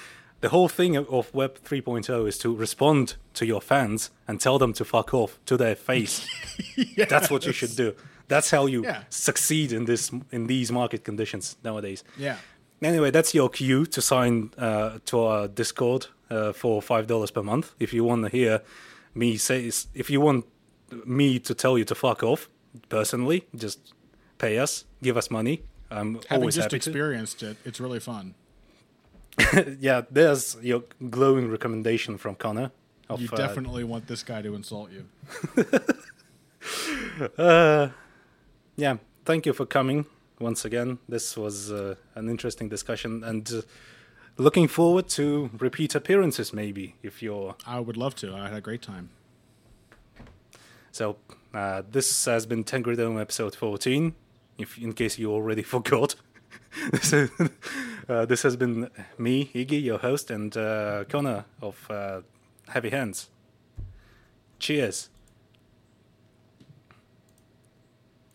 [0.45, 4.73] the whole thing of- Web 3.0 is to respond to your fans and tell them
[4.75, 6.17] to fuck off to their face.
[7.13, 7.89] That's what you should do.
[8.29, 9.03] That's how you Yeah.
[9.11, 12.05] succeed in this in these market conditions nowadays.
[12.19, 12.37] Yeah.
[12.83, 17.43] Anyway, that's your cue to sign uh, to our Discord uh, for five dollars per
[17.43, 17.67] month.
[17.79, 18.61] If you want to hear
[19.15, 20.45] me say, if you want
[21.05, 22.49] me to tell you to fuck off
[22.89, 23.79] personally, just
[24.39, 25.57] pay us, give us money.
[25.91, 28.35] I'm Having always just experienced it, it's really fun.
[29.81, 32.71] yeah, there's your glowing recommendation from Connor.
[33.09, 35.07] Of, You uh, definitely want this guy to insult you.
[37.37, 37.91] Uh,
[38.75, 40.07] yeah, thank you for coming
[40.41, 40.99] once again.
[41.09, 43.63] This was uh, an interesting discussion, and uh,
[44.37, 47.55] looking forward to repeat appearances, maybe if you're.
[47.67, 48.35] I would love to.
[48.35, 49.11] I had a great time.
[50.91, 51.17] So
[51.53, 54.15] uh, this has been TENGRIDOME episode 14.
[54.59, 56.15] If in case you already forgot,
[56.91, 57.31] this, is,
[58.09, 62.21] uh, this has been me, Iggy, your host, and uh, Connor of uh,
[62.69, 63.29] Heavy Hands.
[64.59, 65.11] Cheers.